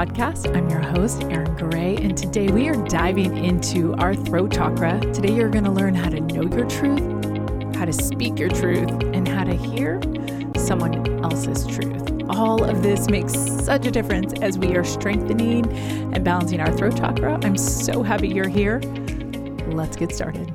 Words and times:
podcast. 0.00 0.56
I'm 0.56 0.70
your 0.70 0.80
host, 0.80 1.24
Erin 1.24 1.54
Gray, 1.56 1.94
and 1.96 2.16
today 2.16 2.48
we 2.48 2.70
are 2.70 2.86
diving 2.86 3.36
into 3.44 3.92
our 3.96 4.14
throat 4.14 4.50
chakra. 4.50 4.98
Today, 5.12 5.30
you're 5.30 5.50
going 5.50 5.64
to 5.64 5.70
learn 5.70 5.94
how 5.94 6.08
to 6.08 6.20
know 6.20 6.40
your 6.40 6.64
truth, 6.66 7.76
how 7.76 7.84
to 7.84 7.92
speak 7.92 8.38
your 8.38 8.48
truth, 8.48 8.88
and 9.12 9.28
how 9.28 9.44
to 9.44 9.54
hear 9.54 10.00
someone 10.56 11.22
else's 11.22 11.66
truth. 11.66 12.22
All 12.30 12.64
of 12.64 12.82
this 12.82 13.10
makes 13.10 13.34
such 13.34 13.84
a 13.84 13.90
difference 13.90 14.32
as 14.40 14.56
we 14.56 14.74
are 14.74 14.84
strengthening 14.84 15.70
and 16.14 16.24
balancing 16.24 16.60
our 16.60 16.74
throat 16.74 16.96
chakra. 16.96 17.38
I'm 17.44 17.58
so 17.58 18.02
happy 18.02 18.28
you're 18.28 18.48
here. 18.48 18.78
Let's 19.66 19.98
get 19.98 20.14
started. 20.14 20.50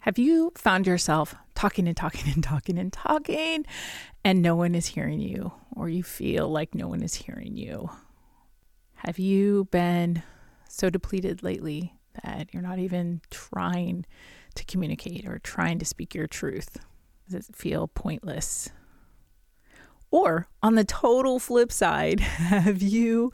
Have 0.00 0.18
you 0.18 0.52
found 0.54 0.86
yourself 0.86 1.34
talking 1.54 1.88
and 1.88 1.96
talking 1.96 2.30
and 2.34 2.44
talking 2.44 2.76
and 2.76 2.92
talking, 2.92 3.64
and 4.22 4.42
no 4.42 4.54
one 4.54 4.74
is 4.74 4.84
hearing 4.88 5.18
you, 5.18 5.52
or 5.76 5.88
you 5.88 6.02
feel 6.02 6.48
like 6.48 6.74
no 6.74 6.88
one 6.88 7.02
is 7.02 7.14
hearing 7.14 7.56
you? 7.56 7.90
Have 8.94 9.18
you 9.18 9.68
been 9.70 10.22
so 10.68 10.90
depleted 10.90 11.42
lately 11.42 11.92
that 12.24 12.48
you're 12.52 12.62
not 12.62 12.78
even 12.78 13.20
trying 13.30 14.06
to 14.54 14.64
communicate 14.64 15.26
or 15.26 15.38
trying 15.38 15.78
to 15.78 15.84
speak 15.84 16.14
your 16.14 16.26
truth? 16.26 16.78
Does 17.30 17.48
it 17.48 17.56
feel 17.56 17.88
pointless? 17.88 18.70
Or 20.10 20.48
on 20.62 20.76
the 20.76 20.84
total 20.84 21.38
flip 21.38 21.70
side, 21.70 22.20
have 22.20 22.80
you 22.80 23.32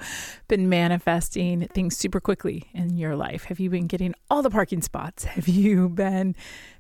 been 0.49 0.69
manifesting 0.69 1.69
things 1.69 1.97
super 1.97 2.19
quickly 2.19 2.65
in 2.75 2.97
your 2.97 3.15
life? 3.15 3.45
Have 3.45 3.61
you 3.61 3.71
been 3.71 3.87
getting 3.87 4.15
all 4.31 4.43
the 4.43 4.51
parking 4.51 4.83
spots? 4.83 5.25
Have 5.25 5.47
you 5.47 5.89
been 5.91 6.35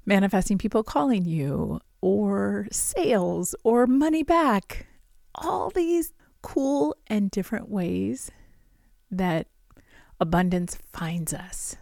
manifesting 0.05 0.59
people 0.59 0.83
calling 0.83 1.25
you 1.25 1.81
or 2.00 2.67
sales 2.72 3.55
or 3.62 3.87
money 3.87 4.25
back? 4.25 4.87
All 5.34 5.70
these 5.70 6.12
cool 6.42 6.97
and 7.06 7.30
different 7.30 7.69
ways 7.69 8.30
that 9.11 9.47
abundance 10.20 10.77
finds 10.92 11.33
us. 11.34 11.77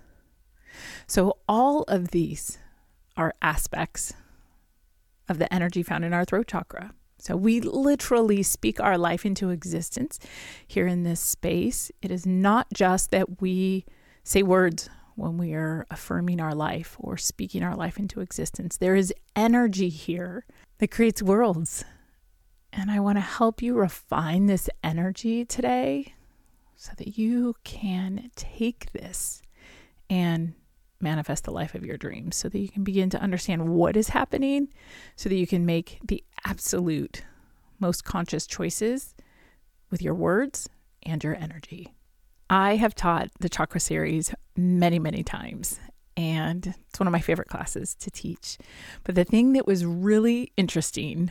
So, 1.06 1.38
all 1.48 1.82
of 1.88 2.10
these 2.10 2.58
are 3.16 3.34
aspects 3.42 4.14
of 5.28 5.38
the 5.38 5.52
energy 5.52 5.82
found 5.82 6.04
in 6.04 6.12
our 6.12 6.24
throat 6.24 6.48
chakra. 6.48 6.92
So 7.20 7.36
we 7.36 7.60
literally 7.60 8.42
speak 8.42 8.80
our 8.80 8.96
life 8.96 9.26
into 9.26 9.50
existence 9.50 10.18
here 10.66 10.86
in 10.86 11.02
this 11.02 11.20
space. 11.20 11.92
It 12.00 12.10
is 12.10 12.24
not 12.24 12.66
just 12.72 13.10
that 13.10 13.42
we 13.42 13.84
say 14.24 14.42
words 14.42 14.88
when 15.16 15.36
we 15.36 15.52
are 15.52 15.86
affirming 15.90 16.40
our 16.40 16.54
life 16.54 16.96
or 16.98 17.18
speaking 17.18 17.62
our 17.62 17.76
life 17.76 17.98
into 17.98 18.20
existence. 18.20 18.78
There 18.78 18.96
is 18.96 19.12
energy 19.36 19.90
here 19.90 20.46
that 20.78 20.90
creates 20.90 21.22
worlds. 21.22 21.84
And 22.72 22.90
I 22.90 23.00
want 23.00 23.16
to 23.16 23.22
help 23.22 23.62
you 23.62 23.74
refine 23.74 24.46
this 24.46 24.70
energy 24.82 25.44
today 25.44 26.14
so 26.76 26.92
that 26.96 27.18
you 27.18 27.56
can 27.64 28.30
take 28.36 28.92
this 28.92 29.42
and 30.08 30.54
manifest 31.00 31.44
the 31.44 31.50
life 31.50 31.74
of 31.74 31.84
your 31.84 31.96
dreams 31.96 32.36
so 32.36 32.48
that 32.48 32.58
you 32.58 32.68
can 32.68 32.84
begin 32.84 33.10
to 33.10 33.20
understand 33.20 33.68
what 33.68 33.96
is 33.96 34.10
happening 34.10 34.68
so 35.16 35.28
that 35.28 35.36
you 35.36 35.46
can 35.46 35.64
make 35.64 35.98
the 36.06 36.22
absolute 36.44 37.24
most 37.78 38.04
conscious 38.04 38.46
choices 38.46 39.14
with 39.90 40.02
your 40.02 40.14
words 40.14 40.68
and 41.02 41.24
your 41.24 41.34
energy. 41.34 41.92
I 42.48 42.76
have 42.76 42.94
taught 42.94 43.30
the 43.40 43.48
chakra 43.48 43.80
series 43.80 44.34
many, 44.56 44.98
many 44.98 45.22
times, 45.22 45.80
and 46.16 46.74
it's 46.88 47.00
one 47.00 47.06
of 47.06 47.12
my 47.12 47.20
favorite 47.20 47.48
classes 47.48 47.94
to 47.96 48.10
teach. 48.10 48.58
But 49.04 49.14
the 49.14 49.24
thing 49.24 49.52
that 49.54 49.66
was 49.66 49.84
really 49.84 50.52
interesting, 50.56 51.30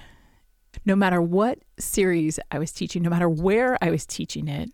no 0.86 0.96
matter 0.96 1.22
what 1.22 1.60
series 1.78 2.40
I 2.52 2.60
was 2.60 2.72
teaching, 2.72 3.02
no 3.04 3.10
matter 3.10 3.30
where 3.30 3.78
I 3.82 3.90
was 3.90 4.06
teaching 4.06 4.48
it, 4.48 4.72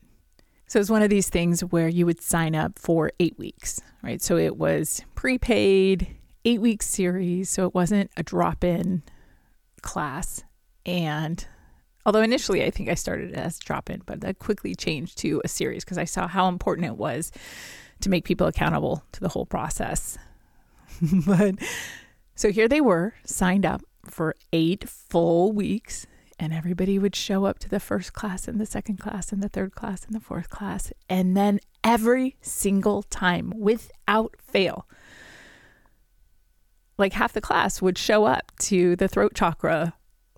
so 0.67 0.79
it's 0.79 0.89
one 0.89 1.03
of 1.03 1.09
these 1.09 1.29
things 1.29 1.61
where 1.61 1.87
you 1.87 2.05
would 2.05 2.21
sign 2.21 2.55
up 2.55 2.79
for 2.79 3.11
eight 3.19 3.37
weeks, 3.37 3.79
right? 4.01 4.21
So 4.21 4.37
it 4.37 4.57
was 4.57 5.03
prepaid, 5.13 6.15
eight 6.43 6.59
week 6.59 6.81
series. 6.81 7.49
So 7.49 7.67
it 7.67 7.75
wasn't 7.75 8.11
a 8.17 8.23
drop 8.23 8.63
in 8.63 9.03
class. 9.81 10.43
And 10.85 11.45
although 12.05 12.21
initially 12.21 12.63
I 12.63 12.71
think 12.71 12.89
I 12.89 12.95
started 12.95 13.33
as 13.33 13.59
drop 13.59 13.89
in, 13.89 14.01
but 14.05 14.21
that 14.21 14.39
quickly 14.39 14.73
changed 14.73 15.17
to 15.19 15.41
a 15.43 15.47
series 15.47 15.85
because 15.85 15.99
I 15.99 16.05
saw 16.05 16.27
how 16.27 16.47
important 16.47 16.87
it 16.87 16.97
was 16.97 17.31
to 18.01 18.09
make 18.09 18.25
people 18.25 18.47
accountable 18.47 19.03
to 19.11 19.19
the 19.19 19.29
whole 19.29 19.45
process. 19.45 20.17
but 21.27 21.55
so 22.33 22.51
here 22.51 22.67
they 22.67 22.81
were 22.81 23.13
signed 23.23 23.65
up 23.65 23.81
for 24.05 24.35
eight 24.53 24.87
full 24.87 25.51
weeks 25.51 26.07
and 26.39 26.53
everybody 26.53 26.99
would 26.99 27.15
show 27.15 27.45
up 27.45 27.59
to 27.59 27.69
the 27.69 27.79
first 27.79 28.13
class 28.13 28.47
and 28.47 28.59
the 28.59 28.65
second 28.65 28.97
class 28.97 29.31
and 29.31 29.41
the 29.41 29.49
third 29.49 29.73
class 29.73 30.05
and 30.05 30.13
the 30.13 30.19
fourth 30.19 30.49
class. 30.49 30.91
And 31.09 31.35
then 31.35 31.59
every 31.83 32.35
single 32.41 33.03
time, 33.03 33.53
without 33.55 34.35
fail, 34.41 34.87
like 36.97 37.13
half 37.13 37.33
the 37.33 37.41
class 37.41 37.81
would 37.81 37.97
show 37.97 38.25
up 38.25 38.51
to 38.59 38.95
the 38.95 39.07
throat 39.07 39.33
chakra 39.33 39.93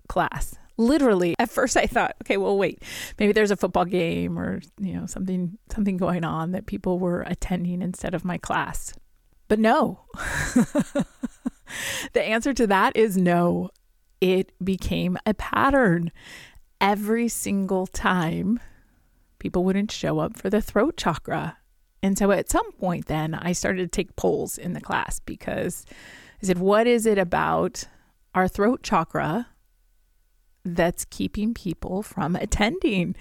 class. 0.08 0.56
Literally, 0.76 1.34
at 1.40 1.50
first 1.50 1.76
I 1.76 1.86
thought, 1.86 2.14
okay, 2.22 2.36
well, 2.36 2.56
wait, 2.56 2.82
maybe 3.18 3.32
there's 3.32 3.50
a 3.50 3.56
football 3.56 3.84
game 3.84 4.38
or 4.38 4.60
you 4.78 4.94
know 4.94 5.06
something 5.06 5.58
something 5.72 5.96
going 5.96 6.24
on 6.24 6.52
that 6.52 6.66
people 6.66 7.00
were 7.00 7.22
attending 7.22 7.82
instead 7.82 8.14
of 8.14 8.24
my 8.24 8.38
class. 8.38 8.94
But 9.48 9.58
no. 9.58 10.04
the 12.12 12.22
answer 12.22 12.52
to 12.54 12.66
that 12.66 12.96
is 12.96 13.16
no 13.16 13.70
it 14.20 14.52
became 14.62 15.16
a 15.26 15.34
pattern. 15.34 16.10
Every 16.80 17.28
single 17.28 17.86
time, 17.86 18.60
people 19.38 19.64
wouldn't 19.64 19.90
show 19.90 20.18
up 20.18 20.36
for 20.36 20.50
the 20.50 20.60
throat 20.60 20.96
chakra. 20.96 21.58
And 22.02 22.16
so 22.16 22.30
at 22.30 22.50
some 22.50 22.70
point, 22.72 23.06
then 23.06 23.34
I 23.34 23.52
started 23.52 23.82
to 23.82 23.88
take 23.88 24.16
polls 24.16 24.58
in 24.58 24.72
the 24.72 24.80
class 24.80 25.20
because 25.20 25.84
I 26.42 26.46
said, 26.46 26.58
What 26.58 26.86
is 26.86 27.06
it 27.06 27.18
about 27.18 27.84
our 28.34 28.46
throat 28.46 28.82
chakra 28.82 29.48
that's 30.64 31.04
keeping 31.04 31.54
people 31.54 32.02
from 32.02 32.36
attending? 32.36 33.16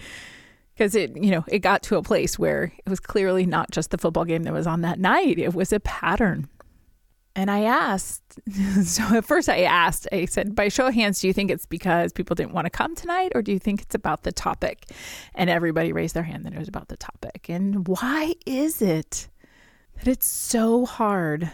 Because 0.76 0.94
it, 0.94 1.18
you 1.18 1.32
know, 1.32 1.44
it 1.48 1.60
got 1.60 1.82
to 1.84 1.98
a 1.98 2.04
place 2.04 2.38
where 2.38 2.72
it 2.86 2.90
was 2.90 3.00
clearly 3.00 3.48
not 3.48 3.72
just 3.72 3.90
the 3.90 3.98
football 3.98 4.26
game 4.26 4.44
that 4.44 4.54
was 4.54 4.68
on 4.68 4.82
that 4.82 5.00
night, 5.00 5.40
it 5.40 5.56
was 5.56 5.74
a 5.74 5.80
pattern. 5.80 6.48
And 7.38 7.52
I 7.52 7.66
asked, 7.66 8.40
so 8.84 9.04
at 9.16 9.24
first 9.24 9.48
I 9.48 9.62
asked, 9.62 10.08
I 10.12 10.26
said, 10.26 10.56
by 10.56 10.70
show 10.70 10.88
of 10.88 10.96
hands, 10.96 11.22
do 11.22 11.28
you 11.28 11.34
think 11.34 11.52
it's 11.52 11.68
because 11.68 12.12
people 12.12 12.34
didn't 12.34 12.54
want 12.54 12.66
to 12.66 12.72
come 12.72 12.96
tonight 12.96 13.32
or 13.36 13.44
do 13.44 13.52
you 13.52 13.60
think 13.60 13.84
it's 13.84 13.94
about 13.94 14.24
the 14.24 14.32
topic? 14.32 14.90
And 15.36 15.48
everybody 15.48 15.94
raised 15.94 16.16
their 16.16 16.24
hand 16.24 16.48
that 16.48 16.54
it 16.54 16.58
was 16.58 16.68
about 16.68 16.88
the 16.88 16.98
topic. 16.98 17.48
And 17.48 17.88
why 17.88 18.34
is 18.48 18.82
it 18.82 19.30
that 19.98 20.08
it's 20.08 20.26
so 20.26 20.88
hard 20.88 21.52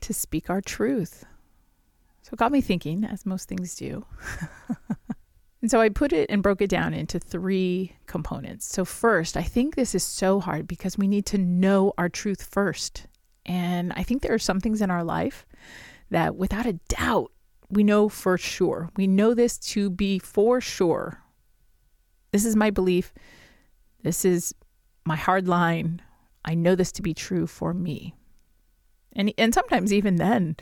to 0.00 0.14
speak 0.14 0.48
our 0.48 0.62
truth? 0.62 1.26
So 2.22 2.30
it 2.32 2.38
got 2.38 2.50
me 2.50 2.62
thinking, 2.62 3.04
as 3.04 3.26
most 3.26 3.50
things 3.50 3.74
do. 3.74 4.06
and 5.60 5.70
so 5.70 5.78
I 5.78 5.90
put 5.90 6.14
it 6.14 6.30
and 6.30 6.42
broke 6.42 6.62
it 6.62 6.70
down 6.70 6.94
into 6.94 7.18
three 7.18 7.96
components. 8.06 8.66
So, 8.66 8.84
first, 8.84 9.36
I 9.36 9.42
think 9.42 9.74
this 9.76 9.94
is 9.94 10.04
so 10.04 10.40
hard 10.40 10.68
because 10.68 10.98
we 10.98 11.08
need 11.08 11.24
to 11.26 11.38
know 11.38 11.94
our 11.96 12.10
truth 12.10 12.48
first. 12.50 13.06
And 13.48 13.94
I 13.94 14.02
think 14.02 14.22
there 14.22 14.34
are 14.34 14.38
some 14.38 14.60
things 14.60 14.82
in 14.82 14.90
our 14.90 15.02
life 15.02 15.46
that, 16.10 16.36
without 16.36 16.66
a 16.66 16.74
doubt, 16.88 17.32
we 17.70 17.82
know 17.82 18.08
for 18.08 18.38
sure. 18.38 18.90
We 18.96 19.06
know 19.06 19.34
this 19.34 19.58
to 19.58 19.90
be 19.90 20.18
for 20.18 20.60
sure. 20.60 21.22
This 22.30 22.44
is 22.44 22.54
my 22.54 22.70
belief. 22.70 23.12
This 24.02 24.24
is 24.24 24.54
my 25.04 25.16
hard 25.16 25.48
line. 25.48 26.02
I 26.44 26.54
know 26.54 26.74
this 26.74 26.92
to 26.92 27.02
be 27.02 27.14
true 27.14 27.46
for 27.46 27.74
me. 27.74 28.14
And 29.14 29.32
and 29.38 29.52
sometimes 29.52 29.92
even 29.92 30.16
then 30.16 30.56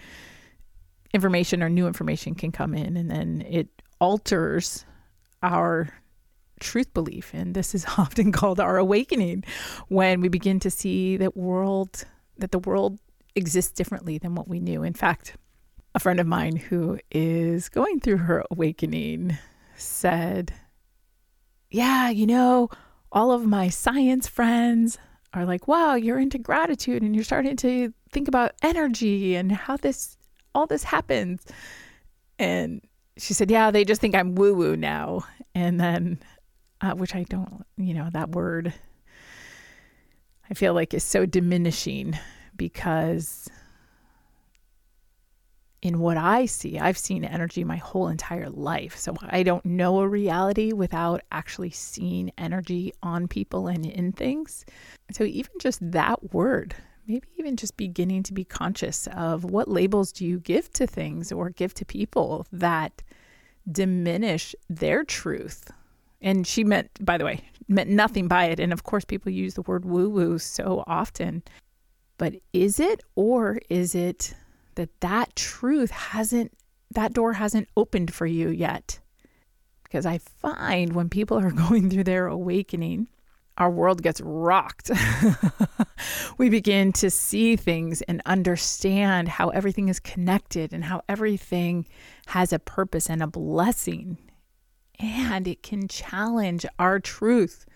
information 1.13 1.63
or 1.63 1.69
new 1.69 1.87
information 1.87 2.35
can 2.35 2.53
come 2.53 2.75
in 2.75 2.97
and 2.97 3.11
then 3.11 3.45
it 3.49 3.69
alters 4.01 4.85
our 5.43 5.89
truth 6.61 6.93
belief 6.95 7.33
and 7.35 7.55
this 7.55 7.75
is 7.75 7.85
often 7.99 8.33
called 8.33 8.61
our 8.61 8.79
awakening 8.79 9.45
when 9.89 10.21
we 10.21 10.29
begin 10.29 10.59
to 10.61 10.71
see 10.71 11.17
that 11.17 11.37
world 11.37 12.05
that 12.39 12.53
the 12.53 12.59
world 12.59 12.99
exists 13.35 13.73
differently 13.73 14.19
than 14.19 14.35
what 14.35 14.49
we 14.49 14.61
knew. 14.61 14.83
In 14.83 14.95
fact, 14.95 15.37
a 15.95 16.01
friend 16.01 16.21
of 16.21 16.27
mine 16.27 16.57
who 16.57 16.99
is 17.11 17.69
going 17.69 18.01
through 18.01 18.19
her 18.19 18.45
awakening 18.51 19.37
said, 19.77 20.53
Yeah, 21.71 22.11
you 22.11 22.27
know, 22.27 22.71
all 23.13 23.33
of 23.33 23.47
my 23.47 23.69
science 23.69 24.27
friends 24.29 24.99
are 25.33 25.45
like, 25.45 25.69
wow, 25.69 25.95
you're 25.95 26.19
into 26.19 26.39
gratitude 26.39 27.03
and 27.03 27.15
you're 27.15 27.25
starting 27.25 27.57
to 27.57 27.93
think 28.11 28.29
about 28.29 28.53
energy 28.63 29.37
and 29.37 29.53
how 29.53 29.77
this, 29.77 30.17
all 30.55 30.67
this 30.67 30.85
happens. 30.85 31.45
And 32.39 32.81
she 33.19 33.35
said, 33.35 33.51
yeah, 33.51 33.71
they 33.71 33.85
just 33.85 34.01
think 34.01 34.15
I'm 34.15 34.35
woo 34.35 34.55
woo 34.55 34.77
now. 34.77 35.25
And 35.55 35.79
then, 35.79 36.19
uh, 36.81 36.93
which 36.93 37.15
I 37.15 37.25
don't, 37.25 37.65
you 37.77 37.95
know, 37.95 38.09
that 38.13 38.31
word 38.31 38.73
I 40.51 40.55
feel 40.55 40.75
like 40.75 40.95
is 40.95 41.05
so 41.05 41.27
diminishing 41.27 42.19
because 42.57 43.49
in 45.87 46.01
what 46.01 46.17
I 46.17 46.47
see. 46.47 46.79
I've 46.79 46.99
seen 46.99 47.25
energy 47.25 47.63
my 47.63 47.77
whole 47.77 48.09
entire 48.09 48.51
life. 48.51 48.97
So 48.97 49.15
I 49.23 49.45
don't 49.45 49.65
know 49.65 50.01
a 50.01 50.09
reality 50.09 50.73
without 50.73 51.23
actually 51.31 51.71
seeing 51.71 52.33
energy 52.37 52.93
on 53.05 53.29
people 53.29 53.69
and 53.69 53.87
in 53.87 54.11
things. 54.11 54.65
So 55.13 55.23
even 55.23 55.53
just 55.61 55.79
that 55.93 56.35
word, 56.35 56.75
maybe 57.07 57.29
even 57.37 57.57
just 57.57 57.77
beginning 57.77 58.25
to 58.25 58.35
be 58.35 58.45
conscious 58.45 59.07
of 59.13 59.45
what 59.45 59.69
labels 59.69 60.11
do 60.11 60.25
you 60.25 60.41
give 60.41 60.73
to 60.73 60.89
things 60.89 61.31
or 61.31 61.51
give 61.51 61.73
to 61.75 61.85
people 61.85 62.47
that 62.51 63.03
diminish 63.71 64.57
their 64.69 65.05
truth. 65.05 65.71
And 66.21 66.47
she 66.47 66.65
meant, 66.65 66.91
by 67.05 67.17
the 67.19 67.25
way, 67.25 67.43
meant 67.69 67.91
nothing 67.91 68.29
by 68.29 68.47
it. 68.47 68.61
And 68.61 68.73
of 68.73 68.85
course, 68.85 69.05
people 69.05 69.33
use 69.33 69.55
the 69.55 69.63
word 69.63 69.85
woo 69.85 70.09
woo 70.09 70.39
so 70.39 70.85
often. 70.87 71.43
But 72.19 72.37
is 72.53 72.81
it, 72.81 73.03
or 73.15 73.59
is 73.69 73.95
it 73.95 74.35
that 74.77 75.01
that 75.01 75.37
truth 75.37 75.91
hasn't, 75.91 76.53
that 76.93 77.13
door 77.13 77.35
hasn't 77.35 77.69
opened 77.77 78.13
for 78.15 78.27
you 78.27 78.49
yet? 78.49 78.99
Because 79.83 80.07
I 80.07 80.19
find 80.19 80.95
when 80.95 81.09
people 81.09 81.39
are 81.39 81.51
going 81.69 81.91
through 81.91 82.05
their 82.05 82.27
awakening, 82.27 83.09
our 83.59 83.71
world 83.71 84.03
gets 84.03 84.21
rocked. 84.21 84.91
we 86.39 86.51
begin 86.51 86.93
to 86.93 87.11
see 87.11 87.57
things 87.57 88.03
and 88.03 88.21
understand 88.27 89.29
how 89.29 89.49
everything 89.49 89.89
is 89.89 89.99
connected 89.99 90.73
and 90.73 90.85
how 90.85 91.03
everything 91.09 91.87
has 92.27 92.53
a 92.53 92.59
purpose 92.59 93.09
and 93.09 93.23
a 93.23 93.27
blessing. 93.27 94.19
And 94.99 95.47
it 95.47 95.63
can 95.63 95.89
challenge 95.89 96.65
our 96.79 96.99
truth. 97.01 97.67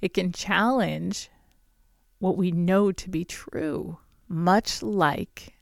It 0.00 0.14
can 0.14 0.32
challenge 0.32 1.30
what 2.18 2.36
we 2.36 2.50
know 2.50 2.92
to 2.92 3.10
be 3.10 3.24
true, 3.24 3.98
much 4.28 4.82
like 4.82 5.54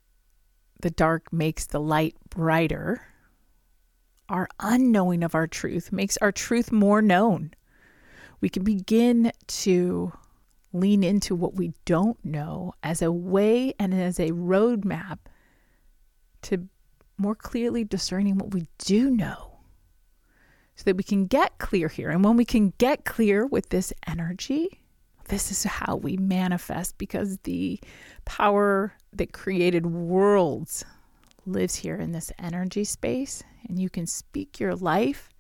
the 0.81 0.90
dark 0.90 1.32
makes 1.32 1.66
the 1.66 1.81
light 1.81 2.16
brighter. 2.31 3.02
Our 4.28 4.49
unknowing 4.60 5.22
of 5.22 5.34
our 5.34 5.46
truth 5.46 5.93
makes 5.93 6.16
our 6.19 6.32
truth 6.32 6.70
more 6.70 7.02
known 7.02 7.54
we 8.43 8.50
can 8.50 8.64
begin 8.64 9.32
to 9.46 10.12
lean 10.75 11.02
into 11.02 11.34
what 11.34 11.54
we 11.54 11.72
don't 11.87 12.22
know 12.25 12.75
as 12.82 13.00
a 13.00 13.12
way 13.12 13.72
and 13.78 13.94
as 13.94 14.19
a 14.19 14.32
roadmap 14.32 15.19
to 16.43 16.69
more 17.16 17.37
clearly 17.37 17.84
discerning 17.84 18.37
what 18.37 18.52
we 18.52 18.66
do 18.78 19.10
know 19.10 19.51
so 20.77 20.85
that 20.85 20.97
we 20.97 21.03
can 21.03 21.27
get 21.27 21.59
clear 21.59 21.89
here. 21.89 22.11
And 22.11 22.25
when 22.25 22.37
we 22.37 22.45
can 22.45 22.73
get 22.79 23.05
clear 23.05 23.47
with 23.47 23.69
this 23.69 23.93
energy, 24.07 24.81
this 25.29 25.51
is 25.51 25.65
how 25.65 25.97
we 25.97 26.17
manifest 26.17 26.99
because 26.99 27.39
the 27.39 27.81
power 28.25 28.93
that 29.13 29.33
created 29.33 29.87
worlds 29.87 30.85
lives 31.47 31.77
here 31.77 31.97
in 31.97 32.13
this 32.13 32.33
energy 32.39 32.85
space. 32.85 33.43
And 33.69 33.79
you 33.79 33.91
can 33.91 34.07
speak 34.07 34.59
your 34.59 34.75
life 34.75 35.33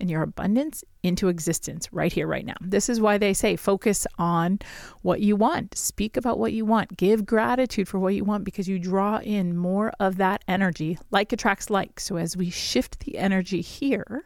and 0.00 0.10
your 0.10 0.22
abundance 0.22 0.82
into 1.04 1.28
existence 1.28 1.88
right 1.92 2.12
here, 2.12 2.26
right 2.26 2.44
now. 2.44 2.56
This 2.60 2.88
is 2.88 3.00
why 3.00 3.18
they 3.18 3.32
say 3.32 3.54
focus 3.54 4.06
on 4.18 4.58
what 5.02 5.20
you 5.20 5.36
want, 5.36 5.78
speak 5.78 6.16
about 6.16 6.38
what 6.40 6.52
you 6.52 6.64
want, 6.64 6.96
give 6.96 7.24
gratitude 7.24 7.88
for 7.88 8.00
what 8.00 8.14
you 8.14 8.24
want 8.24 8.44
because 8.44 8.66
you 8.66 8.80
draw 8.80 9.18
in 9.18 9.56
more 9.56 9.92
of 10.00 10.16
that 10.16 10.42
energy. 10.48 10.98
Like 11.12 11.32
attracts 11.32 11.70
like. 11.70 12.00
So 12.00 12.16
as 12.16 12.36
we 12.36 12.50
shift 12.50 13.00
the 13.00 13.16
energy 13.16 13.60
here, 13.60 14.24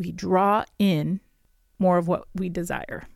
we 0.00 0.10
draw 0.10 0.64
in 0.78 1.20
more 1.78 1.98
of 1.98 2.08
what 2.08 2.24
we 2.34 2.48
desire. 2.48 3.06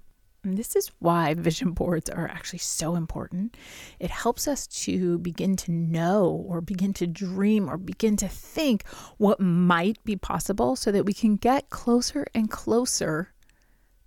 And 0.45 0.59
this 0.59 0.77
is 0.77 0.91
why 0.99 1.33
vision 1.33 1.71
boards 1.71 2.11
are 2.11 2.29
actually 2.29 2.59
so 2.59 2.95
important. 2.95 3.57
It 3.99 4.11
helps 4.11 4.47
us 4.47 4.67
to 4.85 5.19
begin 5.19 5.57
to 5.57 5.73
know 5.73 6.45
or 6.47 6.61
begin 6.61 6.93
to 6.95 7.07
dream 7.07 7.69
or 7.69 7.79
begin 7.79 8.17
to 8.19 8.29
think 8.29 8.87
what 9.17 9.41
might 9.41 10.05
be 10.05 10.17
possible 10.17 10.77
so 10.77 10.93
that 10.93 11.07
we 11.07 11.15
can 11.15 11.37
get 11.37 11.71
closer 11.71 12.27
and 12.35 12.51
closer 12.51 13.33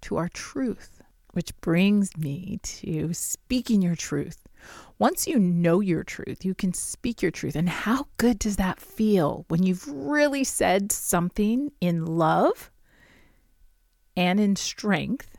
to 0.02 0.18
our 0.18 0.30
truth. 0.30 1.02
Which 1.34 1.60
brings 1.60 2.16
me 2.16 2.60
to 2.64 3.14
speaking 3.14 3.82
your 3.82 3.96
truth. 3.96 4.47
Once 5.00 5.28
you 5.28 5.38
know 5.38 5.80
your 5.80 6.04
truth, 6.04 6.44
you 6.44 6.56
can 6.56 6.74
speak 6.74 7.22
your 7.22 7.32
truth. 7.32 7.56
And 7.56 7.70
how 7.70 8.08
good 8.18 8.40
does 8.40 8.56
that 8.56 8.80
feel 8.80 9.46
when 9.48 9.64
you've 9.64 9.88
really 9.88 10.44
said 10.44 10.92
something 10.92 11.72
in 11.80 12.06
love 12.06 12.72
and 14.16 14.40
in 14.40 14.56
strength? 14.56 15.38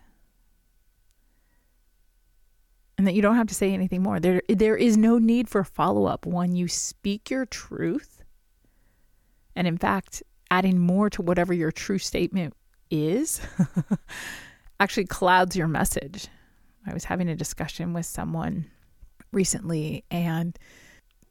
and 2.99 3.07
that 3.07 3.15
you 3.15 3.23
don't 3.23 3.37
have 3.37 3.47
to 3.47 3.55
say 3.55 3.73
anything 3.73 4.03
more. 4.03 4.19
There, 4.19 4.43
there 4.49 4.77
is 4.77 4.97
no 4.97 5.19
need 5.19 5.49
for 5.49 5.63
follow 5.63 6.07
up 6.07 6.27
when 6.27 6.57
you 6.57 6.67
speak 6.67 7.31
your 7.31 7.47
truth. 7.47 8.25
And 9.55 9.69
in 9.69 9.79
fact, 9.79 10.23
adding 10.51 10.81
more 10.81 11.09
to 11.11 11.23
whatever 11.23 11.55
your 11.55 11.71
true 11.71 11.99
statement 11.99 12.55
is 12.91 13.41
actually 14.81 15.07
clouds 15.07 15.57
your 15.57 15.69
message. 15.69 16.27
I 16.87 16.93
was 16.93 17.05
having 17.05 17.29
a 17.29 17.37
discussion 17.37 17.93
with 17.93 18.07
someone 18.07 18.67
recently 19.33 20.05
and 20.11 20.59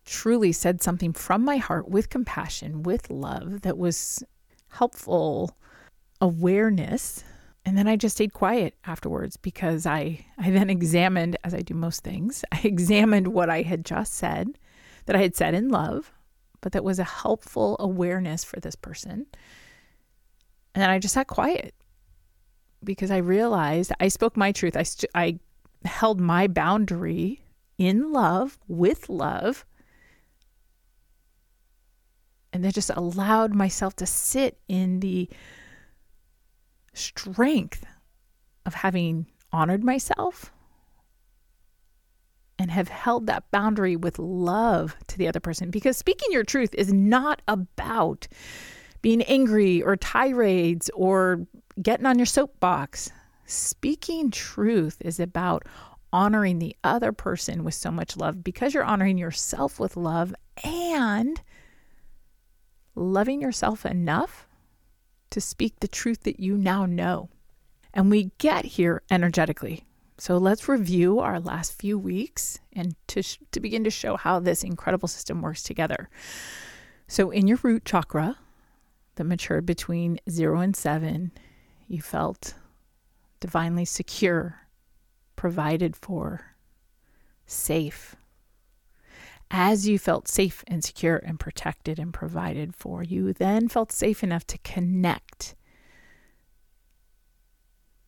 truly 0.06 0.52
said 0.52 0.82
something 0.82 1.14
from 1.14 1.44
my 1.44 1.58
heart 1.58 1.90
with 1.90 2.10
compassion, 2.10 2.84
with 2.84 3.10
love 3.10 3.62
that 3.62 3.78
was 3.78 4.24
helpful 4.70 5.58
awareness 6.22 7.24
and 7.68 7.78
then 7.78 7.86
I 7.86 7.98
just 7.98 8.16
stayed 8.16 8.32
quiet 8.32 8.76
afterwards 8.86 9.36
because 9.36 9.86
I, 9.86 10.26
I 10.38 10.52
then 10.52 10.70
examined, 10.70 11.36
as 11.44 11.54
I 11.54 11.60
do 11.60 11.74
most 11.74 12.02
things, 12.02 12.46
I 12.54 12.62
examined 12.64 13.28
what 13.28 13.50
I 13.50 13.62
had 13.62 13.84
just 13.84 14.14
said, 14.14 14.58
that 15.06 15.18
I 15.18 15.20
had 15.20 15.36
said 15.36 15.54
in 15.54 15.68
love, 15.68 16.14
but 16.62 16.72
that 16.72 16.86
was 16.86 16.98
a 16.98 17.04
helpful 17.04 17.76
awareness 17.78 18.46
for 18.46 18.62
this 18.62 18.76
person. 18.76 19.26
And 20.74 20.82
then 20.82 20.90
I 20.90 20.98
just 20.98 21.14
sat 21.14 21.28
quiet 21.28 21.76
because 22.86 23.12
I 23.12 23.18
realized 23.18 23.92
I 24.00 24.08
spoke 24.08 24.38
my 24.38 24.54
truth. 24.54 24.78
I, 24.78 24.84
st- 24.84 25.12
I 25.14 25.38
held 25.84 26.22
my 26.22 26.48
boundary 26.48 27.42
in 27.78 28.12
love, 28.12 28.58
with 28.68 29.10
love, 29.10 29.66
and 32.52 32.64
then 32.64 32.72
just 32.72 32.92
allowed 32.96 33.54
myself 33.54 33.96
to 33.98 34.06
sit 34.06 34.60
in 34.68 35.00
the 35.00 35.30
strength 36.94 37.86
of 38.66 38.74
having 38.74 39.28
honored 39.52 39.84
myself 39.84 40.52
and 42.60 42.72
have 42.72 42.88
held 42.88 43.28
that 43.28 43.50
boundary 43.52 43.96
with 43.96 44.18
love 44.18 44.96
to 45.08 45.18
the 45.18 45.28
other 45.28 45.40
person. 45.40 45.70
Because 45.70 45.98
speaking 45.98 46.30
your 46.32 46.44
truth 46.44 46.74
is 46.74 46.92
not 46.92 47.42
about 47.48 48.28
being 49.02 49.22
angry 49.24 49.82
or 49.82 49.96
tirades 49.96 50.90
or 50.96 51.46
getting 51.82 52.06
on 52.06 52.18
your 52.18 52.26
soapbox. 52.26 53.12
Speaking 53.46 54.32
truth 54.32 54.98
is 55.02 55.20
about 55.20 55.64
honoring 56.12 56.60
the 56.60 56.76
other 56.84 57.12
person 57.12 57.64
with 57.64 57.74
so 57.74 57.92
much 57.92 58.18
love 58.18 58.44
because 58.44 58.74
you're 58.74 58.84
honoring 58.84 59.18
yourself 59.18 59.80
with 59.80 59.98
love 59.98 60.34
and 60.64 61.42
loving 62.96 63.42
yourself 63.42 63.86
enough 63.86 64.48
to 65.30 65.42
speak 65.42 65.80
the 65.80 65.88
truth 65.88 66.24
that 66.24 66.40
you 66.40 66.58
now 66.58 66.86
know. 66.86 67.30
And 67.94 68.10
we 68.10 68.32
get 68.38 68.66
here 68.66 69.02
energetically. 69.10 69.84
So 70.18 70.38
let's 70.38 70.68
review 70.68 71.20
our 71.20 71.40
last 71.40 71.80
few 71.80 71.98
weeks 72.00 72.60
and 72.74 72.96
to, 73.08 73.22
sh- 73.22 73.40
to 73.52 73.60
begin 73.60 73.84
to 73.84 73.92
show 73.92 74.18
how 74.18 74.40
this 74.40 74.64
incredible 74.64 75.08
system 75.08 75.42
works 75.42 75.62
together. 75.62 76.10
So, 77.08 77.30
in 77.30 77.48
your 77.48 77.60
root 77.62 77.86
chakra 77.86 78.38
that 79.16 79.24
matured 79.24 79.66
between 79.66 80.20
zero 80.30 80.60
and 80.60 80.76
seven, 80.76 81.32
you 81.88 82.02
felt 82.02 82.56
divinely 83.40 83.86
secure, 83.86 84.67
provided 85.38 85.96
for, 85.96 86.42
safe, 87.46 88.18
as 89.50 89.88
you 89.88 89.98
felt 89.98 90.28
safe 90.28 90.64
and 90.68 90.84
secure 90.84 91.18
and 91.18 91.40
protected 91.40 92.00
and 92.00 92.14
provided 92.14 92.76
for, 92.76 93.02
you 93.02 93.32
then 93.32 93.70
felt 93.70 93.94
safe 93.94 94.22
enough 94.22 94.46
to 94.48 94.58
connect, 94.60 95.56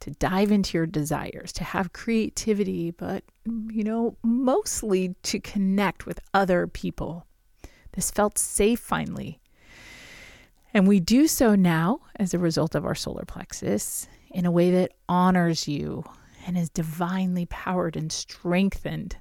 to 0.01 0.11
dive 0.11 0.51
into 0.51 0.77
your 0.77 0.85
desires, 0.85 1.53
to 1.53 1.63
have 1.63 1.93
creativity, 1.93 2.91
but, 2.91 3.23
you 3.45 3.85
know, 3.85 4.17
mostly 4.21 5.15
to 5.23 5.39
connect 5.39 6.05
with 6.05 6.19
other 6.33 6.67
people. 6.67 7.25
This 7.93 8.11
felt 8.11 8.37
safe 8.37 8.79
finally. 8.79 9.39
And 10.73 10.87
we 10.87 10.99
do 10.99 11.27
so 11.27 11.55
now 11.55 12.01
as 12.17 12.33
a 12.33 12.39
result 12.39 12.75
of 12.75 12.85
our 12.85 12.95
solar 12.95 13.25
plexus 13.25 14.07
in 14.29 14.45
a 14.45 14.51
way 14.51 14.71
that 14.71 14.91
honors 15.07 15.67
you 15.67 16.03
and 16.49 16.57
is 16.57 16.69
divinely 16.69 17.45
powered 17.45 17.95
and 17.95 18.11
strengthened 18.11 19.15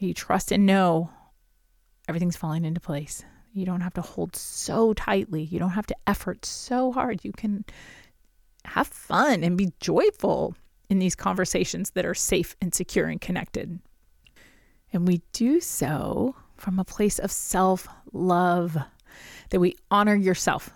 you 0.00 0.14
trust 0.14 0.50
and 0.50 0.66
know 0.66 1.10
everything's 2.08 2.36
falling 2.36 2.64
into 2.64 2.80
place. 2.80 3.22
You 3.52 3.66
don't 3.66 3.82
have 3.82 3.94
to 3.94 4.00
hold 4.00 4.34
so 4.34 4.94
tightly. 4.94 5.42
You 5.42 5.58
don't 5.58 5.70
have 5.70 5.86
to 5.88 5.96
effort 6.06 6.44
so 6.44 6.90
hard. 6.90 7.22
You 7.22 7.32
can 7.32 7.64
have 8.64 8.86
fun 8.86 9.44
and 9.44 9.58
be 9.58 9.72
joyful 9.78 10.54
in 10.88 10.98
these 10.98 11.14
conversations 11.14 11.90
that 11.90 12.06
are 12.06 12.14
safe 12.14 12.56
and 12.60 12.74
secure 12.74 13.06
and 13.06 13.20
connected. 13.20 13.78
And 14.92 15.06
we 15.06 15.20
do 15.32 15.60
so 15.60 16.34
from 16.56 16.78
a 16.78 16.84
place 16.84 17.18
of 17.18 17.30
self 17.30 17.86
love, 18.12 18.76
that 19.50 19.60
we 19.60 19.76
honor 19.90 20.14
yourself, 20.14 20.70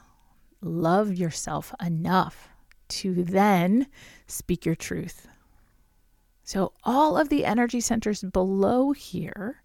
love 0.60 1.14
yourself 1.14 1.74
enough 1.84 2.48
to 2.88 3.24
then 3.24 3.86
speak 4.26 4.64
your 4.64 4.74
truth. 4.74 5.28
So, 6.42 6.72
all 6.84 7.16
of 7.16 7.30
the 7.30 7.44
energy 7.44 7.80
centers 7.80 8.22
below 8.22 8.92
here, 8.92 9.62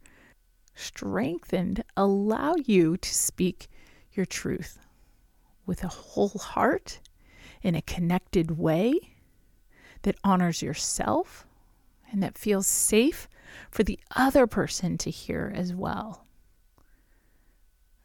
strengthened, 0.75 1.83
allow 1.97 2.55
you 2.55 2.95
to 2.97 3.13
speak 3.13 3.67
your 4.13 4.25
truth 4.25 4.79
with 5.65 5.83
a 5.83 5.89
whole 5.89 6.29
heart 6.29 6.99
in 7.61 7.75
a 7.75 7.81
connected 7.81 8.57
way 8.57 8.93
that 10.03 10.15
honors 10.23 10.61
yourself 10.61 11.45
and 12.11 12.23
that 12.23 12.37
feels 12.37 12.65
safe 12.65 13.27
for 13.69 13.83
the 13.83 13.99
other 14.15 14.47
person 14.47 14.97
to 14.97 15.09
hear 15.09 15.51
as 15.53 15.73
well. 15.73 16.25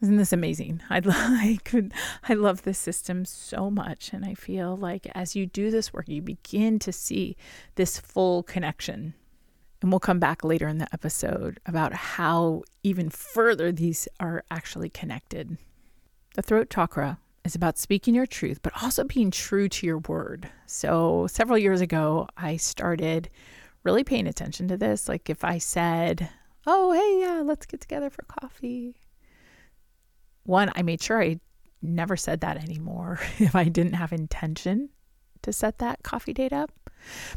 Isn't 0.04 0.18
this 0.18 0.34
amazing? 0.34 0.82
I, 0.90 1.00
I 1.06 1.58
could 1.64 1.94
I 2.28 2.34
love 2.34 2.60
this 2.60 2.76
system 2.76 3.24
so 3.24 3.70
much 3.70 4.12
and 4.12 4.22
I 4.22 4.34
feel 4.34 4.76
like 4.76 5.06
as 5.14 5.34
you 5.34 5.46
do 5.46 5.70
this 5.70 5.94
work 5.94 6.10
you 6.10 6.20
begin 6.20 6.78
to 6.80 6.92
see 6.92 7.38
this 7.76 7.98
full 7.98 8.42
connection. 8.42 9.14
And 9.80 9.90
we'll 9.90 10.00
come 10.00 10.18
back 10.18 10.44
later 10.44 10.68
in 10.68 10.76
the 10.76 10.92
episode 10.92 11.58
about 11.64 11.94
how 11.94 12.64
even 12.82 13.08
further 13.08 13.72
these 13.72 14.06
are 14.20 14.44
actually 14.50 14.90
connected. 14.90 15.56
The 16.34 16.42
throat 16.42 16.68
chakra 16.68 17.18
is 17.42 17.54
about 17.54 17.78
speaking 17.78 18.14
your 18.14 18.26
truth, 18.26 18.60
but 18.62 18.82
also 18.82 19.04
being 19.04 19.30
true 19.30 19.70
to 19.70 19.86
your 19.86 20.00
word. 20.00 20.50
So, 20.66 21.26
several 21.30 21.56
years 21.56 21.80
ago, 21.80 22.28
I 22.36 22.58
started 22.58 23.30
really 23.84 24.04
paying 24.04 24.26
attention 24.26 24.68
to 24.68 24.76
this. 24.76 25.08
Like, 25.08 25.30
if 25.30 25.44
I 25.44 25.56
said, 25.56 26.28
Oh, 26.66 26.92
hey, 26.92 27.20
yeah, 27.20 27.40
let's 27.42 27.64
get 27.64 27.80
together 27.80 28.10
for 28.10 28.24
coffee. 28.24 28.96
One, 30.44 30.70
I 30.74 30.82
made 30.82 31.02
sure 31.02 31.22
I 31.22 31.40
never 31.82 32.16
said 32.16 32.40
that 32.40 32.62
anymore 32.62 33.20
if 33.38 33.54
I 33.54 33.64
didn't 33.64 33.94
have 33.94 34.12
intention 34.12 34.90
to 35.42 35.52
set 35.52 35.78
that 35.78 36.02
coffee 36.02 36.32
date 36.32 36.52
up. 36.52 36.70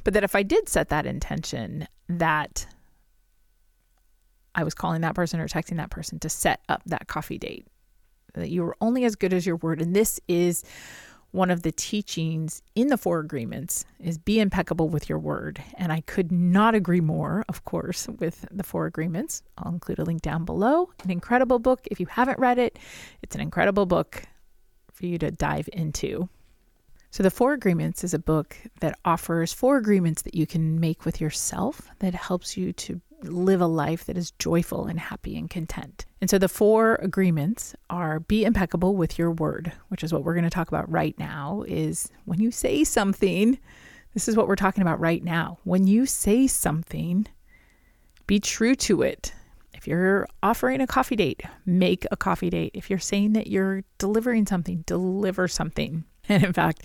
But 0.03 0.13
that 0.13 0.23
if 0.23 0.35
I 0.35 0.43
did 0.43 0.69
set 0.69 0.89
that 0.89 1.05
intention, 1.05 1.87
that 2.07 2.67
I 4.55 4.63
was 4.63 4.73
calling 4.73 5.01
that 5.01 5.13
person 5.13 5.39
or 5.39 5.47
texting 5.47 5.77
that 5.77 5.89
person 5.89 6.19
to 6.19 6.29
set 6.29 6.61
up 6.69 6.81
that 6.85 7.07
coffee 7.07 7.37
date 7.37 7.67
that 8.33 8.49
you 8.49 8.63
were 8.63 8.77
only 8.81 9.03
as 9.03 9.15
good 9.15 9.33
as 9.33 9.45
your 9.45 9.57
word. 9.57 9.81
And 9.81 9.95
this 9.95 10.19
is 10.27 10.63
one 11.31 11.51
of 11.51 11.63
the 11.63 11.71
teachings 11.71 12.61
in 12.75 12.87
the 12.87 12.97
four 12.97 13.19
agreements 13.19 13.85
is 13.99 14.17
be 14.17 14.39
impeccable 14.39 14.89
with 14.89 15.09
your 15.09 15.19
word. 15.19 15.61
And 15.77 15.91
i 15.91 16.01
could 16.01 16.31
not 16.31 16.75
agree 16.75 17.01
more 17.01 17.45
of 17.49 17.65
course 17.65 18.07
with 18.07 18.45
the 18.51 18.63
four 18.63 18.85
agreements. 18.85 19.43
I'll 19.57 19.71
include 19.71 19.99
a 19.99 20.03
link 20.03 20.21
down 20.21 20.45
below. 20.45 20.89
An 21.03 21.11
incredible 21.11 21.59
book. 21.59 21.87
If 21.91 21.99
you 21.99 22.05
haven't 22.07 22.39
read 22.39 22.57
it 22.57 22.79
it's 23.21 23.35
an 23.35 23.41
incredible 23.41 23.85
book 23.85 24.23
for 24.91 25.05
you 25.05 25.17
to 25.19 25.31
dive 25.31 25.69
into. 25.73 26.29
So 27.11 27.23
the 27.23 27.31
four 27.31 27.53
agreements 27.53 28.03
is 28.03 28.13
a 28.13 28.19
book 28.19 28.57
that 28.79 28.97
offers 29.05 29.53
four 29.53 29.77
agreements 29.77 30.21
that 30.23 30.35
you 30.35 30.45
can 30.45 30.79
make 30.79 31.05
with 31.05 31.21
yourself 31.21 31.89
that 31.99 32.13
helps 32.13 32.57
you 32.57 32.73
to 32.73 33.01
live 33.23 33.61
a 33.61 33.67
life 33.67 34.05
that 34.05 34.17
is 34.17 34.31
joyful 34.31 34.85
and 34.85 34.99
happy 34.99 35.37
and 35.37 35.49
content. 35.49 36.05
And 36.21 36.29
so 36.29 36.37
the 36.37 36.49
four 36.49 36.95
agreements 36.95 37.75
are 37.89 38.19
be 38.19 38.45
impeccable 38.45 38.95
with 38.95 39.17
your 39.17 39.31
word, 39.31 39.71
which 39.89 40.03
is 40.03 40.13
what 40.13 40.23
we're 40.23 40.33
going 40.33 40.43
to 40.43 40.49
talk 40.49 40.67
about 40.67 40.89
right 40.91 41.17
now 41.17 41.63
is 41.67 42.09
when 42.25 42.39
you 42.39 42.51
say 42.51 42.83
something, 42.83 43.57
this 44.13 44.27
is 44.27 44.35
what 44.35 44.47
we're 44.47 44.55
talking 44.55 44.81
about 44.81 44.99
right 44.99 45.23
now. 45.23 45.59
When 45.63 45.87
you 45.87 46.05
say 46.05 46.47
something, 46.47 47.27
be 48.25 48.39
true 48.39 48.75
to 48.75 49.01
it. 49.01 49.33
If 49.73 49.87
you're 49.87 50.27
offering 50.41 50.81
a 50.81 50.87
coffee 50.87 51.15
date, 51.15 51.43
make 51.65 52.05
a 52.11 52.17
coffee 52.17 52.49
date. 52.49 52.71
If 52.73 52.89
you're 52.89 52.99
saying 52.99 53.33
that 53.33 53.47
you're 53.47 53.83
delivering 53.99 54.47
something, 54.47 54.83
deliver 54.87 55.47
something. 55.47 56.03
And 56.29 56.43
in 56.43 56.53
fact, 56.53 56.83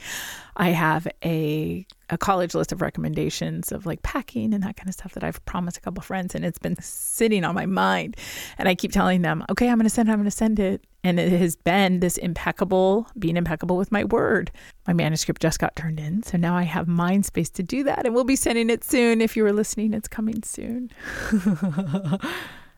I 0.56 0.70
have 0.70 1.08
a 1.24 1.86
a 2.10 2.18
college 2.18 2.54
list 2.54 2.72
of 2.72 2.82
recommendations 2.82 3.72
of 3.72 3.86
like 3.86 4.02
packing 4.02 4.52
and 4.52 4.62
that 4.62 4.76
kind 4.76 4.88
of 4.88 4.94
stuff 4.94 5.14
that 5.14 5.24
I've 5.24 5.42
promised 5.46 5.78
a 5.78 5.80
couple 5.80 6.02
friends 6.02 6.34
and 6.34 6.44
it's 6.44 6.58
been 6.58 6.76
sitting 6.80 7.42
on 7.42 7.54
my 7.54 7.64
mind. 7.64 8.18
And 8.58 8.68
I 8.68 8.74
keep 8.74 8.92
telling 8.92 9.22
them, 9.22 9.44
okay, 9.50 9.68
I'm 9.68 9.78
going 9.78 9.84
to 9.84 9.90
send 9.90 10.10
it, 10.10 10.12
I'm 10.12 10.18
going 10.18 10.26
to 10.26 10.30
send 10.30 10.60
it. 10.60 10.84
And 11.02 11.18
it 11.18 11.32
has 11.32 11.56
been 11.56 12.00
this 12.00 12.18
impeccable, 12.18 13.08
being 13.18 13.36
impeccable 13.36 13.78
with 13.78 13.90
my 13.90 14.04
word. 14.04 14.52
My 14.86 14.92
manuscript 14.92 15.40
just 15.40 15.58
got 15.58 15.74
turned 15.74 15.98
in. 15.98 16.22
So 16.22 16.36
now 16.36 16.54
I 16.54 16.62
have 16.62 16.86
mind 16.86 17.24
space 17.24 17.50
to 17.50 17.62
do 17.62 17.82
that. 17.84 18.04
And 18.04 18.14
we'll 18.14 18.24
be 18.24 18.36
sending 18.36 18.68
it 18.68 18.84
soon. 18.84 19.20
If 19.22 19.36
you 19.36 19.42
were 19.42 19.52
listening, 19.52 19.94
it's 19.94 20.06
coming 20.06 20.42
soon. 20.42 20.90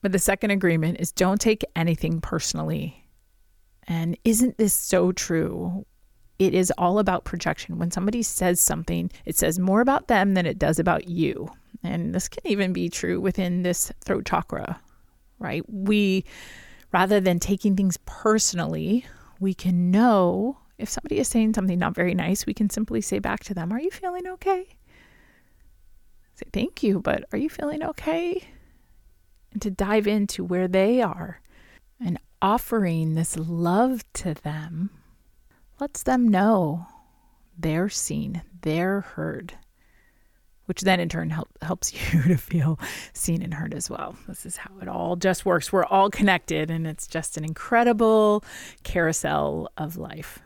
but 0.00 0.12
the 0.12 0.18
second 0.18 0.52
agreement 0.52 1.00
is 1.00 1.10
don't 1.10 1.40
take 1.40 1.64
anything 1.74 2.20
personally. 2.20 3.04
And 3.86 4.16
isn't 4.24 4.56
this 4.58 4.72
so 4.72 5.12
true? 5.12 5.84
It 6.38 6.54
is 6.54 6.72
all 6.76 6.98
about 6.98 7.24
projection. 7.24 7.78
When 7.78 7.90
somebody 7.90 8.22
says 8.22 8.60
something, 8.60 9.10
it 9.24 9.36
says 9.36 9.58
more 9.58 9.80
about 9.80 10.08
them 10.08 10.34
than 10.34 10.46
it 10.46 10.58
does 10.58 10.78
about 10.78 11.08
you. 11.08 11.50
And 11.82 12.14
this 12.14 12.28
can 12.28 12.46
even 12.46 12.72
be 12.72 12.88
true 12.88 13.20
within 13.20 13.62
this 13.62 13.92
throat 14.04 14.24
chakra, 14.24 14.80
right? 15.38 15.62
We, 15.68 16.24
rather 16.92 17.20
than 17.20 17.38
taking 17.38 17.76
things 17.76 17.98
personally, 18.04 19.04
we 19.38 19.54
can 19.54 19.90
know 19.90 20.58
if 20.78 20.88
somebody 20.88 21.18
is 21.18 21.28
saying 21.28 21.54
something 21.54 21.78
not 21.78 21.94
very 21.94 22.14
nice, 22.14 22.46
we 22.46 22.54
can 22.54 22.68
simply 22.68 23.00
say 23.00 23.18
back 23.18 23.44
to 23.44 23.54
them, 23.54 23.72
Are 23.72 23.80
you 23.80 23.90
feeling 23.90 24.26
okay? 24.26 24.66
Say, 26.34 26.46
Thank 26.52 26.82
you, 26.82 27.00
but 27.00 27.24
are 27.32 27.38
you 27.38 27.48
feeling 27.48 27.84
okay? 27.84 28.42
And 29.52 29.62
to 29.62 29.70
dive 29.70 30.08
into 30.08 30.42
where 30.42 30.66
they 30.66 31.00
are 31.00 31.40
and 32.04 32.18
offering 32.42 33.14
this 33.14 33.36
love 33.36 34.02
to 34.14 34.34
them 34.34 34.90
lets 35.80 36.02
them 36.02 36.28
know 36.28 36.86
they're 37.58 37.88
seen, 37.88 38.42
they're 38.62 39.02
heard, 39.02 39.54
which 40.66 40.82
then 40.82 41.00
in 41.00 41.08
turn 41.08 41.30
help, 41.30 41.48
helps 41.62 41.92
you 42.14 42.22
to 42.22 42.36
feel 42.36 42.78
seen 43.12 43.42
and 43.42 43.54
heard 43.54 43.74
as 43.74 43.90
well. 43.90 44.16
This 44.26 44.46
is 44.46 44.56
how 44.56 44.70
it 44.80 44.88
all 44.88 45.16
just 45.16 45.44
works. 45.44 45.72
We're 45.72 45.84
all 45.84 46.10
connected, 46.10 46.70
and 46.70 46.86
it's 46.86 47.06
just 47.06 47.36
an 47.36 47.44
incredible 47.44 48.44
carousel 48.82 49.70
of 49.76 49.96
life. 49.96 50.40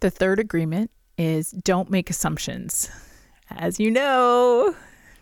The 0.00 0.10
third 0.10 0.38
agreement 0.38 0.90
is 1.16 1.52
don't 1.52 1.90
make 1.90 2.10
assumptions. 2.10 2.90
As 3.50 3.78
you 3.78 3.90
know, 3.90 4.74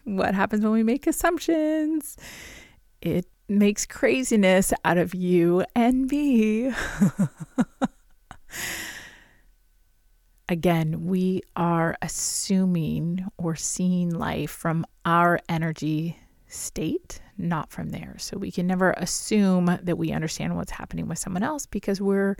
what 0.04 0.34
happens 0.34 0.62
when 0.62 0.72
we 0.72 0.82
make 0.82 1.06
assumptions? 1.06 2.16
It 3.02 3.26
makes 3.48 3.84
craziness 3.84 4.72
out 4.84 4.98
of 4.98 5.14
you 5.14 5.64
and 5.74 6.10
me. 6.10 6.72
again, 10.50 11.06
we 11.06 11.42
are 11.54 11.96
assuming 12.02 13.24
or 13.38 13.54
seeing 13.54 14.10
life 14.10 14.50
from 14.50 14.84
our 15.06 15.40
energy 15.48 16.18
state, 16.48 17.20
not 17.38 17.70
from 17.70 17.90
theirs. 17.90 18.24
So 18.24 18.36
we 18.36 18.50
can 18.50 18.66
never 18.66 18.90
assume 18.96 19.78
that 19.80 19.96
we 19.96 20.10
understand 20.10 20.56
what's 20.56 20.72
happening 20.72 21.06
with 21.06 21.20
someone 21.20 21.44
else 21.44 21.66
because 21.66 22.00
we're 22.00 22.36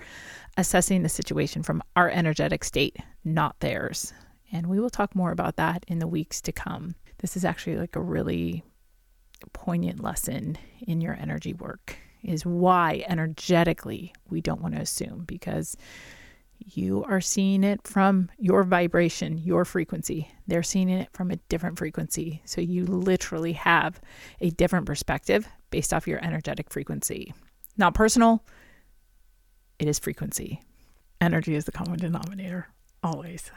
assessing 0.56 1.02
the 1.02 1.08
situation 1.08 1.62
from 1.62 1.82
our 1.94 2.10
energetic 2.10 2.64
state, 2.64 2.96
not 3.24 3.60
theirs. 3.60 4.12
And 4.52 4.66
we 4.66 4.80
will 4.80 4.90
talk 4.90 5.14
more 5.14 5.30
about 5.30 5.56
that 5.56 5.84
in 5.86 6.00
the 6.00 6.08
weeks 6.08 6.40
to 6.42 6.52
come. 6.52 6.96
This 7.18 7.36
is 7.36 7.44
actually 7.44 7.76
like 7.76 7.94
a 7.94 8.02
really 8.02 8.64
poignant 9.52 10.02
lesson 10.02 10.58
in 10.80 11.00
your 11.00 11.14
energy 11.14 11.54
work 11.54 11.96
is 12.24 12.44
why 12.44 13.04
energetically 13.08 14.12
we 14.28 14.40
don't 14.40 14.60
want 14.60 14.74
to 14.74 14.80
assume 14.80 15.24
because 15.26 15.76
you 16.60 17.04
are 17.04 17.20
seeing 17.20 17.64
it 17.64 17.86
from 17.86 18.30
your 18.38 18.62
vibration, 18.62 19.38
your 19.38 19.64
frequency. 19.64 20.30
They're 20.46 20.62
seeing 20.62 20.88
it 20.88 21.08
from 21.12 21.30
a 21.30 21.36
different 21.48 21.78
frequency. 21.78 22.42
So 22.44 22.60
you 22.60 22.84
literally 22.86 23.54
have 23.54 24.00
a 24.40 24.50
different 24.50 24.86
perspective 24.86 25.48
based 25.70 25.92
off 25.92 26.06
your 26.06 26.22
energetic 26.24 26.70
frequency. 26.70 27.32
Not 27.76 27.94
personal, 27.94 28.44
it 29.78 29.88
is 29.88 29.98
frequency. 29.98 30.60
Energy 31.20 31.54
is 31.54 31.64
the 31.64 31.72
common 31.72 31.98
denominator, 31.98 32.68
always. 33.02 33.50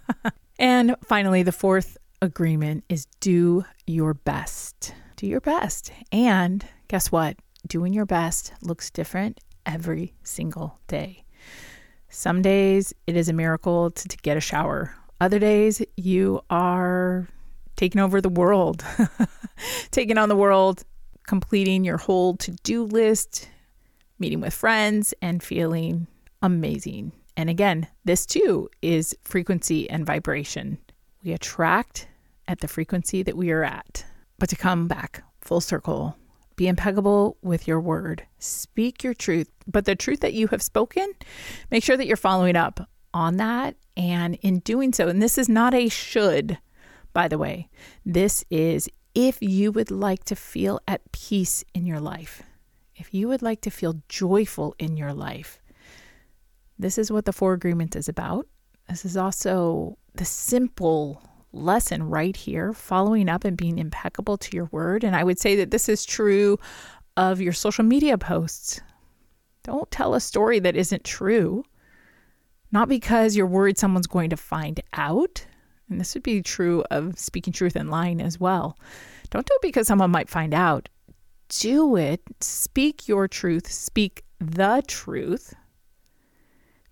and 0.58 0.96
finally, 1.04 1.42
the 1.42 1.52
fourth 1.52 1.96
agreement 2.20 2.84
is 2.88 3.06
do 3.20 3.64
your 3.86 4.14
best. 4.14 4.94
Do 5.16 5.26
your 5.26 5.40
best. 5.40 5.92
And 6.10 6.66
guess 6.88 7.12
what? 7.12 7.36
Doing 7.66 7.92
your 7.92 8.06
best 8.06 8.52
looks 8.62 8.90
different 8.90 9.40
every 9.66 10.14
single 10.22 10.78
day. 10.86 11.24
Some 12.08 12.42
days 12.42 12.94
it 13.06 13.16
is 13.16 13.28
a 13.28 13.32
miracle 13.32 13.90
to, 13.90 14.08
to 14.08 14.16
get 14.18 14.36
a 14.36 14.40
shower. 14.40 14.94
Other 15.20 15.38
days 15.38 15.82
you 15.96 16.40
are 16.48 17.28
taking 17.76 18.00
over 18.00 18.20
the 18.20 18.28
world, 18.28 18.84
taking 19.90 20.18
on 20.18 20.28
the 20.28 20.36
world, 20.36 20.84
completing 21.26 21.84
your 21.84 21.98
whole 21.98 22.36
to 22.38 22.52
do 22.62 22.84
list, 22.84 23.48
meeting 24.18 24.40
with 24.40 24.54
friends, 24.54 25.14
and 25.20 25.42
feeling 25.42 26.06
amazing. 26.42 27.12
And 27.36 27.50
again, 27.50 27.86
this 28.04 28.26
too 28.26 28.68
is 28.82 29.16
frequency 29.22 29.88
and 29.88 30.06
vibration. 30.06 30.78
We 31.22 31.32
attract 31.32 32.08
at 32.48 32.60
the 32.60 32.68
frequency 32.68 33.22
that 33.22 33.36
we 33.36 33.50
are 33.50 33.64
at. 33.64 34.04
But 34.38 34.48
to 34.50 34.56
come 34.56 34.88
back 34.88 35.22
full 35.40 35.60
circle, 35.60 36.16
Be 36.58 36.66
impeccable 36.66 37.36
with 37.40 37.68
your 37.68 37.80
word. 37.80 38.26
Speak 38.40 39.04
your 39.04 39.14
truth, 39.14 39.48
but 39.68 39.84
the 39.84 39.94
truth 39.94 40.18
that 40.20 40.34
you 40.34 40.48
have 40.48 40.60
spoken, 40.60 41.08
make 41.70 41.84
sure 41.84 41.96
that 41.96 42.08
you're 42.08 42.16
following 42.16 42.56
up 42.56 42.90
on 43.14 43.36
that. 43.36 43.76
And 43.96 44.34
in 44.42 44.58
doing 44.58 44.92
so, 44.92 45.06
and 45.06 45.22
this 45.22 45.38
is 45.38 45.48
not 45.48 45.72
a 45.72 45.88
should, 45.88 46.58
by 47.12 47.28
the 47.28 47.38
way, 47.38 47.68
this 48.04 48.44
is 48.50 48.88
if 49.14 49.40
you 49.40 49.70
would 49.70 49.92
like 49.92 50.24
to 50.24 50.34
feel 50.34 50.80
at 50.88 51.12
peace 51.12 51.62
in 51.74 51.86
your 51.86 52.00
life, 52.00 52.42
if 52.96 53.14
you 53.14 53.28
would 53.28 53.40
like 53.40 53.60
to 53.60 53.70
feel 53.70 54.02
joyful 54.08 54.74
in 54.80 54.96
your 54.96 55.14
life, 55.14 55.62
this 56.76 56.98
is 56.98 57.12
what 57.12 57.24
the 57.24 57.32
Four 57.32 57.52
Agreements 57.52 57.94
is 57.94 58.08
about. 58.08 58.48
This 58.88 59.04
is 59.04 59.16
also 59.16 59.96
the 60.16 60.24
simple 60.24 61.22
lesson 61.52 62.02
right 62.02 62.36
here, 62.36 62.72
following 62.72 63.28
up 63.28 63.44
and 63.44 63.56
being 63.56 63.78
impeccable 63.78 64.36
to 64.38 64.56
your 64.56 64.66
word. 64.66 65.04
And 65.04 65.16
I 65.16 65.24
would 65.24 65.38
say 65.38 65.56
that 65.56 65.70
this 65.70 65.88
is 65.88 66.04
true 66.04 66.58
of 67.16 67.40
your 67.40 67.52
social 67.52 67.84
media 67.84 68.18
posts. 68.18 68.80
Don't 69.62 69.90
tell 69.90 70.14
a 70.14 70.20
story 70.20 70.58
that 70.60 70.76
isn't 70.76 71.04
true, 71.04 71.64
not 72.72 72.88
because 72.88 73.36
you're 73.36 73.46
worried 73.46 73.78
someone's 73.78 74.06
going 74.06 74.30
to 74.30 74.36
find 74.36 74.80
out. 74.94 75.44
And 75.88 76.00
this 76.00 76.14
would 76.14 76.22
be 76.22 76.42
true 76.42 76.84
of 76.90 77.18
speaking 77.18 77.52
truth 77.52 77.76
and 77.76 77.90
lying 77.90 78.20
as 78.20 78.38
well. 78.38 78.78
Don't 79.30 79.46
do 79.46 79.54
it 79.54 79.62
because 79.62 79.86
someone 79.86 80.10
might 80.10 80.28
find 80.28 80.54
out. 80.54 80.88
Do 81.48 81.96
it. 81.96 82.20
Speak 82.40 83.08
your 83.08 83.26
truth. 83.26 83.70
Speak 83.70 84.22
the 84.38 84.82
truth 84.86 85.54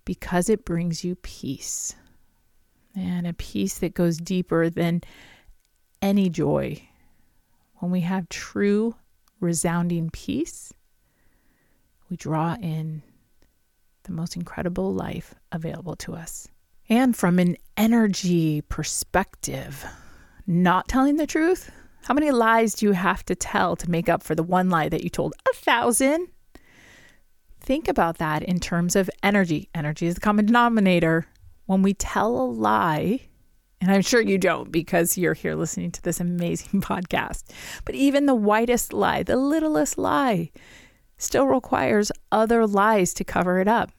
because 0.03 0.49
it 0.49 0.65
brings 0.65 1.03
you 1.03 1.15
peace 1.15 1.95
and 2.97 3.27
a 3.27 3.33
peace 3.33 3.77
that 3.79 3.93
goes 3.93 4.17
deeper 4.17 4.69
than 4.69 5.01
any 6.01 6.29
joy. 6.29 6.81
When 7.75 7.91
we 7.91 8.01
have 8.01 8.29
true, 8.29 8.95
resounding 9.39 10.09
peace, 10.09 10.73
we 12.09 12.17
draw 12.17 12.55
in 12.55 13.03
the 14.03 14.11
most 14.11 14.35
incredible 14.35 14.93
life 14.93 15.35
available 15.51 15.95
to 15.97 16.15
us. 16.15 16.47
And 16.89 17.15
from 17.15 17.37
an 17.37 17.57
energy 17.75 18.61
perspective, 18.61 19.85
not 20.47 20.87
telling 20.87 21.17
the 21.17 21.27
truth, 21.27 21.69
how 22.03 22.13
many 22.13 22.31
lies 22.31 22.73
do 22.73 22.85
you 22.85 22.93
have 22.93 23.25
to 23.25 23.35
tell 23.35 23.75
to 23.75 23.91
make 23.91 24.07
up 24.07 24.23
for 24.23 24.33
the 24.33 24.43
one 24.43 24.69
lie 24.69 24.87
that 24.87 25.03
you 25.03 25.09
told 25.09 25.33
a 25.51 25.55
thousand? 25.55 26.29
Think 27.59 27.89
about 27.89 28.17
that 28.19 28.43
in 28.43 28.61
terms 28.61 28.95
of 28.95 29.09
energy. 29.21 29.69
Energy 29.75 30.07
is 30.07 30.15
the 30.15 30.21
common 30.21 30.45
denominator 30.45 31.27
when 31.67 31.83
we 31.83 31.93
tell 31.93 32.35
a 32.35 32.47
lie, 32.47 33.21
and 33.79 33.91
I'm 33.91 34.01
sure 34.01 34.21
you 34.21 34.37
don't 34.37 34.71
because 34.71 35.17
you're 35.17 35.35
here 35.35 35.53
listening 35.55 35.91
to 35.91 36.01
this 36.01 36.19
amazing 36.19 36.81
podcast, 36.81 37.43
but 37.85 37.93
even 37.93 38.25
the 38.25 38.35
whitest 38.35 38.91
lie, 38.91 39.21
the 39.21 39.37
littlest 39.37 39.97
lie, 39.97 40.51
still 41.17 41.45
requires 41.45 42.11
other 42.31 42.65
lies 42.65 43.13
to 43.13 43.23
cover 43.23 43.59
it 43.59 43.67
up. 43.67 43.91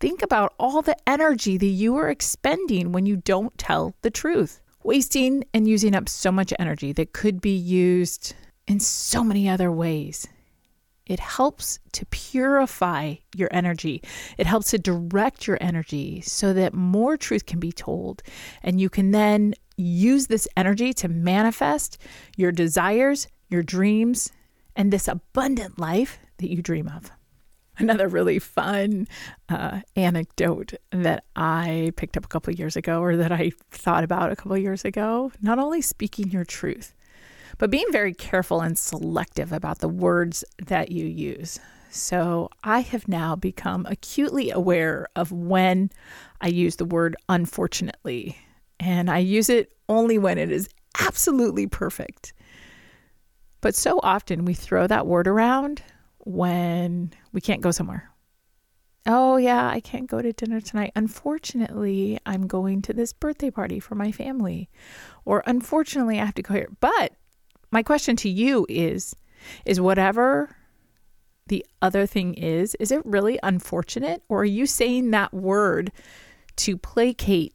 Think 0.00 0.22
about 0.22 0.54
all 0.58 0.80
the 0.80 0.96
energy 1.08 1.58
that 1.58 1.66
you 1.66 1.96
are 1.96 2.08
expending 2.08 2.92
when 2.92 3.04
you 3.04 3.16
don't 3.16 3.56
tell 3.58 3.94
the 4.02 4.10
truth, 4.10 4.60
wasting 4.82 5.44
and 5.52 5.68
using 5.68 5.94
up 5.94 6.08
so 6.08 6.32
much 6.32 6.54
energy 6.58 6.92
that 6.94 7.12
could 7.12 7.40
be 7.40 7.54
used 7.54 8.34
in 8.66 8.80
so 8.80 9.22
many 9.22 9.48
other 9.48 9.70
ways. 9.70 10.26
It 11.10 11.18
helps 11.18 11.80
to 11.94 12.06
purify 12.06 13.16
your 13.34 13.48
energy. 13.50 14.00
It 14.38 14.46
helps 14.46 14.70
to 14.70 14.78
direct 14.78 15.48
your 15.48 15.58
energy 15.60 16.20
so 16.20 16.52
that 16.52 16.72
more 16.72 17.16
truth 17.16 17.46
can 17.46 17.58
be 17.58 17.72
told. 17.72 18.22
And 18.62 18.80
you 18.80 18.88
can 18.88 19.10
then 19.10 19.54
use 19.76 20.28
this 20.28 20.46
energy 20.56 20.92
to 20.92 21.08
manifest 21.08 21.98
your 22.36 22.52
desires, 22.52 23.26
your 23.48 23.64
dreams, 23.64 24.30
and 24.76 24.92
this 24.92 25.08
abundant 25.08 25.80
life 25.80 26.20
that 26.38 26.48
you 26.48 26.62
dream 26.62 26.86
of. 26.86 27.10
Another 27.76 28.06
really 28.06 28.38
fun 28.38 29.08
uh, 29.48 29.80
anecdote 29.96 30.74
that 30.92 31.24
I 31.34 31.92
picked 31.96 32.16
up 32.18 32.24
a 32.24 32.28
couple 32.28 32.54
years 32.54 32.76
ago, 32.76 33.00
or 33.00 33.16
that 33.16 33.32
I 33.32 33.50
thought 33.72 34.04
about 34.04 34.30
a 34.30 34.36
couple 34.36 34.56
years 34.56 34.84
ago, 34.84 35.32
not 35.42 35.58
only 35.58 35.82
speaking 35.82 36.30
your 36.30 36.44
truth, 36.44 36.94
but 37.60 37.70
being 37.70 37.92
very 37.92 38.14
careful 38.14 38.62
and 38.62 38.78
selective 38.78 39.52
about 39.52 39.80
the 39.80 39.88
words 39.88 40.42
that 40.64 40.90
you 40.90 41.04
use. 41.04 41.60
So 41.90 42.48
I 42.64 42.80
have 42.80 43.06
now 43.06 43.36
become 43.36 43.84
acutely 43.84 44.50
aware 44.50 45.08
of 45.14 45.30
when 45.30 45.90
I 46.40 46.48
use 46.48 46.76
the 46.76 46.86
word 46.86 47.16
unfortunately, 47.28 48.38
and 48.80 49.10
I 49.10 49.18
use 49.18 49.50
it 49.50 49.72
only 49.90 50.16
when 50.16 50.38
it 50.38 50.50
is 50.50 50.70
absolutely 51.00 51.66
perfect. 51.66 52.32
But 53.60 53.74
so 53.74 54.00
often 54.02 54.46
we 54.46 54.54
throw 54.54 54.86
that 54.86 55.06
word 55.06 55.28
around 55.28 55.82
when 56.20 57.12
we 57.30 57.42
can't 57.42 57.60
go 57.60 57.72
somewhere. 57.72 58.08
Oh, 59.06 59.36
yeah, 59.36 59.68
I 59.68 59.80
can't 59.80 60.08
go 60.08 60.22
to 60.22 60.32
dinner 60.32 60.62
tonight. 60.62 60.92
Unfortunately, 60.96 62.18
I'm 62.24 62.46
going 62.46 62.80
to 62.82 62.94
this 62.94 63.12
birthday 63.12 63.50
party 63.50 63.80
for 63.80 63.94
my 63.94 64.12
family. 64.12 64.70
Or 65.26 65.42
unfortunately, 65.46 66.20
I 66.20 66.24
have 66.24 66.34
to 66.34 66.42
go 66.42 66.54
here. 66.54 66.68
But 66.80 67.12
my 67.70 67.82
question 67.82 68.16
to 68.16 68.28
you 68.28 68.66
is 68.68 69.14
is 69.64 69.80
whatever 69.80 70.54
the 71.46 71.64
other 71.82 72.06
thing 72.06 72.34
is, 72.34 72.76
is 72.76 72.92
it 72.92 73.04
really 73.04 73.38
unfortunate 73.42 74.22
or 74.28 74.42
are 74.42 74.44
you 74.44 74.66
saying 74.66 75.10
that 75.10 75.32
word 75.32 75.90
to 76.56 76.76
placate 76.76 77.54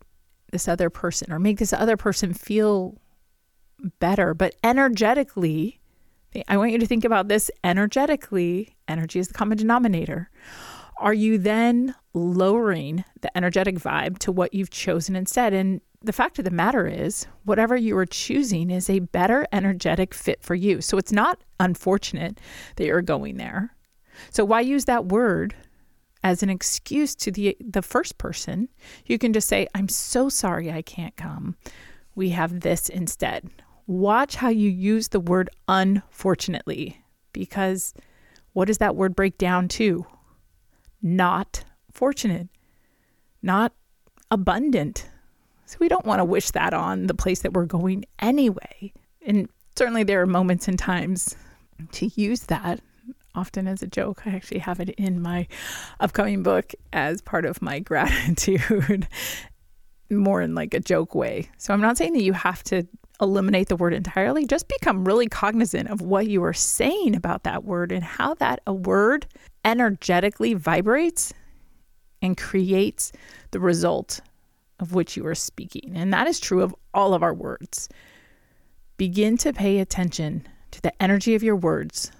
this 0.52 0.68
other 0.68 0.90
person 0.90 1.32
or 1.32 1.40
make 1.40 1.60
this 1.60 1.74
other 1.74 1.98
person 1.98 2.34
feel 2.34 2.98
better, 4.00 4.34
but 4.34 4.56
energetically, 4.64 5.80
I 6.48 6.58
want 6.58 6.72
you 6.72 6.78
to 6.80 6.86
think 6.86 7.06
about 7.06 7.28
this 7.28 7.52
energetically. 7.64 8.76
Energy 8.88 9.20
is 9.20 9.28
the 9.28 9.34
common 9.34 9.58
denominator. 9.58 10.30
Are 10.98 11.14
you 11.14 11.38
then 11.38 11.96
lowering 12.14 13.04
the 13.22 13.36
energetic 13.38 13.76
vibe 13.76 14.18
to 14.20 14.32
what 14.32 14.54
you've 14.54 14.70
chosen 14.70 15.16
instead? 15.16 15.54
And 15.54 15.82
the 16.06 16.14
fact 16.14 16.40
of 16.40 16.46
the 16.46 16.52
matter 16.52 16.88
is, 16.88 17.28
whatever 17.44 17.76
you 17.76 17.98
are 17.98 18.06
choosing 18.06 18.70
is 18.70 18.90
a 18.90 19.00
better 19.00 19.48
energetic 19.52 20.14
fit 20.14 20.44
for 20.44 20.56
you. 20.56 20.82
So 20.82 20.98
it's 20.98 21.12
not 21.12 21.44
unfortunate 21.60 22.40
that 22.76 22.86
you're 22.86 23.02
going 23.02 23.38
there. 23.38 23.76
So 24.30 24.46
why 24.46 24.62
use 24.62 24.86
that 24.86 25.08
word 25.08 25.56
as 26.24 26.42
an 26.42 26.50
excuse 26.50 27.16
to 27.16 27.32
the 27.32 27.58
the 27.60 27.82
first 27.82 28.18
person? 28.18 28.70
You 29.06 29.18
can 29.18 29.34
just 29.34 29.48
say, 29.48 29.68
"I'm 29.76 29.90
so 29.90 30.30
sorry 30.30 30.72
I 30.72 30.82
can't 30.82 31.16
come. 31.16 31.56
We 32.16 32.30
have 32.30 32.62
this 32.62 32.90
instead." 32.90 33.50
Watch 33.88 34.36
how 34.36 34.50
you 34.50 34.70
use 34.70 35.10
the 35.10 35.20
word 35.20 35.50
unfortunately 35.68 37.04
because 37.34 37.94
what 38.54 38.66
does 38.66 38.80
that 38.80 38.96
word 38.96 39.16
break 39.16 39.38
down 39.38 39.68
to? 39.68 40.08
Not 41.04 41.64
fortunate, 41.92 42.48
not 43.44 43.74
abundant 44.32 45.08
so 45.66 45.78
we 45.80 45.88
don't 45.88 46.06
want 46.06 46.20
to 46.20 46.26
wish 46.26 46.52
that 46.52 46.74
on 46.74 47.08
the 47.08 47.14
place 47.14 47.42
that 47.42 47.54
we're 47.54 47.66
going 47.66 48.06
anyway. 48.20 48.94
And 49.26 49.50
certainly 49.76 50.04
there 50.04 50.22
are 50.22 50.28
moments 50.28 50.68
and 50.68 50.78
times 50.78 51.36
to 51.94 52.10
use 52.16 52.42
that 52.42 52.80
often 53.34 53.68
as 53.68 53.82
a 53.82 53.88
joke. 53.88 54.22
I 54.26 54.32
actually 54.32 54.60
have 54.60 54.80
it 54.80 54.90
in 54.92 55.22
my 55.22 55.48
upcoming 56.00 56.44
book 56.44 56.74
as 56.94 57.22
part 57.22 57.46
of 57.46 57.62
my 57.62 57.80
gratitude, 57.82 59.08
more 60.10 60.42
in 60.42 60.56
like 60.56 60.74
a 60.74 60.80
joke 60.80 61.16
way. 61.16 61.50
So 61.58 61.74
I'm 61.74 61.82
not 61.82 61.98
saying 61.98 62.14
that 62.14 62.24
you 62.24 62.34
have 62.34 62.64
to 62.66 62.88
eliminate 63.22 63.70
the 63.70 63.76
word 63.76 63.94
entirely. 63.94 64.46
Just 64.46 64.68
become 64.68 65.06
really 65.06 65.28
cognizant 65.28 65.90
of 65.90 66.02
what 66.02 66.28
you 66.28 66.44
are 66.44 66.54
saying 66.54 67.16
about 67.16 67.44
that 67.44 67.64
word 67.64 67.92
and 67.92 68.04
how 68.04 68.34
that 68.36 68.62
a 68.68 68.74
word 68.74 69.26
energetically 69.64 70.54
vibrates 70.54 71.34
and 72.22 72.38
creates 72.38 73.12
the 73.52 73.60
result 73.60 74.22
of 74.80 74.94
which 74.94 75.16
you 75.16 75.26
are 75.26 75.36
speaking. 75.36 75.94
And 75.96 76.14
that 76.14 76.28
is 76.28 76.40
true 76.40 76.62
of 76.62 76.76
all 76.94 77.14
of 77.14 77.24
our 77.24 77.34
words. 77.34 77.90
Begin 78.98 79.38
to 79.38 79.54
pay 79.54 79.80
attention 79.80 80.48
to 80.72 80.82
the 80.82 81.02
energy 81.02 81.36
of 81.36 81.44
your 81.44 81.56
words, 81.56 82.12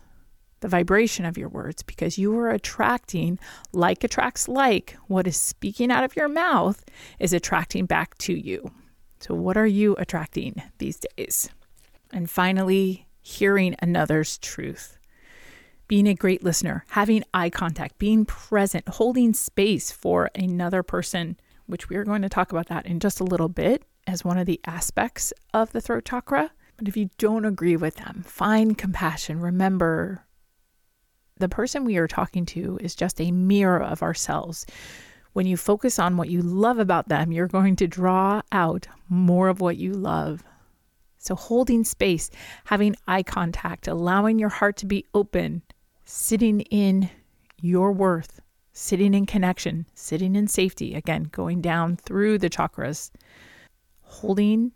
the 0.62 0.68
vibration 0.68 1.26
of 1.26 1.38
your 1.38 1.50
words, 1.50 1.84
because 1.84 2.18
you 2.18 2.38
are 2.38 2.50
attracting, 2.50 3.40
like 3.74 4.04
attracts 4.04 4.48
like, 4.48 4.98
what 5.08 5.28
is 5.28 5.38
speaking 5.38 5.92
out 5.92 6.04
of 6.04 6.16
your 6.16 6.28
mouth 6.28 6.84
is 7.20 7.34
attracting 7.34 7.86
back 7.86 8.18
to 8.20 8.34
you. 8.34 8.72
So, 9.20 9.34
what 9.34 9.58
are 9.58 9.68
you 9.68 9.96
attracting 9.98 10.62
these 10.78 11.00
days? 11.18 11.50
And 12.12 12.30
finally, 12.30 13.08
hearing 13.22 13.76
another's 13.82 14.38
truth. 14.38 14.98
Being 15.88 16.08
a 16.08 16.16
great 16.16 16.44
listener, 16.44 16.84
having 16.90 17.24
eye 17.34 17.50
contact, 17.50 17.98
being 17.98 18.26
present, 18.26 18.88
holding 18.88 19.34
space 19.34 19.92
for 19.92 20.30
another 20.36 20.84
person 20.84 21.38
which 21.68 21.90
we 21.90 21.96
are 21.96 22.04
going 22.04 22.22
to 22.22 22.30
talk 22.30 22.52
about 22.52 22.68
that 22.68 22.86
in 22.86 23.00
just 23.00 23.20
a 23.20 23.26
little 23.26 23.50
bit 23.50 23.84
as 24.08 24.24
one 24.24 24.38
of 24.38 24.46
the 24.46 24.62
aspects 24.66 25.34
of 25.54 25.72
the 25.72 25.82
throat 25.82 26.06
chakra. 26.06 26.52
But 26.78 26.88
if 26.88 26.98
you 26.98 27.10
don't 27.18 27.46
agree 27.46 27.78
with 27.78 27.96
them, 27.96 28.24
find 28.26 28.78
compassion. 28.78 29.40
Remember, 29.40 30.26
the 31.38 31.50
person 31.50 31.86
we 31.86 31.98
are 31.98 32.08
talking 32.08 32.46
to 32.48 32.78
is 32.82 32.96
just 32.96 33.20
a 33.20 33.32
mirror 33.32 33.82
of 33.82 34.02
ourselves. 34.02 34.66
When 35.34 35.46
you 35.46 35.58
focus 35.58 36.00
on 36.00 36.16
what 36.16 36.30
you 36.30 36.42
love 36.42 36.80
about 36.80 37.10
them, 37.10 37.32
you're 37.32 37.48
going 37.48 37.76
to 37.78 37.88
draw 37.88 38.42
out 38.52 38.88
more 39.10 39.50
of 39.50 39.60
what 39.60 39.78
you 39.78 39.94
love. 39.94 40.44
So, 41.18 41.36
holding 41.36 41.84
space, 41.84 42.30
having 42.66 42.96
eye 43.08 43.24
contact, 43.24 43.88
allowing 43.88 44.38
your 44.38 44.50
heart 44.50 44.78
to 44.78 44.86
be 44.86 45.06
open, 45.14 45.64
sitting 46.06 46.62
in 46.62 47.10
your 47.60 47.92
worth, 47.92 48.40
sitting 48.78 49.14
in 49.14 49.26
connection, 49.26 49.86
sitting 49.94 50.36
in 50.36 50.48
safety, 50.48 50.94
again, 50.94 51.30
going 51.32 51.62
down 51.62 51.96
through 51.96 52.38
the 52.38 52.50
chakras, 52.50 53.10
holding 54.02 54.74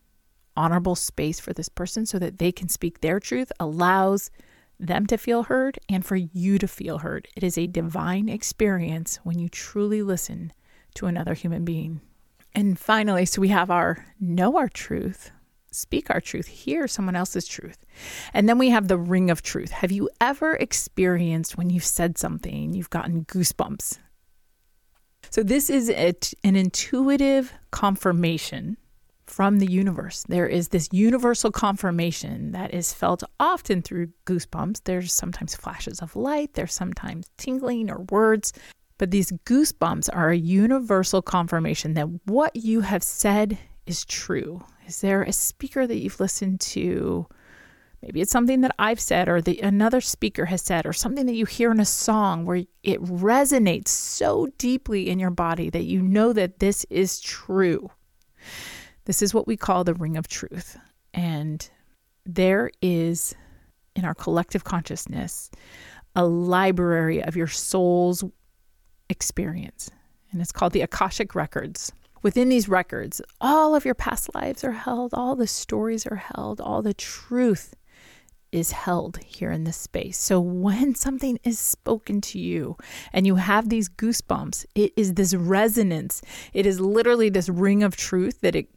honorable 0.56 0.96
space 0.96 1.40
for 1.40 1.52
this 1.52 1.68
person 1.68 2.06
so 2.06 2.18
that 2.18 2.40
they 2.40 2.52
can 2.52 2.70
speak 2.70 3.02
their 3.02 3.20
truth 3.20 3.52
allows 3.60 4.32
them 4.80 5.06
to 5.06 5.18
feel 5.18 5.44
heard 5.44 5.78
and 5.90 6.06
for 6.06 6.16
you 6.16 6.58
to 6.58 6.68
feel 6.68 7.00
heard. 7.00 7.28
It 7.36 7.44
is 7.44 7.58
a 7.58 7.68
divine 7.68 8.30
experience 8.30 9.18
when 9.24 9.38
you 9.38 9.50
truly 9.50 10.02
listen 10.02 10.54
to 10.96 11.06
another 11.06 11.34
human 11.34 11.66
being. 11.66 12.00
And 12.56 12.80
finally, 12.80 13.26
so 13.26 13.42
we 13.42 13.50
have 13.50 13.70
our 13.70 14.06
know 14.18 14.56
our 14.56 14.70
truth, 14.70 15.32
speak 15.72 16.10
our 16.10 16.22
truth, 16.22 16.48
hear 16.48 16.88
someone 16.88 17.16
else's 17.16 17.48
truth. 17.48 17.86
And 18.34 18.48
then 18.48 18.58
we 18.58 18.70
have 18.70 18.88
the 18.88 18.98
ring 18.98 19.30
of 19.30 19.42
truth. 19.42 19.72
Have 19.72 19.92
you 19.92 20.10
ever 20.22 20.56
experienced 20.56 21.58
when 21.58 21.70
you've 21.70 21.86
said 21.86 22.18
something, 22.18 22.74
you've 22.74 22.90
gotten 22.90 23.26
goosebumps? 23.26 24.00
So, 25.32 25.44
this 25.44 25.70
is 25.70 25.90
a, 25.90 26.14
an 26.44 26.56
intuitive 26.56 27.54
confirmation 27.72 28.78
from 29.30 29.60
the 29.60 29.72
universe. 29.72 30.24
There 30.28 30.48
is 30.48 30.70
this 30.70 30.90
universal 30.92 31.52
confirmation 31.52 32.52
that 32.54 32.74
is 32.74 32.94
felt 32.94 33.24
often 33.40 33.82
through 33.82 34.08
goosebumps. 34.26 34.82
There's 34.86 35.14
sometimes 35.14 35.56
flashes 35.56 36.02
of 36.02 36.16
light, 36.16 36.54
there's 36.54 36.74
sometimes 36.74 37.30
tingling 37.38 37.92
or 37.92 38.06
words, 38.10 38.54
but 38.98 39.12
these 39.12 39.32
goosebumps 39.46 40.10
are 40.12 40.32
a 40.32 40.38
universal 40.38 41.22
confirmation 41.22 41.94
that 41.94 42.08
what 42.26 42.56
you 42.56 42.82
have 42.82 43.04
said 43.04 43.58
is 43.86 44.06
true. 44.06 44.62
Is 44.90 45.02
there 45.02 45.22
a 45.22 45.32
speaker 45.32 45.86
that 45.86 46.00
you've 46.00 46.20
listened 46.20 46.62
to? 46.62 47.28
Maybe 48.02 48.22
it's 48.22 48.32
something 48.32 48.62
that 48.62 48.74
I've 48.80 49.00
said 49.00 49.30
or 49.30 49.40
the 49.40 49.60
another 49.60 50.02
speaker 50.02 50.46
has 50.46 50.64
said 50.64 50.88
or 50.88 50.94
something 50.94 51.28
that 51.28 51.36
you 51.36 51.46
hear 51.46 51.70
in 51.72 51.80
a 51.80 51.86
song 51.86 52.44
where 52.44 52.64
it 52.82 53.00
resonates 53.04 53.90
so 53.90 54.48
deeply 54.58 55.08
in 55.08 55.20
your 55.20 55.30
body 55.30 55.70
that 55.70 55.84
you 55.84 56.02
know 56.02 56.34
that 56.34 56.58
this 56.58 56.88
is 56.90 57.20
true. 57.20 57.92
This 59.06 59.22
is 59.22 59.32
what 59.32 59.46
we 59.46 59.56
call 59.56 59.84
the 59.84 59.94
ring 59.94 60.18
of 60.18 60.28
truth. 60.28 60.76
And 61.14 61.70
there 62.26 62.72
is 62.82 63.36
in 63.96 64.06
our 64.06 64.16
collective 64.16 64.64
consciousness 64.64 65.52
a 66.16 66.26
library 66.26 67.22
of 67.22 67.36
your 67.36 67.46
soul's 67.46 68.24
experience. 69.08 69.92
And 70.32 70.42
it's 70.42 70.52
called 70.52 70.74
the 70.74 70.82
Akashic 70.82 71.36
Records. 71.36 71.92
Within 72.22 72.50
these 72.50 72.68
records, 72.68 73.22
all 73.40 73.76
of 73.76 73.86
your 73.86 73.96
past 73.96 74.34
lives 74.36 74.64
are 74.64 74.74
held, 74.74 75.14
all 75.14 75.36
the 75.36 75.48
stories 75.48 76.06
are 76.06 76.18
held, 76.18 76.60
all 76.60 76.82
the 76.82 76.94
truth 76.94 77.76
is 78.52 78.72
held 78.72 79.18
here 79.24 79.52
in 79.52 79.64
this 79.64 79.78
space. 79.78 80.18
So 80.18 80.40
when 80.40 80.96
something 80.96 81.40
is 81.44 81.60
spoken 81.60 82.20
to 82.22 82.40
you 82.40 82.78
and 83.14 83.28
you 83.28 83.36
have 83.36 83.70
these 83.70 83.90
goosebumps, 83.90 84.66
it 84.76 84.92
is 84.98 85.14
this 85.14 85.34
resonance. 85.34 86.22
It 86.54 86.66
is 86.66 86.80
literally 86.80 87.30
this 87.30 87.48
ring 87.48 87.84
of 87.84 87.96
truth 87.96 88.42
that 88.42 88.56
it 88.56 88.70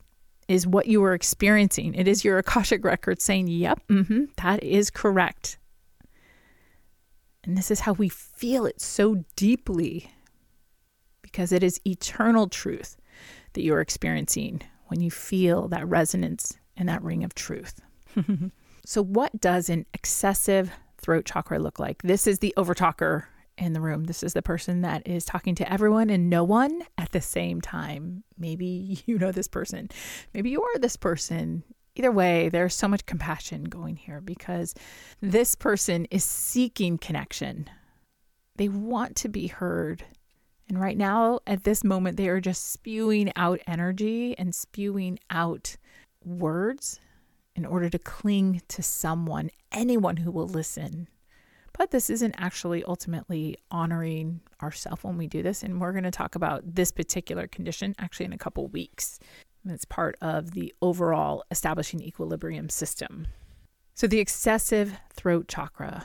is 0.46 0.66
what 0.66 0.87
you 0.87 1.02
are 1.05 1.14
experiencing. 1.14 1.94
It 1.94 2.07
is 2.07 2.24
your 2.24 2.38
Akashic 2.38 2.85
record 2.85 3.22
saying, 3.22 3.48
yep, 3.48 3.81
mm-hmm, 3.88 4.24
that 4.42 4.62
is 4.62 4.90
correct. 4.90 5.59
And 7.44 7.57
this 7.57 7.70
is 7.70 7.81
how 7.81 7.94
we 7.94 8.09
feel 8.09 8.66
it 8.66 8.81
so 8.81 9.24
deeply 9.37 10.12
because 11.22 11.50
it 11.50 11.62
is 11.62 11.81
eternal 11.87 12.48
truth 12.48 12.96
that 13.55 13.62
you're 13.62 13.81
experiencing 13.81 14.62
when 14.87 15.01
you 15.01 15.11
feel 15.11 15.69
that 15.69 15.87
resonance 15.88 16.59
and 16.77 16.88
that 16.88 17.03
ring 17.03 17.25
of 17.25 17.35
truth. 17.35 17.81
so, 18.85 19.03
what 19.03 19.41
does 19.41 19.69
an 19.69 19.87
excessive 19.95 20.71
throat 20.99 21.25
chakra 21.25 21.59
look 21.59 21.79
like? 21.79 22.03
This 22.03 22.27
is 22.27 22.38
the 22.38 22.55
overtalker 22.57 23.25
in 23.59 23.73
the 23.73 23.81
room. 23.81 24.05
This 24.05 24.23
is 24.23 24.33
the 24.33 24.43
person 24.43 24.83
that 24.83 25.07
is 25.07 25.25
talking 25.25 25.55
to 25.57 25.73
everyone 25.73 26.11
and 26.11 26.31
no 26.31 26.45
one 26.45 26.83
at 26.99 27.12
the 27.12 27.21
same 27.21 27.61
time. 27.61 28.25
Maybe 28.38 29.03
you 29.07 29.19
know 29.19 29.33
this 29.33 29.49
person. 29.49 29.88
Maybe 30.35 30.51
you 30.51 30.62
are 30.62 30.79
this 30.79 30.97
person. 30.97 31.62
Either 31.95 32.11
way, 32.11 32.49
there's 32.49 32.75
so 32.75 32.88
much 32.88 33.05
compassion 33.05 33.65
going 33.65 33.97
here 33.97 34.21
because 34.21 34.75
this 35.21 35.55
person 35.55 36.07
is 36.07 36.25
seeking 36.25 36.97
connection. 36.97 37.69
They 38.57 38.69
want 38.69 39.17
to 39.17 39.29
be 39.29 39.47
heard. 39.47 40.05
And 40.68 40.81
right 40.81 40.96
now, 40.96 41.40
at 41.46 41.64
this 41.64 41.85
moment, 41.85 42.16
they 42.16 42.29
are 42.29 42.40
just 42.40 42.72
spewing 42.72 43.33
out 43.37 43.61
energy 43.66 44.37
and 44.38 44.55
spewing 44.55 45.18
out 45.31 45.77
words 46.25 47.01
in 47.55 47.66
order 47.66 47.90
to 47.90 47.98
cling 47.98 48.62
to 48.68 48.83
someone, 48.83 49.51
anyone 49.72 50.16
who 50.16 50.31
will 50.31 50.48
listen 50.48 51.09
but 51.79 51.90
this 51.90 52.11
isn't 52.11 52.35
actually 52.38 52.85
ultimately 52.85 53.57
honoring 53.70 54.40
ourselves 54.62 55.03
when 55.03 55.16
we 55.16 55.27
do 55.27 55.42
this. 55.42 55.62
And 55.62 55.81
we're 55.81 55.92
going 55.92 56.05
to 56.05 56.11
talk 56.11 56.35
about 56.35 56.62
this 56.64 56.92
particular 56.92 57.46
condition 57.46 57.94
actually 57.98 58.27
in 58.27 58.33
a 58.33 58.38
couple 58.38 58.68
weeks. 58.68 59.18
It's 59.66 59.85
part 59.85 60.16
of 60.20 60.53
the 60.53 60.75
overall 60.83 61.44
establishing 61.51 62.03
equilibrium 62.03 62.68
system. 62.68 63.29
So, 63.94 64.07
the 64.07 64.20
excessive 64.20 64.98
throat 65.12 65.48
chakra 65.48 66.05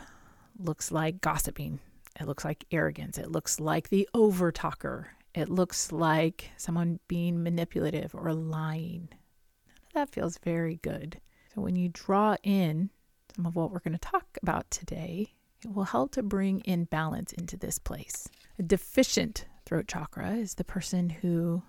looks 0.60 0.91
like 0.91 1.22
gossiping, 1.22 1.80
it 2.20 2.28
looks 2.28 2.46
like 2.46 2.66
arrogance, 2.72 3.18
it 3.18 3.32
looks 3.32 3.60
like 3.60 3.90
the 3.90 4.08
over 4.14 4.52
talker, 4.52 5.10
it 5.34 5.50
looks 5.50 5.92
like 5.92 6.52
someone 6.58 7.00
being 7.08 7.44
manipulative 7.44 8.16
or 8.16 8.34
lying. 8.34 9.10
None 9.68 9.78
of 9.88 9.94
that 9.94 10.10
feels 10.10 10.38
very 10.40 10.78
good. 10.82 11.20
So, 11.54 11.62
when 11.62 11.76
you 11.76 11.90
draw 11.90 12.36
in 12.44 12.90
some 13.36 13.46
of 13.46 13.56
what 13.56 13.72
we're 13.72 13.80
going 13.80 13.98
to 13.98 14.00
talk 14.00 14.38
about 14.42 14.70
today, 14.72 15.34
it 15.64 15.74
will 15.74 15.86
help 15.86 16.12
to 16.14 16.24
bring 16.24 16.62
in 16.62 16.86
balance 16.86 17.34
into 17.34 17.58
this 17.58 17.80
place. 17.80 18.28
A 18.60 18.64
deficient 18.64 19.46
throat 19.66 19.88
chakra 19.88 20.34
is 20.34 20.56
the 20.56 20.64
person 20.64 21.10
who 21.10 21.62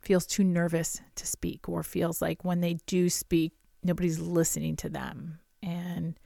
feels 0.00 0.26
too 0.26 0.44
nervous 0.44 1.00
to 1.16 1.26
speak 1.26 1.68
or 1.68 1.82
feels 1.82 2.20
like 2.20 2.44
when 2.44 2.60
they 2.60 2.74
do 2.86 3.08
speak, 3.08 3.52
nobody's 3.82 4.18
listening 4.18 4.76
to 4.76 4.88
them. 4.88 5.38
And, 5.62 6.18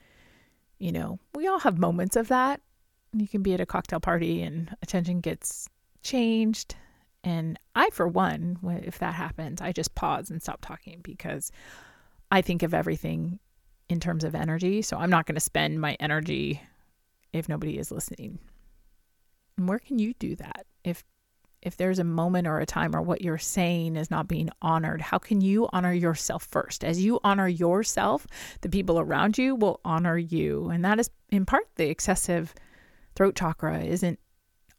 you 0.78 0.92
know, 0.92 1.18
we 1.34 1.46
all 1.46 1.60
have 1.60 1.78
moments 1.78 2.16
of 2.16 2.28
that. 2.28 2.60
You 3.12 3.28
can 3.28 3.42
be 3.42 3.54
at 3.54 3.60
a 3.60 3.66
cocktail 3.66 4.00
party 4.00 4.42
and 4.42 4.74
attention 4.82 5.20
gets 5.20 5.68
changed. 6.02 6.74
And 7.24 7.58
I, 7.74 7.90
for 7.90 8.06
one, 8.06 8.58
if 8.84 8.98
that 8.98 9.14
happens, 9.14 9.60
I 9.60 9.72
just 9.72 9.94
pause 9.94 10.30
and 10.30 10.42
stop 10.42 10.60
talking 10.60 11.00
because 11.02 11.50
I 12.30 12.42
think 12.42 12.62
of 12.62 12.74
everything 12.74 13.38
in 13.88 14.00
terms 14.00 14.24
of 14.24 14.34
energy. 14.34 14.82
So 14.82 14.96
I'm 14.96 15.10
not 15.10 15.26
going 15.26 15.34
to 15.34 15.40
spend 15.40 15.80
my 15.80 15.96
energy 15.98 16.62
if 17.32 17.48
nobody 17.48 17.78
is 17.78 17.90
listening. 17.90 18.38
And 19.56 19.68
where 19.68 19.78
can 19.78 19.98
you 19.98 20.14
do 20.14 20.36
that? 20.36 20.66
If 20.84 21.04
if 21.60 21.76
there's 21.76 21.98
a 21.98 22.04
moment 22.04 22.46
or 22.46 22.60
a 22.60 22.66
time 22.66 22.94
or 22.94 23.02
what 23.02 23.20
you're 23.20 23.36
saying 23.36 23.96
is 23.96 24.12
not 24.12 24.28
being 24.28 24.48
honored, 24.62 25.00
how 25.00 25.18
can 25.18 25.40
you 25.40 25.68
honor 25.72 25.92
yourself 25.92 26.44
first? 26.44 26.84
As 26.84 27.04
you 27.04 27.18
honor 27.24 27.48
yourself, 27.48 28.28
the 28.60 28.68
people 28.68 29.00
around 29.00 29.38
you 29.38 29.56
will 29.56 29.80
honor 29.84 30.16
you. 30.16 30.70
And 30.70 30.84
that 30.84 31.00
is 31.00 31.10
in 31.30 31.44
part 31.44 31.64
the 31.74 31.90
excessive 31.90 32.54
throat 33.18 33.34
chakra 33.34 33.80
isn't 33.80 34.20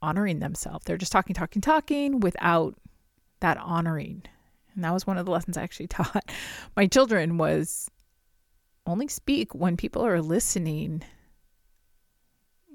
honoring 0.02 0.40
themselves. 0.40 0.86
They're 0.86 0.98
just 0.98 1.12
talking, 1.12 1.34
talking, 1.34 1.62
talking 1.62 2.22
without 2.22 2.76
that 3.42 3.58
honoring. 3.58 4.24
And 4.74 4.84
that 4.86 4.94
was 4.94 5.06
one 5.06 5.18
of 5.18 5.26
the 5.26 5.32
lessons 5.32 5.58
I 5.58 5.64
actually 5.64 5.88
taught 5.98 6.32
my 6.78 6.88
children 6.88 7.38
was 7.38 7.92
only 8.88 9.10
speak 9.10 9.54
when 9.54 9.76
people 9.76 10.06
are 10.06 10.22
listening 10.22 11.04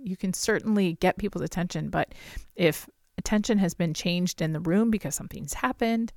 you 0.05 0.19
can 0.19 0.35
certainly 0.35 0.99
get 1.01 1.17
people's 1.17 1.45
attention, 1.45 1.89
but 1.89 2.15
if 2.55 2.91
attention 3.17 3.57
has 3.57 3.73
been 3.73 3.95
changed 3.95 4.43
in 4.43 4.53
the 4.53 4.61
room 4.61 4.91
because 4.91 5.15
something's 5.15 5.55
happened, 5.55 6.13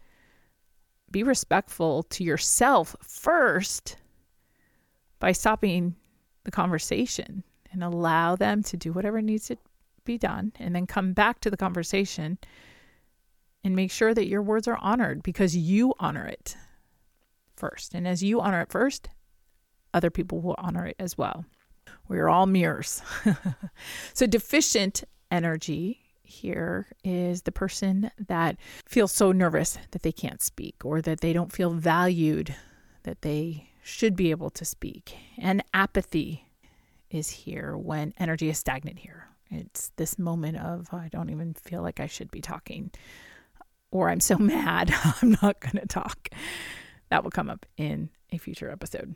be 1.09 1.23
respectful 1.23 2.03
to 2.03 2.21
yourself 2.25 2.97
first 3.01 3.95
by 5.19 5.31
stopping 5.31 5.95
the 6.43 6.51
conversation 6.51 7.45
and 7.71 7.83
allow 7.83 8.35
them 8.35 8.63
to 8.63 8.77
do 8.77 8.91
whatever 8.91 9.21
needs 9.21 9.47
to 9.47 9.57
be 10.05 10.17
done 10.17 10.53
and 10.59 10.75
then 10.75 10.87
come 10.87 11.13
back 11.13 11.39
to 11.41 11.49
the 11.49 11.57
conversation 11.57 12.37
and 13.63 13.75
make 13.75 13.91
sure 13.91 14.13
that 14.13 14.27
your 14.27 14.41
words 14.41 14.67
are 14.67 14.77
honored 14.81 15.21
because 15.21 15.55
you 15.55 15.93
honor 15.99 16.25
it 16.25 16.55
first. 17.55 17.93
And 17.93 18.07
as 18.07 18.23
you 18.23 18.39
honor 18.39 18.61
it 18.61 18.71
first, 18.71 19.09
other 19.93 20.09
people 20.09 20.39
will 20.39 20.55
honor 20.57 20.85
it 20.85 20.95
as 20.99 21.17
well. 21.17 21.45
We're 22.07 22.29
all 22.29 22.45
mirrors. 22.45 23.01
so, 24.13 24.25
deficient 24.25 25.03
energy 25.29 25.99
here 26.23 26.87
is 27.03 27.41
the 27.41 27.51
person 27.51 28.11
that 28.27 28.57
feels 28.85 29.11
so 29.11 29.31
nervous 29.31 29.77
that 29.91 30.03
they 30.03 30.11
can't 30.11 30.41
speak 30.41 30.75
or 30.83 31.01
that 31.01 31.21
they 31.21 31.33
don't 31.33 31.51
feel 31.51 31.71
valued, 31.71 32.55
that 33.03 33.21
they 33.21 33.69
should 33.83 34.15
be 34.15 34.31
able 34.31 34.49
to 34.51 34.65
speak. 34.65 35.15
And 35.37 35.63
apathy 35.73 36.46
is 37.17 37.29
here 37.29 37.75
when 37.77 38.13
energy 38.17 38.49
is 38.49 38.57
stagnant 38.57 38.99
here. 38.99 39.27
It's 39.49 39.91
this 39.95 40.19
moment 40.19 40.57
of, 40.57 40.93
I 40.93 41.09
don't 41.09 41.29
even 41.29 41.53
feel 41.53 41.81
like 41.81 41.99
I 41.99 42.07
should 42.07 42.31
be 42.31 42.41
talking, 42.41 42.91
or 43.91 44.09
I'm 44.09 44.19
so 44.19 44.37
mad, 44.39 44.93
I'm 45.21 45.37
not 45.41 45.59
going 45.59 45.77
to 45.77 45.87
talk. 45.87 46.29
That 47.09 47.23
will 47.23 47.31
come 47.31 47.49
up 47.49 47.65
in 47.77 48.09
a 48.31 48.37
future 48.37 48.69
episode. 48.69 49.15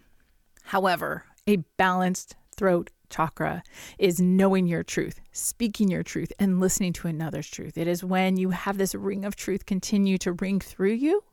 However, 0.63 1.25
a 1.47 1.57
balanced 1.77 2.35
throat 2.55 2.91
chakra 3.09 3.61
is 3.99 4.21
knowing 4.21 4.67
your 4.67 4.83
truth, 4.83 5.19
speaking 5.33 5.89
your 5.89 6.03
truth, 6.03 6.31
and 6.39 6.59
listening 6.59 6.93
to 6.93 7.07
another's 7.07 7.49
truth. 7.49 7.77
It 7.77 7.87
is 7.87 8.03
when 8.03 8.37
you 8.37 8.51
have 8.51 8.77
this 8.77 8.95
ring 8.95 9.25
of 9.25 9.35
truth 9.35 9.65
continue 9.65 10.17
to 10.19 10.33
ring 10.33 10.59
through 10.59 10.93
you 10.93 11.23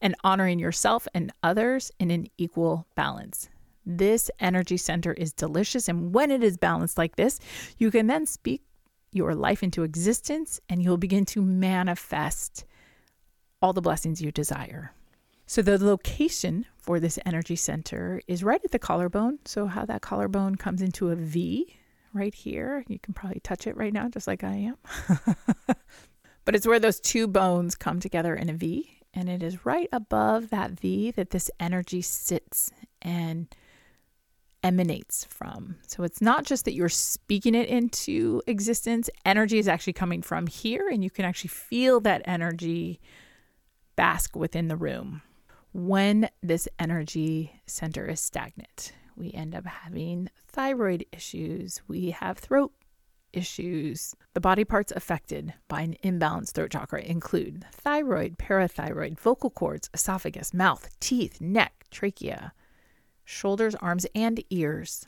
and 0.00 0.14
honoring 0.22 0.58
yourself 0.58 1.06
and 1.14 1.32
others 1.42 1.90
in 1.98 2.10
an 2.10 2.28
equal 2.38 2.86
balance. 2.94 3.48
This 3.98 4.30
energy 4.40 4.76
center 4.76 5.12
is 5.12 5.32
delicious. 5.32 5.88
And 5.88 6.14
when 6.14 6.30
it 6.30 6.42
is 6.42 6.56
balanced 6.56 6.98
like 6.98 7.16
this, 7.16 7.40
you 7.78 7.90
can 7.90 8.06
then 8.06 8.26
speak 8.26 8.62
your 9.12 9.34
life 9.34 9.62
into 9.62 9.82
existence 9.82 10.60
and 10.68 10.82
you'll 10.82 10.96
begin 10.96 11.24
to 11.26 11.42
manifest 11.42 12.64
all 13.60 13.72
the 13.72 13.82
blessings 13.82 14.22
you 14.22 14.30
desire. 14.32 14.92
So, 15.46 15.62
the 15.62 15.84
location 15.84 16.66
for 16.76 17.00
this 17.00 17.18
energy 17.26 17.56
center 17.56 18.20
is 18.28 18.44
right 18.44 18.60
at 18.64 18.70
the 18.70 18.78
collarbone. 18.78 19.40
So, 19.44 19.66
how 19.66 19.84
that 19.86 20.00
collarbone 20.00 20.54
comes 20.54 20.80
into 20.80 21.10
a 21.10 21.16
V 21.16 21.76
right 22.12 22.34
here. 22.34 22.84
You 22.88 22.98
can 22.98 23.14
probably 23.14 23.40
touch 23.40 23.66
it 23.66 23.76
right 23.76 23.92
now, 23.92 24.08
just 24.08 24.26
like 24.26 24.44
I 24.44 24.72
am. 24.72 24.76
but 26.44 26.54
it's 26.54 26.66
where 26.66 26.78
those 26.78 27.00
two 27.00 27.26
bones 27.26 27.74
come 27.74 28.00
together 28.00 28.34
in 28.34 28.48
a 28.48 28.54
V. 28.54 28.98
And 29.12 29.28
it 29.28 29.42
is 29.42 29.66
right 29.66 29.88
above 29.92 30.50
that 30.50 30.72
V 30.72 31.10
that 31.12 31.30
this 31.30 31.50
energy 31.58 32.00
sits 32.00 32.70
and 33.02 33.52
emanates 34.62 35.24
from. 35.24 35.76
So 35.86 36.02
it's 36.02 36.20
not 36.20 36.44
just 36.44 36.64
that 36.64 36.74
you're 36.74 36.88
speaking 36.88 37.54
it 37.54 37.68
into 37.68 38.42
existence, 38.46 39.08
energy 39.24 39.58
is 39.58 39.68
actually 39.68 39.94
coming 39.94 40.22
from 40.22 40.46
here, 40.46 40.88
and 40.88 41.02
you 41.02 41.10
can 41.10 41.24
actually 41.24 41.48
feel 41.48 42.00
that 42.00 42.22
energy 42.24 43.00
bask 43.96 44.36
within 44.36 44.68
the 44.68 44.76
room. 44.76 45.22
When 45.72 46.28
this 46.42 46.68
energy 46.78 47.60
center 47.66 48.06
is 48.06 48.20
stagnant, 48.20 48.92
we 49.16 49.32
end 49.32 49.54
up 49.54 49.66
having 49.66 50.28
thyroid 50.48 51.04
issues, 51.12 51.80
we 51.86 52.10
have 52.10 52.38
throat 52.38 52.72
issues. 53.32 54.14
The 54.34 54.40
body 54.40 54.64
parts 54.64 54.92
affected 54.94 55.54
by 55.68 55.82
an 55.82 55.96
imbalanced 56.02 56.52
throat 56.52 56.72
chakra 56.72 57.02
include 57.02 57.64
thyroid, 57.72 58.38
parathyroid, 58.38 59.18
vocal 59.20 59.50
cords, 59.50 59.88
esophagus, 59.94 60.52
mouth, 60.52 60.88
teeth, 60.98 61.40
neck, 61.40 61.84
trachea 61.90 62.52
shoulders, 63.24 63.74
arms, 63.76 64.06
and 64.14 64.42
ears. 64.50 65.06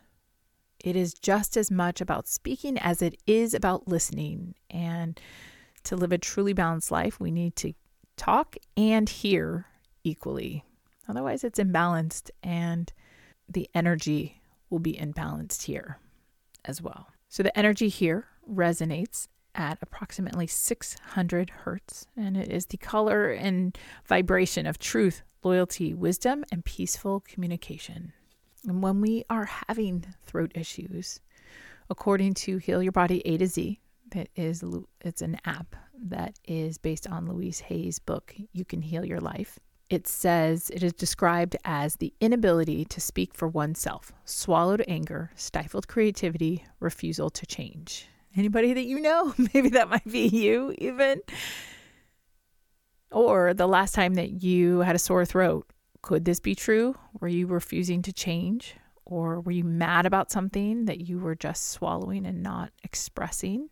It 0.82 0.96
is 0.96 1.14
just 1.14 1.56
as 1.56 1.70
much 1.70 2.00
about 2.00 2.26
speaking 2.26 2.78
as 2.78 3.02
it 3.02 3.16
is 3.26 3.54
about 3.54 3.88
listening. 3.88 4.54
And 4.70 5.20
to 5.84 5.96
live 5.96 6.12
a 6.12 6.18
truly 6.18 6.52
balanced 6.52 6.90
life, 6.90 7.20
we 7.20 7.30
need 7.30 7.56
to 7.56 7.72
talk 8.16 8.56
and 8.76 9.08
hear 9.08 9.66
equally. 10.04 10.64
Otherwise, 11.08 11.44
it's 11.44 11.58
imbalanced 11.58 12.30
and 12.42 12.92
the 13.48 13.68
energy 13.74 14.40
will 14.70 14.78
be 14.78 14.94
imbalanced 14.94 15.64
here 15.64 15.98
as 16.64 16.80
well. 16.80 17.08
So 17.28 17.42
the 17.42 17.56
energy 17.56 17.88
here 17.88 18.26
resonates 18.48 19.28
at 19.54 19.78
approximately 19.82 20.46
600 20.46 21.50
hertz, 21.50 22.06
and 22.16 22.36
it 22.36 22.50
is 22.50 22.66
the 22.66 22.78
color 22.78 23.30
and 23.30 23.76
vibration 24.06 24.66
of 24.66 24.78
truth, 24.78 25.22
loyalty, 25.42 25.94
wisdom, 25.94 26.44
and 26.50 26.64
peaceful 26.64 27.20
communication. 27.20 28.12
And 28.66 28.82
when 28.82 29.00
we 29.00 29.24
are 29.28 29.48
having 29.68 30.04
throat 30.24 30.52
issues, 30.54 31.20
according 31.90 32.34
to 32.34 32.58
Heal 32.58 32.82
Your 32.82 32.92
Body 32.92 33.26
A 33.26 33.36
to 33.38 33.46
Z, 33.46 33.80
that 34.12 34.28
is 34.36 34.62
it's 35.00 35.22
an 35.22 35.38
app 35.44 35.74
that 36.04 36.38
is 36.46 36.78
based 36.78 37.06
on 37.06 37.26
Louise 37.26 37.60
Hay's 37.60 37.98
book 37.98 38.34
You 38.52 38.64
Can 38.64 38.82
Heal 38.82 39.04
Your 39.04 39.20
Life. 39.20 39.58
It 39.88 40.06
says 40.06 40.70
it 40.70 40.82
is 40.82 40.92
described 40.94 41.56
as 41.64 41.96
the 41.96 42.14
inability 42.20 42.84
to 42.86 43.00
speak 43.00 43.34
for 43.34 43.48
oneself, 43.48 44.12
swallowed 44.24 44.84
anger, 44.88 45.30
stifled 45.34 45.88
creativity, 45.88 46.64
refusal 46.80 47.28
to 47.30 47.46
change. 47.46 48.08
Anybody 48.34 48.72
that 48.72 48.84
you 48.84 49.00
know, 49.00 49.34
maybe 49.54 49.68
that 49.70 49.90
might 49.90 50.10
be 50.10 50.28
you 50.28 50.74
even. 50.78 51.20
Or 53.12 53.52
the 53.52 53.68
last 53.68 53.94
time 53.94 54.14
that 54.14 54.42
you 54.42 54.80
had 54.80 54.96
a 54.96 54.98
sore 54.98 55.24
throat, 55.24 55.70
could 56.00 56.24
this 56.24 56.40
be 56.40 56.54
true? 56.54 56.96
Were 57.20 57.28
you 57.28 57.46
refusing 57.46 58.02
to 58.02 58.12
change? 58.12 58.74
Or 59.04 59.40
were 59.40 59.52
you 59.52 59.64
mad 59.64 60.06
about 60.06 60.30
something 60.30 60.86
that 60.86 61.02
you 61.02 61.18
were 61.18 61.34
just 61.34 61.68
swallowing 61.68 62.24
and 62.26 62.42
not 62.42 62.72
expressing? 62.82 63.68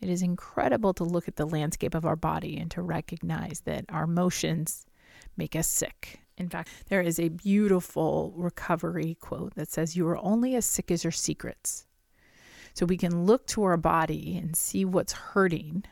It 0.00 0.08
is 0.08 0.22
incredible 0.22 0.94
to 0.94 1.04
look 1.04 1.28
at 1.28 1.36
the 1.36 1.46
landscape 1.46 1.94
of 1.94 2.06
our 2.06 2.16
body 2.16 2.56
and 2.56 2.70
to 2.70 2.80
recognize 2.80 3.60
that 3.66 3.84
our 3.90 4.04
emotions 4.04 4.86
make 5.36 5.54
us 5.54 5.68
sick. 5.68 6.20
In 6.38 6.48
fact, 6.48 6.70
there 6.88 7.02
is 7.02 7.20
a 7.20 7.28
beautiful 7.28 8.32
recovery 8.34 9.18
quote 9.20 9.54
that 9.56 9.68
says, 9.68 9.94
You 9.94 10.08
are 10.08 10.16
only 10.16 10.54
as 10.54 10.64
sick 10.64 10.90
as 10.90 11.04
your 11.04 11.10
secrets. 11.10 11.86
So 12.72 12.86
we 12.86 12.96
can 12.96 13.26
look 13.26 13.46
to 13.48 13.64
our 13.64 13.76
body 13.76 14.38
and 14.38 14.56
see 14.56 14.86
what's 14.86 15.12
hurting 15.12 15.84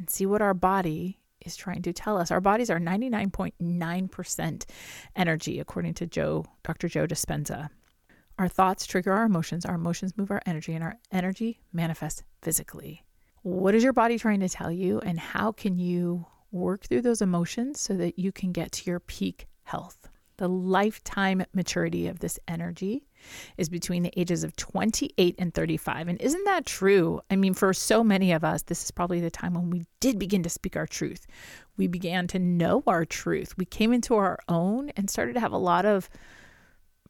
and 0.00 0.10
see 0.10 0.24
what 0.26 0.42
our 0.42 0.54
body 0.54 1.20
is 1.44 1.54
trying 1.56 1.82
to 1.82 1.92
tell 1.92 2.16
us. 2.16 2.30
Our 2.30 2.40
bodies 2.40 2.70
are 2.70 2.80
99.9% 2.80 4.64
energy, 5.14 5.60
according 5.60 5.94
to 5.94 6.06
Joe, 6.06 6.46
Dr. 6.64 6.88
Joe 6.88 7.06
Dispenza. 7.06 7.68
Our 8.38 8.48
thoughts 8.48 8.86
trigger 8.86 9.12
our 9.12 9.24
emotions, 9.24 9.66
our 9.66 9.74
emotions 9.74 10.16
move 10.16 10.30
our 10.30 10.40
energy, 10.46 10.74
and 10.74 10.82
our 10.82 10.96
energy 11.12 11.60
manifests 11.72 12.22
physically. 12.40 13.04
What 13.42 13.74
is 13.74 13.84
your 13.84 13.92
body 13.92 14.18
trying 14.18 14.40
to 14.40 14.48
tell 14.48 14.72
you, 14.72 15.00
and 15.00 15.20
how 15.20 15.52
can 15.52 15.78
you 15.78 16.26
work 16.50 16.84
through 16.84 17.02
those 17.02 17.20
emotions 17.22 17.78
so 17.78 17.94
that 17.94 18.18
you 18.18 18.32
can 18.32 18.52
get 18.52 18.72
to 18.72 18.90
your 18.90 19.00
peak 19.00 19.46
health? 19.64 20.08
The 20.40 20.48
lifetime 20.48 21.44
maturity 21.52 22.06
of 22.06 22.20
this 22.20 22.38
energy 22.48 23.04
is 23.58 23.68
between 23.68 24.02
the 24.02 24.18
ages 24.18 24.42
of 24.42 24.56
28 24.56 25.34
and 25.38 25.52
35. 25.52 26.08
And 26.08 26.18
isn't 26.18 26.44
that 26.44 26.64
true? 26.64 27.20
I 27.30 27.36
mean, 27.36 27.52
for 27.52 27.74
so 27.74 28.02
many 28.02 28.32
of 28.32 28.42
us, 28.42 28.62
this 28.62 28.82
is 28.82 28.90
probably 28.90 29.20
the 29.20 29.30
time 29.30 29.52
when 29.52 29.68
we 29.68 29.84
did 30.00 30.18
begin 30.18 30.42
to 30.44 30.48
speak 30.48 30.76
our 30.76 30.86
truth. 30.86 31.26
We 31.76 31.88
began 31.88 32.26
to 32.28 32.38
know 32.38 32.82
our 32.86 33.04
truth. 33.04 33.58
We 33.58 33.66
came 33.66 33.92
into 33.92 34.14
our 34.14 34.38
own 34.48 34.88
and 34.96 35.10
started 35.10 35.34
to 35.34 35.40
have 35.40 35.52
a 35.52 35.58
lot 35.58 35.84
of 35.84 36.08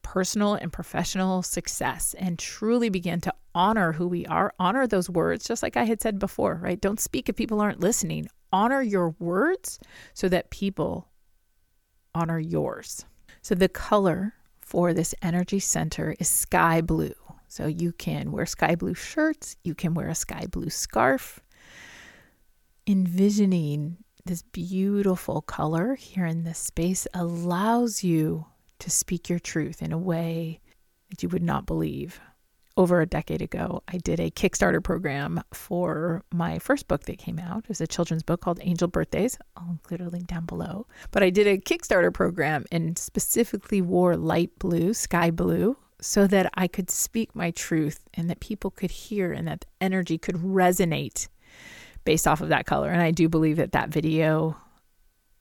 personal 0.03 0.55
and 0.55 0.73
professional 0.73 1.45
success 1.45 2.17
and 2.19 2.37
truly 2.37 2.89
began 2.89 3.21
to 3.21 3.35
honor 3.55 3.93
who 3.93 4.09
we 4.09 4.27
are, 4.27 4.53
honor 4.59 4.89
those 4.89 5.09
words, 5.09 5.47
just 5.47 5.63
like 5.63 5.77
I 5.77 5.85
had 5.85 6.03
said 6.03 6.19
before, 6.19 6.57
right? 6.61 6.81
Don't 6.81 6.99
speak 6.99 7.29
if 7.29 7.37
people 7.37 7.61
aren't 7.61 7.79
listening. 7.79 8.27
Honor 8.53 8.83
your 8.83 9.11
words 9.21 9.79
so 10.15 10.29
that 10.29 10.51
people 10.51 11.07
honor 12.13 12.41
yours. 12.41 13.05
So 13.43 13.55
the 13.55 13.69
color 13.69 14.35
for 14.61 14.93
this 14.93 15.15
energy 15.23 15.59
center 15.59 16.15
is 16.19 16.29
sky 16.29 16.81
blue. 16.81 17.15
So 17.49 17.67
you 17.67 17.93
can 17.93 18.31
wear 18.31 18.47
sky 18.47 18.77
blue 18.77 18.95
shirts, 18.95 19.57
you 19.65 19.75
can 19.75 19.95
wear 19.95 20.09
a 20.09 20.15
sky 20.15 20.47
blue 20.51 20.71
scarf. 20.71 21.41
Envisioning 22.87 23.99
this 24.25 24.43
beautiful 24.43 25.43
color 25.43 25.95
here 25.95 26.27
in 26.27 26.45
this 26.45 26.59
space 26.59 27.07
allows 27.15 28.05
you 28.05 28.47
to 28.79 28.91
speak 28.91 29.29
your 29.29 29.39
truth 29.39 29.83
in 29.83 29.93
a 29.93 29.99
way 29.99 30.61
that 31.09 31.23
you 31.23 31.29
would 31.29 31.43
not 31.43 31.67
believe 31.67 32.21
over 32.81 33.03
a 33.03 33.07
decade 33.07 33.43
ago, 33.43 33.83
I 33.89 33.99
did 33.99 34.21
a 34.21 34.31
Kickstarter 34.31 34.83
program 34.83 35.43
for 35.53 36.23
my 36.33 36.59
first 36.59 36.89
book 36.89 37.03
that 37.03 37.19
came 37.19 37.39
out. 37.39 37.65
It 37.65 37.69
was 37.69 37.83
a 37.83 37.87
children's 37.87 38.23
book 38.23 38.41
called 38.41 38.59
Angel 38.63 38.89
Birthdays. 38.89 39.37
I'll 39.55 39.69
include 39.69 40.01
a 40.01 40.09
link 40.09 40.29
down 40.29 40.47
below. 40.47 40.87
But 41.11 41.23
I 41.23 41.29
did 41.29 41.47
a 41.47 41.59
Kickstarter 41.59 42.13
program 42.13 42.65
and 42.73 42.97
specifically 42.97 43.83
wore 43.83 44.17
light 44.17 44.59
blue, 44.59 44.95
sky 44.95 45.31
blue, 45.31 45.77
so 46.01 46.27
that 46.29 46.51
I 46.55 46.69
could 46.69 46.89
speak 46.91 47.37
my 47.37 47.51
truth 47.51 48.09
and 48.15 48.31
that 48.31 48.41
people 48.41 48.71
could 48.71 48.91
hear 48.91 49.31
and 49.31 49.47
that 49.47 49.61
the 49.61 49.67
energy 49.83 50.17
could 50.17 50.37
resonate 50.37 51.29
based 52.05 52.27
off 52.27 52.41
of 52.41 52.49
that 52.49 52.65
color. 52.65 52.89
And 52.89 53.03
I 53.03 53.11
do 53.11 53.29
believe 53.29 53.59
that 53.59 53.73
that 53.73 53.91
video 53.91 54.57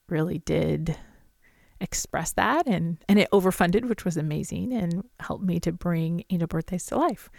really 0.09 0.39
did 0.39 0.97
express 1.81 2.31
that 2.33 2.67
and 2.67 2.97
and 3.07 3.19
it 3.19 3.29
overfunded 3.31 3.87
which 3.87 4.03
was 4.03 4.17
amazing 4.17 4.73
and 4.73 5.03
helped 5.19 5.43
me 5.43 5.59
to 5.59 5.71
bring 5.71 6.23
angel 6.29 6.47
birthdays 6.47 6.85
to 6.85 6.97
life 6.97 7.29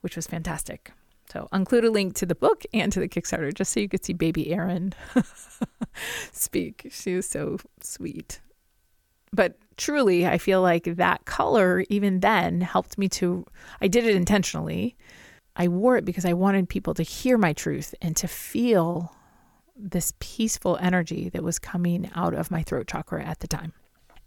which 0.00 0.16
was 0.16 0.26
fantastic. 0.26 0.92
So 1.32 1.48
I'll 1.52 1.58
include 1.58 1.84
a 1.84 1.90
link 1.90 2.14
to 2.16 2.26
the 2.26 2.34
book 2.34 2.64
and 2.72 2.90
to 2.92 3.00
the 3.00 3.08
kickstarter 3.08 3.52
just 3.52 3.72
so 3.72 3.80
you 3.80 3.88
could 3.88 4.04
see 4.04 4.14
baby 4.14 4.52
erin 4.52 4.94
speak. 6.32 6.88
She 6.90 7.14
was 7.14 7.28
so 7.28 7.58
sweet. 7.82 8.40
But 9.32 9.58
truly 9.76 10.26
i 10.26 10.38
feel 10.38 10.60
like 10.60 10.82
that 10.82 11.24
color 11.24 11.84
even 11.88 12.18
then 12.18 12.60
helped 12.60 12.98
me 12.98 13.08
to 13.08 13.44
i 13.80 13.88
did 13.88 14.04
it 14.04 14.16
intentionally. 14.16 14.96
I 15.54 15.68
wore 15.68 15.96
it 15.96 16.04
because 16.04 16.24
i 16.24 16.32
wanted 16.32 16.68
people 16.68 16.94
to 16.94 17.02
hear 17.02 17.38
my 17.38 17.52
truth 17.52 17.94
and 18.00 18.16
to 18.16 18.28
feel 18.28 19.14
this 19.76 20.12
peaceful 20.18 20.76
energy 20.80 21.28
that 21.28 21.44
was 21.44 21.58
coming 21.58 22.10
out 22.14 22.34
of 22.34 22.50
my 22.50 22.62
throat 22.62 22.88
chakra 22.88 23.24
at 23.24 23.38
the 23.40 23.46
time. 23.46 23.72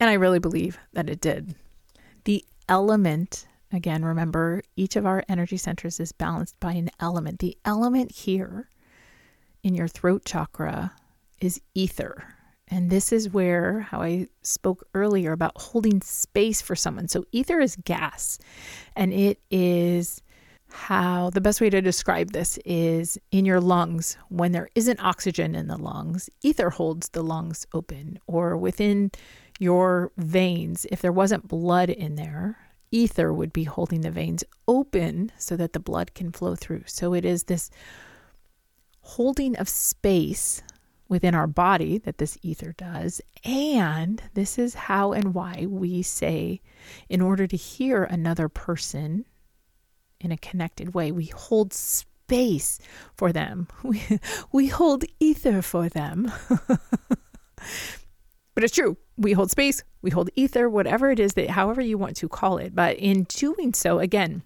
And 0.01 0.09
I 0.09 0.13
really 0.13 0.39
believe 0.39 0.79
that 0.93 1.11
it 1.11 1.21
did. 1.21 1.53
The 2.23 2.43
element, 2.67 3.45
again, 3.71 4.03
remember, 4.03 4.63
each 4.75 4.95
of 4.95 5.05
our 5.05 5.23
energy 5.29 5.57
centers 5.57 5.99
is 5.99 6.11
balanced 6.11 6.59
by 6.59 6.71
an 6.71 6.89
element. 6.99 7.37
The 7.37 7.55
element 7.65 8.11
here 8.11 8.67
in 9.61 9.75
your 9.75 9.87
throat 9.87 10.25
chakra 10.25 10.93
is 11.39 11.61
ether. 11.75 12.33
And 12.67 12.89
this 12.89 13.11
is 13.11 13.29
where 13.29 13.81
how 13.81 14.01
I 14.01 14.27
spoke 14.41 14.87
earlier 14.95 15.33
about 15.33 15.61
holding 15.61 16.01
space 16.01 16.63
for 16.63 16.75
someone. 16.75 17.07
So 17.07 17.25
ether 17.31 17.59
is 17.59 17.75
gas 17.75 18.39
and 18.95 19.13
it 19.13 19.39
is 19.51 20.23
how 20.71 21.29
the 21.29 21.41
best 21.41 21.61
way 21.61 21.69
to 21.69 21.81
describe 21.81 22.31
this 22.31 22.57
is 22.65 23.19
in 23.29 23.45
your 23.45 23.59
lungs 23.59 24.17
when 24.29 24.51
there 24.51 24.69
isn't 24.73 25.03
oxygen 25.03 25.53
in 25.53 25.67
the 25.67 25.77
lungs 25.77 26.29
ether 26.43 26.69
holds 26.69 27.09
the 27.09 27.21
lungs 27.21 27.67
open 27.73 28.17
or 28.25 28.55
within 28.55 29.11
your 29.61 30.11
veins 30.17 30.85
if 30.91 31.01
there 31.01 31.11
wasn't 31.11 31.47
blood 31.47 31.89
in 31.89 32.15
there 32.15 32.57
ether 32.91 33.31
would 33.31 33.53
be 33.53 33.63
holding 33.63 34.01
the 34.01 34.11
veins 34.11 34.43
open 34.67 35.31
so 35.37 35.55
that 35.55 35.73
the 35.73 35.79
blood 35.79 36.13
can 36.13 36.31
flow 36.31 36.55
through 36.55 36.83
so 36.85 37.13
it 37.13 37.23
is 37.23 37.43
this 37.43 37.69
holding 39.01 39.55
of 39.57 39.67
space 39.69 40.61
within 41.11 41.35
our 41.35 41.45
body 41.45 41.97
that 41.97 42.19
this 42.19 42.37
ether 42.41 42.73
does. 42.77 43.19
And 43.43 44.23
this 44.33 44.57
is 44.57 44.73
how 44.73 45.11
and 45.11 45.33
why 45.33 45.65
we 45.67 46.01
say, 46.01 46.61
in 47.09 47.19
order 47.19 47.45
to 47.47 47.57
hear 47.57 48.05
another 48.05 48.47
person 48.47 49.25
in 50.21 50.31
a 50.31 50.37
connected 50.37 50.93
way, 50.93 51.11
we 51.11 51.25
hold 51.25 51.73
space 51.73 52.79
for 53.13 53.33
them. 53.33 53.67
We, 53.83 54.01
we 54.53 54.67
hold 54.67 55.03
ether 55.19 55.61
for 55.61 55.89
them. 55.89 56.31
but 58.53 58.63
it's 58.63 58.75
true. 58.75 58.97
We 59.17 59.33
hold 59.33 59.51
space, 59.51 59.83
we 60.01 60.09
hold 60.09 60.29
ether, 60.35 60.69
whatever 60.69 61.11
it 61.11 61.19
is 61.19 61.33
that, 61.33 61.51
however 61.51 61.81
you 61.81 61.97
want 61.97 62.17
to 62.17 62.29
call 62.29 62.57
it. 62.57 62.75
But 62.75 62.97
in 62.97 63.23
doing 63.23 63.73
so, 63.73 63.99
again, 63.99 64.43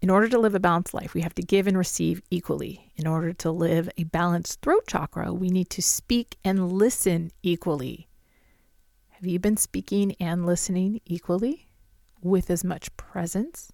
in 0.00 0.10
order 0.10 0.28
to 0.28 0.38
live 0.38 0.54
a 0.54 0.60
balanced 0.60 0.92
life, 0.92 1.14
we 1.14 1.22
have 1.22 1.34
to 1.36 1.42
give 1.42 1.66
and 1.66 1.78
receive 1.78 2.20
equally. 2.30 2.92
In 2.96 3.06
order 3.06 3.32
to 3.32 3.50
live 3.50 3.88
a 3.96 4.04
balanced 4.04 4.60
throat 4.60 4.86
chakra, 4.86 5.32
we 5.32 5.48
need 5.48 5.70
to 5.70 5.82
speak 5.82 6.36
and 6.44 6.72
listen 6.72 7.30
equally. 7.42 8.08
Have 9.10 9.26
you 9.26 9.38
been 9.38 9.56
speaking 9.56 10.14
and 10.20 10.44
listening 10.44 11.00
equally 11.06 11.68
with 12.20 12.50
as 12.50 12.64
much 12.64 12.94
presence? 12.96 13.72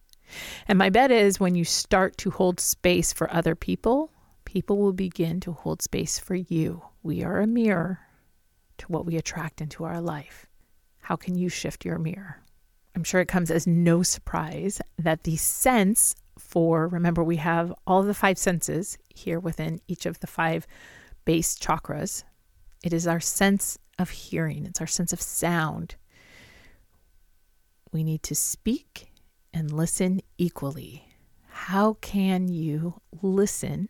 And 0.69 0.79
my 0.79 0.90
bet 0.90 1.11
is 1.11 1.40
when 1.40 1.57
you 1.57 1.64
start 1.64 2.16
to 2.19 2.31
hold 2.31 2.61
space 2.61 3.12
for 3.12 3.33
other 3.33 3.57
people, 3.57 4.12
people 4.45 4.79
will 4.79 4.93
begin 4.93 5.40
to 5.40 5.53
hold 5.53 5.83
space 5.83 6.19
for 6.19 6.37
you. 6.37 6.83
We 7.03 7.25
are 7.25 7.40
a 7.40 7.47
mirror 7.47 8.01
to 8.81 8.87
what 8.87 9.07
we 9.07 9.16
attract 9.16 9.61
into 9.61 9.85
our 9.85 10.01
life. 10.01 10.47
How 11.01 11.16
can 11.16 11.37
you 11.37 11.49
shift 11.49 11.85
your 11.85 11.99
mirror? 11.99 12.43
I'm 12.95 13.05
sure 13.05 13.21
it 13.21 13.29
comes 13.29 13.51
as 13.51 13.66
no 13.66 14.03
surprise 14.03 14.81
that 14.99 15.25
the 15.25 15.37
sense 15.37 16.14
for, 16.38 16.88
remember, 16.88 17.23
we 17.23 17.37
have 17.37 17.73
all 17.87 18.03
the 18.03 18.14
five 18.14 18.38
senses 18.38 18.99
here 19.14 19.38
within 19.38 19.81
each 19.87 20.07
of 20.07 20.21
the 20.21 20.27
five 20.27 20.66
base 21.25 21.57
chakras. 21.57 22.25
It 22.83 22.93
is 22.93 23.07
our 23.07 23.21
sense 23.21 23.79
of 23.99 24.11
hearing, 24.11 24.64
it's 24.64 24.81
our 24.81 24.87
sense 24.87 25.12
of 25.12 25.21
sound. 25.21 25.97
We 27.93 28.03
need 28.03 28.23
to 28.25 28.35
speak 28.35 29.12
and 29.53 29.73
listen 29.73 30.21
equally. 30.38 31.05
How 31.49 31.95
can 32.01 32.49
you 32.49 33.01
listen 33.21 33.88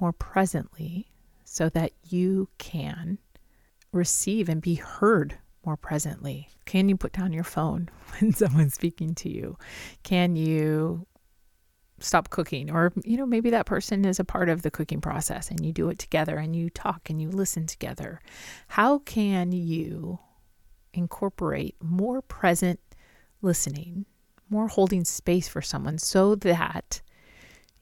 more 0.00 0.12
presently 0.12 1.10
so 1.44 1.68
that 1.70 1.92
you 2.08 2.48
can 2.58 3.18
receive 3.92 4.48
and 4.48 4.60
be 4.60 4.74
heard 4.76 5.38
more 5.64 5.76
presently? 5.76 6.48
Can 6.64 6.88
you 6.88 6.96
put 6.96 7.12
down 7.12 7.32
your 7.32 7.44
phone 7.44 7.88
when 8.20 8.32
someone's 8.32 8.74
speaking 8.74 9.14
to 9.16 9.28
you? 9.28 9.56
Can 10.02 10.36
you 10.36 11.06
stop 12.00 12.30
cooking? 12.30 12.70
Or, 12.70 12.92
you 13.04 13.16
know, 13.16 13.26
maybe 13.26 13.50
that 13.50 13.66
person 13.66 14.04
is 14.04 14.18
a 14.18 14.24
part 14.24 14.48
of 14.48 14.62
the 14.62 14.70
cooking 14.70 15.00
process 15.00 15.50
and 15.50 15.64
you 15.64 15.72
do 15.72 15.88
it 15.90 15.98
together 15.98 16.36
and 16.36 16.56
you 16.56 16.70
talk 16.70 17.10
and 17.10 17.20
you 17.20 17.28
listen 17.30 17.66
together. 17.66 18.20
How 18.68 18.98
can 18.98 19.52
you 19.52 20.18
incorporate 20.92 21.76
more 21.80 22.22
present 22.22 22.80
listening, 23.42 24.06
more 24.48 24.68
holding 24.68 25.04
space 25.04 25.48
for 25.48 25.62
someone 25.62 25.98
so 25.98 26.34
that 26.36 27.02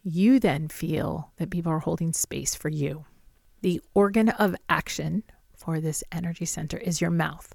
you 0.02 0.38
then 0.38 0.68
feel 0.68 1.32
that 1.36 1.50
people 1.50 1.72
are 1.72 1.80
holding 1.80 2.12
space 2.12 2.54
for 2.54 2.68
you? 2.68 3.04
The 3.62 3.80
organ 3.94 4.28
of 4.28 4.54
action 4.68 5.24
for 5.68 5.82
this 5.82 6.02
energy 6.12 6.46
center 6.46 6.78
is 6.78 6.98
your 6.98 7.10
mouth. 7.10 7.54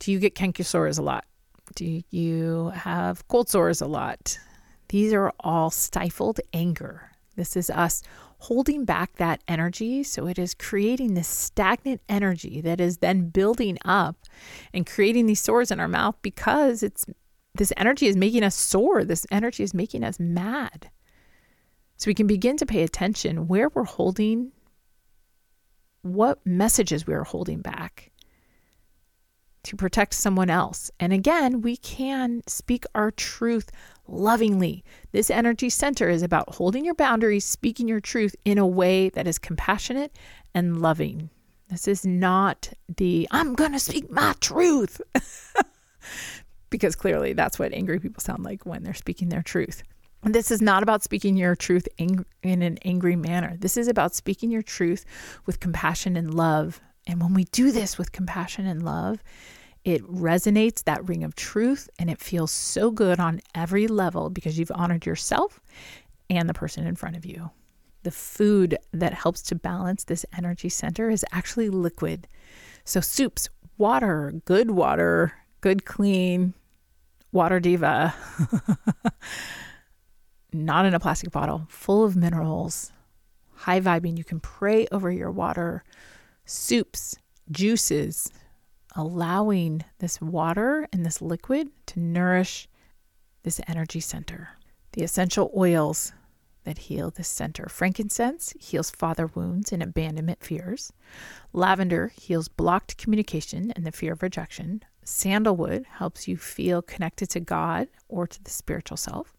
Do 0.00 0.10
you 0.10 0.18
get 0.18 0.34
canker 0.34 0.64
sores 0.64 0.98
a 0.98 1.02
lot? 1.02 1.24
Do 1.76 2.02
you 2.10 2.70
have 2.70 3.28
cold 3.28 3.48
sores 3.48 3.80
a 3.80 3.86
lot? 3.86 4.36
These 4.88 5.12
are 5.12 5.32
all 5.38 5.70
stifled 5.70 6.40
anger. 6.52 7.12
This 7.36 7.56
is 7.56 7.70
us 7.70 8.02
holding 8.38 8.84
back 8.84 9.14
that 9.18 9.44
energy. 9.46 10.02
So 10.02 10.26
it 10.26 10.40
is 10.40 10.54
creating 10.54 11.14
this 11.14 11.28
stagnant 11.28 12.00
energy 12.08 12.60
that 12.62 12.80
is 12.80 12.98
then 12.98 13.28
building 13.28 13.78
up 13.84 14.16
and 14.74 14.84
creating 14.84 15.26
these 15.26 15.38
sores 15.38 15.70
in 15.70 15.78
our 15.78 15.86
mouth 15.86 16.16
because 16.22 16.82
it's 16.82 17.06
this 17.54 17.72
energy 17.76 18.08
is 18.08 18.16
making 18.16 18.42
us 18.42 18.56
sore. 18.56 19.04
This 19.04 19.24
energy 19.30 19.62
is 19.62 19.72
making 19.72 20.02
us 20.02 20.18
mad. 20.18 20.90
So 21.96 22.08
we 22.08 22.14
can 22.14 22.26
begin 22.26 22.56
to 22.56 22.66
pay 22.66 22.82
attention 22.82 23.46
where 23.46 23.68
we're 23.68 23.84
holding 23.84 24.50
what 26.14 26.44
messages 26.46 27.06
we 27.06 27.14
are 27.14 27.24
holding 27.24 27.60
back 27.60 28.10
to 29.62 29.76
protect 29.76 30.14
someone 30.14 30.50
else. 30.50 30.90
And 30.98 31.12
again, 31.12 31.60
we 31.60 31.76
can 31.76 32.42
speak 32.46 32.84
our 32.94 33.10
truth 33.10 33.70
lovingly. 34.08 34.82
This 35.12 35.30
energy 35.30 35.68
center 35.68 36.08
is 36.08 36.22
about 36.22 36.54
holding 36.54 36.84
your 36.84 36.94
boundaries, 36.94 37.44
speaking 37.44 37.86
your 37.86 38.00
truth 38.00 38.34
in 38.44 38.58
a 38.58 38.66
way 38.66 39.10
that 39.10 39.26
is 39.26 39.38
compassionate 39.38 40.16
and 40.54 40.80
loving. 40.80 41.30
This 41.68 41.86
is 41.86 42.04
not 42.04 42.72
the 42.96 43.28
I'm 43.30 43.54
going 43.54 43.72
to 43.72 43.78
speak 43.78 44.10
my 44.10 44.34
truth. 44.40 45.00
because 46.70 46.96
clearly 46.96 47.32
that's 47.32 47.58
what 47.58 47.72
angry 47.72 48.00
people 48.00 48.20
sound 48.20 48.42
like 48.42 48.64
when 48.64 48.82
they're 48.82 48.94
speaking 48.94 49.28
their 49.28 49.42
truth. 49.42 49.82
This 50.22 50.50
is 50.50 50.60
not 50.60 50.82
about 50.82 51.02
speaking 51.02 51.36
your 51.36 51.56
truth 51.56 51.88
in 51.96 52.26
an 52.42 52.78
angry 52.84 53.16
manner. 53.16 53.56
This 53.58 53.76
is 53.76 53.88
about 53.88 54.14
speaking 54.14 54.50
your 54.50 54.62
truth 54.62 55.06
with 55.46 55.60
compassion 55.60 56.16
and 56.16 56.34
love. 56.34 56.80
And 57.06 57.22
when 57.22 57.32
we 57.32 57.44
do 57.44 57.72
this 57.72 57.96
with 57.96 58.12
compassion 58.12 58.66
and 58.66 58.82
love, 58.82 59.22
it 59.84 60.02
resonates 60.02 60.84
that 60.84 61.08
ring 61.08 61.24
of 61.24 61.34
truth 61.34 61.88
and 61.98 62.10
it 62.10 62.20
feels 62.20 62.50
so 62.50 62.90
good 62.90 63.18
on 63.18 63.40
every 63.54 63.86
level 63.88 64.28
because 64.28 64.58
you've 64.58 64.72
honored 64.74 65.06
yourself 65.06 65.58
and 66.28 66.48
the 66.48 66.54
person 66.54 66.86
in 66.86 66.96
front 66.96 67.16
of 67.16 67.24
you. 67.24 67.50
The 68.02 68.10
food 68.10 68.76
that 68.92 69.14
helps 69.14 69.40
to 69.42 69.54
balance 69.54 70.04
this 70.04 70.26
energy 70.36 70.68
center 70.68 71.08
is 71.08 71.24
actually 71.32 71.70
liquid. 71.70 72.28
So, 72.84 73.00
soups, 73.00 73.48
water, 73.78 74.34
good 74.44 74.70
water, 74.70 75.32
good, 75.60 75.84
clean, 75.84 76.54
water 77.32 77.60
diva. 77.60 78.14
not 80.52 80.86
in 80.86 80.94
a 80.94 81.00
plastic 81.00 81.30
bottle, 81.30 81.66
full 81.68 82.04
of 82.04 82.16
minerals, 82.16 82.92
high 83.54 83.80
vibing. 83.80 84.16
You 84.16 84.24
can 84.24 84.40
pray 84.40 84.86
over 84.92 85.10
your 85.10 85.30
water, 85.30 85.84
soups, 86.44 87.16
juices, 87.50 88.30
allowing 88.96 89.84
this 89.98 90.20
water 90.20 90.88
and 90.92 91.04
this 91.04 91.22
liquid 91.22 91.68
to 91.86 92.00
nourish 92.00 92.68
this 93.42 93.60
energy 93.66 94.00
center. 94.00 94.50
The 94.92 95.02
essential 95.02 95.50
oils 95.56 96.12
that 96.64 96.78
heal 96.78 97.10
this 97.10 97.28
center. 97.28 97.68
Frankincense 97.68 98.54
heals 98.58 98.90
father 98.90 99.26
wounds 99.26 99.72
and 99.72 99.82
abandonment 99.82 100.42
fears. 100.42 100.92
Lavender 101.52 102.12
heals 102.20 102.48
blocked 102.48 102.98
communication 102.98 103.70
and 103.72 103.86
the 103.86 103.92
fear 103.92 104.12
of 104.12 104.22
rejection. 104.22 104.82
Sandalwood 105.04 105.86
helps 105.88 106.28
you 106.28 106.36
feel 106.36 106.82
connected 106.82 107.30
to 107.30 107.40
God 107.40 107.88
or 108.08 108.26
to 108.26 108.42
the 108.42 108.50
spiritual 108.50 108.96
self. 108.96 109.36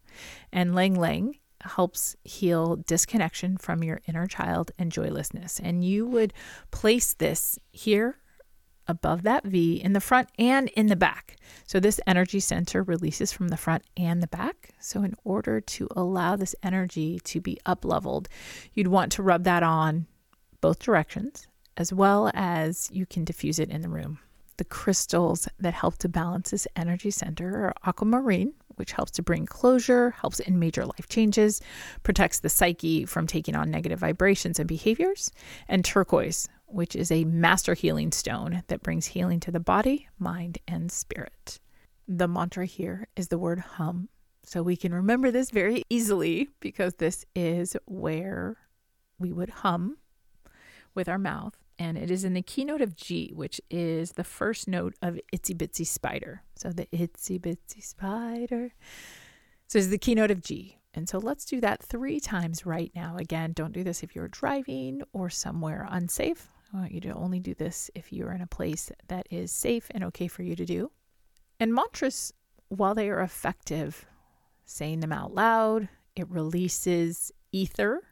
And 0.52 0.70
Ylang 0.70 0.96
Ylang 0.96 1.38
helps 1.62 2.16
heal 2.24 2.76
disconnection 2.76 3.56
from 3.56 3.84
your 3.84 4.00
inner 4.06 4.26
child 4.26 4.72
and 4.78 4.90
joylessness. 4.90 5.60
And 5.60 5.84
you 5.84 6.06
would 6.06 6.32
place 6.70 7.14
this 7.14 7.58
here 7.70 8.16
above 8.88 9.22
that 9.22 9.44
V 9.44 9.80
in 9.80 9.92
the 9.92 10.00
front 10.00 10.28
and 10.38 10.68
in 10.70 10.86
the 10.86 10.96
back. 10.96 11.36
So 11.66 11.78
this 11.78 12.00
energy 12.06 12.40
center 12.40 12.82
releases 12.82 13.32
from 13.32 13.48
the 13.48 13.56
front 13.56 13.84
and 13.96 14.22
the 14.22 14.26
back. 14.26 14.70
So 14.80 15.02
in 15.02 15.14
order 15.24 15.60
to 15.60 15.88
allow 15.94 16.36
this 16.36 16.56
energy 16.62 17.20
to 17.24 17.40
be 17.40 17.58
up 17.64 17.84
leveled, 17.84 18.28
you'd 18.74 18.88
want 18.88 19.12
to 19.12 19.22
rub 19.22 19.44
that 19.44 19.62
on 19.62 20.06
both 20.60 20.80
directions 20.80 21.46
as 21.76 21.92
well 21.92 22.30
as 22.34 22.90
you 22.92 23.06
can 23.06 23.24
diffuse 23.24 23.58
it 23.58 23.70
in 23.70 23.82
the 23.82 23.88
room. 23.88 24.18
The 24.62 24.68
crystals 24.68 25.48
that 25.58 25.74
help 25.74 25.98
to 25.98 26.08
balance 26.08 26.52
this 26.52 26.68
energy 26.76 27.10
center 27.10 27.64
are 27.64 27.74
aquamarine, 27.84 28.54
which 28.76 28.92
helps 28.92 29.10
to 29.10 29.20
bring 29.20 29.44
closure, 29.44 30.10
helps 30.10 30.38
in 30.38 30.60
major 30.60 30.86
life 30.86 31.08
changes, 31.08 31.60
protects 32.04 32.38
the 32.38 32.48
psyche 32.48 33.04
from 33.04 33.26
taking 33.26 33.56
on 33.56 33.72
negative 33.72 33.98
vibrations 33.98 34.60
and 34.60 34.68
behaviors, 34.68 35.32
and 35.66 35.84
turquoise, 35.84 36.48
which 36.66 36.94
is 36.94 37.10
a 37.10 37.24
master 37.24 37.74
healing 37.74 38.12
stone 38.12 38.62
that 38.68 38.84
brings 38.84 39.06
healing 39.06 39.40
to 39.40 39.50
the 39.50 39.58
body, 39.58 40.06
mind, 40.20 40.58
and 40.68 40.92
spirit. 40.92 41.58
The 42.06 42.28
mantra 42.28 42.64
here 42.64 43.08
is 43.16 43.26
the 43.26 43.38
word 43.38 43.58
hum. 43.58 44.10
So 44.44 44.62
we 44.62 44.76
can 44.76 44.94
remember 44.94 45.32
this 45.32 45.50
very 45.50 45.82
easily 45.90 46.50
because 46.60 46.94
this 46.94 47.24
is 47.34 47.76
where 47.86 48.58
we 49.18 49.32
would 49.32 49.50
hum 49.50 49.96
with 50.94 51.08
our 51.08 51.18
mouth 51.18 51.58
and 51.82 51.98
it 51.98 52.12
is 52.12 52.22
in 52.22 52.34
the 52.34 52.42
keynote 52.42 52.80
of 52.80 52.94
G, 52.94 53.32
which 53.34 53.60
is 53.68 54.12
the 54.12 54.22
first 54.22 54.68
note 54.68 54.94
of 55.02 55.18
Itsy 55.34 55.52
Bitsy 55.52 55.84
Spider. 55.84 56.44
So 56.54 56.70
the 56.70 56.86
Itsy 56.92 57.40
Bitsy 57.40 57.82
Spider. 57.82 58.72
So 59.66 59.80
it's 59.80 59.88
the 59.88 59.98
keynote 59.98 60.30
of 60.30 60.42
G. 60.42 60.78
And 60.94 61.08
so 61.08 61.18
let's 61.18 61.44
do 61.44 61.60
that 61.60 61.82
three 61.82 62.20
times 62.20 62.64
right 62.64 62.92
now. 62.94 63.16
Again, 63.16 63.52
don't 63.52 63.72
do 63.72 63.82
this 63.82 64.04
if 64.04 64.14
you're 64.14 64.28
driving 64.28 65.02
or 65.12 65.28
somewhere 65.28 65.88
unsafe. 65.90 66.48
I 66.72 66.76
want 66.76 66.92
you 66.92 67.00
to 67.00 67.14
only 67.14 67.40
do 67.40 67.52
this 67.52 67.90
if 67.96 68.12
you're 68.12 68.32
in 68.32 68.42
a 68.42 68.46
place 68.46 68.92
that 69.08 69.26
is 69.28 69.50
safe 69.50 69.88
and 69.90 70.04
okay 70.04 70.28
for 70.28 70.44
you 70.44 70.54
to 70.54 70.64
do. 70.64 70.92
And 71.58 71.74
mantras, 71.74 72.32
while 72.68 72.94
they 72.94 73.10
are 73.10 73.20
effective, 73.20 74.06
saying 74.64 75.00
them 75.00 75.12
out 75.12 75.34
loud, 75.34 75.88
it 76.14 76.30
releases 76.30 77.32
ether 77.50 78.02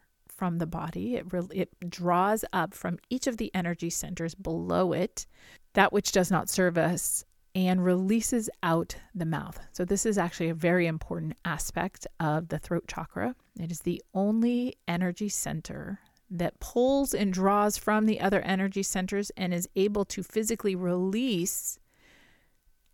from 0.41 0.57
the 0.57 0.65
body. 0.65 1.17
It, 1.17 1.31
re- 1.31 1.45
it 1.51 1.69
draws 1.87 2.43
up 2.51 2.73
from 2.73 2.97
each 3.11 3.27
of 3.27 3.37
the 3.37 3.51
energy 3.53 3.91
centers 3.91 4.33
below 4.33 4.91
it 4.91 5.27
that 5.73 5.93
which 5.93 6.11
does 6.11 6.31
not 6.31 6.49
serve 6.49 6.79
us 6.79 7.23
and 7.53 7.85
releases 7.85 8.49
out 8.63 8.95
the 9.13 9.27
mouth. 9.27 9.59
So, 9.71 9.85
this 9.85 10.03
is 10.03 10.17
actually 10.17 10.49
a 10.49 10.55
very 10.55 10.87
important 10.87 11.37
aspect 11.45 12.07
of 12.19 12.47
the 12.47 12.57
throat 12.57 12.85
chakra. 12.87 13.35
It 13.59 13.71
is 13.71 13.81
the 13.81 14.01
only 14.15 14.73
energy 14.87 15.29
center 15.29 15.99
that 16.31 16.59
pulls 16.59 17.13
and 17.13 17.31
draws 17.31 17.77
from 17.77 18.07
the 18.07 18.19
other 18.19 18.41
energy 18.41 18.81
centers 18.81 19.29
and 19.37 19.53
is 19.53 19.69
able 19.75 20.05
to 20.05 20.23
physically 20.23 20.73
release 20.73 21.77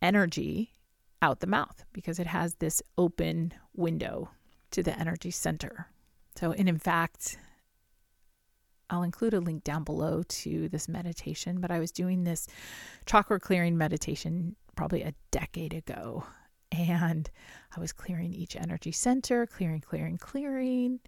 energy 0.01 0.73
out 1.21 1.39
the 1.39 1.47
mouth 1.47 1.85
because 1.93 2.19
it 2.19 2.27
has 2.27 2.55
this 2.55 2.81
open 2.97 3.53
window 3.73 4.31
to 4.71 4.83
the 4.83 4.99
energy 4.99 5.31
center. 5.31 5.87
So, 6.37 6.51
and 6.51 6.69
in 6.69 6.77
fact, 6.77 7.37
I'll 8.89 9.03
include 9.03 9.33
a 9.33 9.39
link 9.39 9.63
down 9.63 9.83
below 9.83 10.23
to 10.23 10.69
this 10.69 10.87
meditation, 10.87 11.59
but 11.59 11.71
I 11.71 11.79
was 11.79 11.91
doing 11.91 12.23
this 12.23 12.47
chakra 13.05 13.39
clearing 13.39 13.77
meditation 13.77 14.55
probably 14.75 15.01
a 15.01 15.15
decade 15.31 15.73
ago. 15.73 16.25
And 16.71 17.29
I 17.75 17.79
was 17.79 17.91
clearing 17.91 18.33
each 18.33 18.55
energy 18.55 18.91
center, 18.91 19.47
clearing, 19.47 19.81
clearing, 19.81 20.17
clearing. 20.17 20.99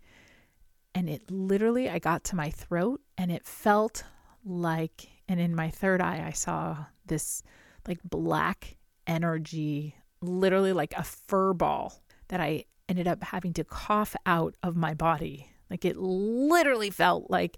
And 0.95 1.07
it 1.07 1.29
literally, 1.29 1.89
I 1.89 1.99
got 1.99 2.23
to 2.25 2.35
my 2.35 2.49
throat 2.49 3.01
and 3.17 3.31
it 3.31 3.45
felt 3.45 4.03
like, 4.43 5.09
and 5.27 5.39
in 5.39 5.55
my 5.55 5.69
third 5.69 6.01
eye, 6.01 6.23
I 6.25 6.31
saw 6.31 6.85
this 7.05 7.43
like 7.87 7.99
black 8.03 8.77
energy, 9.05 9.95
literally 10.21 10.73
like 10.73 10.93
a 10.97 11.03
fur 11.03 11.53
ball 11.53 12.01
that 12.29 12.41
I 12.41 12.65
ended 12.89 13.07
up 13.07 13.23
having 13.23 13.53
to 13.53 13.63
cough 13.63 14.15
out 14.25 14.55
of 14.63 14.75
my 14.75 14.93
body. 14.93 15.49
Like 15.69 15.85
it 15.85 15.95
literally 15.95 16.89
felt 16.89 17.29
like 17.29 17.57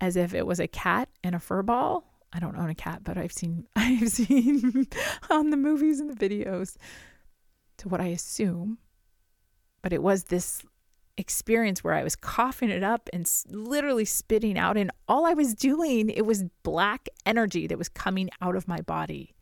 as 0.00 0.16
if 0.16 0.32
it 0.32 0.46
was 0.46 0.60
a 0.60 0.68
cat 0.68 1.08
in 1.22 1.34
a 1.34 1.40
fur 1.40 1.62
ball. 1.62 2.04
I 2.32 2.38
don't 2.38 2.56
own 2.56 2.70
a 2.70 2.74
cat, 2.74 3.02
but 3.04 3.18
I've 3.18 3.32
seen 3.32 3.66
I've 3.76 4.08
seen 4.08 4.86
on 5.30 5.50
the 5.50 5.56
movies 5.56 6.00
and 6.00 6.08
the 6.08 6.28
videos 6.28 6.76
to 7.78 7.88
what 7.88 8.00
I 8.00 8.06
assume. 8.06 8.78
But 9.82 9.92
it 9.92 10.02
was 10.02 10.24
this 10.24 10.62
experience 11.16 11.84
where 11.84 11.94
I 11.94 12.02
was 12.02 12.16
coughing 12.16 12.70
it 12.70 12.82
up 12.82 13.08
and 13.12 13.30
literally 13.48 14.04
spitting 14.04 14.58
out 14.58 14.76
and 14.76 14.90
all 15.06 15.26
I 15.26 15.34
was 15.34 15.54
doing 15.54 16.08
it 16.08 16.26
was 16.26 16.44
black 16.62 17.08
energy 17.24 17.66
that 17.68 17.78
was 17.78 17.88
coming 17.88 18.30
out 18.40 18.56
of 18.56 18.66
my 18.66 18.80
body. 18.80 19.34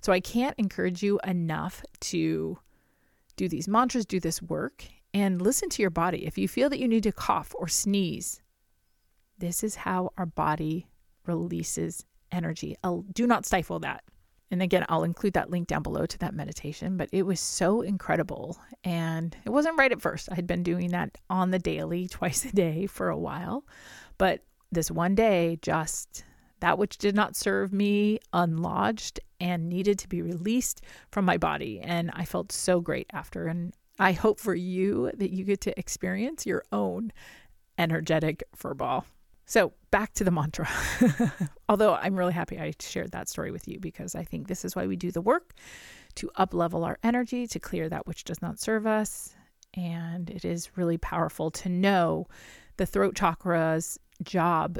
So 0.00 0.12
I 0.12 0.20
can't 0.20 0.54
encourage 0.58 1.02
you 1.02 1.20
enough 1.26 1.82
to 2.00 2.58
do 3.38 3.48
these 3.48 3.68
mantras, 3.68 4.04
do 4.04 4.20
this 4.20 4.42
work, 4.42 4.84
and 5.14 5.40
listen 5.40 5.70
to 5.70 5.82
your 5.82 5.90
body. 5.90 6.26
If 6.26 6.36
you 6.36 6.48
feel 6.48 6.68
that 6.68 6.78
you 6.78 6.88
need 6.88 7.04
to 7.04 7.12
cough 7.12 7.54
or 7.56 7.68
sneeze, 7.68 8.42
this 9.38 9.62
is 9.62 9.76
how 9.76 10.12
our 10.18 10.26
body 10.26 10.88
releases 11.24 12.04
energy. 12.32 12.76
I'll, 12.84 13.04
do 13.12 13.26
not 13.26 13.46
stifle 13.46 13.78
that. 13.80 14.02
And 14.50 14.62
again, 14.62 14.84
I'll 14.88 15.04
include 15.04 15.34
that 15.34 15.50
link 15.50 15.68
down 15.68 15.82
below 15.82 16.06
to 16.06 16.18
that 16.18 16.34
meditation, 16.34 16.96
but 16.96 17.08
it 17.12 17.22
was 17.22 17.38
so 17.38 17.82
incredible. 17.82 18.58
And 18.82 19.36
it 19.44 19.50
wasn't 19.50 19.78
right 19.78 19.92
at 19.92 20.00
first. 20.00 20.28
I 20.32 20.34
had 20.34 20.46
been 20.46 20.62
doing 20.62 20.90
that 20.90 21.16
on 21.30 21.50
the 21.50 21.58
daily, 21.58 22.08
twice 22.10 22.44
a 22.44 22.52
day 22.52 22.86
for 22.86 23.08
a 23.08 23.18
while. 23.18 23.64
But 24.16 24.42
this 24.72 24.90
one 24.90 25.14
day, 25.14 25.58
just 25.62 26.24
that 26.60 26.78
which 26.78 26.98
did 26.98 27.14
not 27.14 27.36
serve 27.36 27.72
me 27.72 28.18
unlodged 28.32 29.20
and 29.40 29.68
needed 29.68 29.98
to 30.00 30.08
be 30.08 30.22
released 30.22 30.82
from 31.10 31.24
my 31.24 31.36
body. 31.36 31.80
And 31.80 32.10
I 32.14 32.24
felt 32.24 32.52
so 32.52 32.80
great 32.80 33.06
after. 33.12 33.46
And 33.46 33.72
I 33.98 34.12
hope 34.12 34.40
for 34.40 34.54
you 34.54 35.10
that 35.14 35.30
you 35.30 35.44
get 35.44 35.60
to 35.62 35.78
experience 35.78 36.46
your 36.46 36.64
own 36.72 37.12
energetic 37.78 38.42
furball. 38.56 39.04
So 39.46 39.72
back 39.90 40.12
to 40.14 40.24
the 40.24 40.30
mantra. 40.30 40.68
Although 41.68 41.94
I'm 41.94 42.16
really 42.16 42.34
happy 42.34 42.58
I 42.58 42.74
shared 42.80 43.12
that 43.12 43.28
story 43.28 43.50
with 43.50 43.66
you 43.66 43.80
because 43.80 44.14
I 44.14 44.24
think 44.24 44.46
this 44.46 44.64
is 44.64 44.76
why 44.76 44.86
we 44.86 44.96
do 44.96 45.10
the 45.10 45.22
work 45.22 45.54
to 46.16 46.30
up 46.36 46.52
level 46.52 46.84
our 46.84 46.98
energy, 47.02 47.46
to 47.46 47.58
clear 47.58 47.88
that 47.88 48.06
which 48.06 48.24
does 48.24 48.42
not 48.42 48.58
serve 48.58 48.86
us. 48.86 49.34
And 49.74 50.28
it 50.28 50.44
is 50.44 50.76
really 50.76 50.98
powerful 50.98 51.50
to 51.52 51.68
know 51.68 52.26
the 52.76 52.86
throat 52.86 53.14
chakra's 53.14 53.98
job 54.22 54.78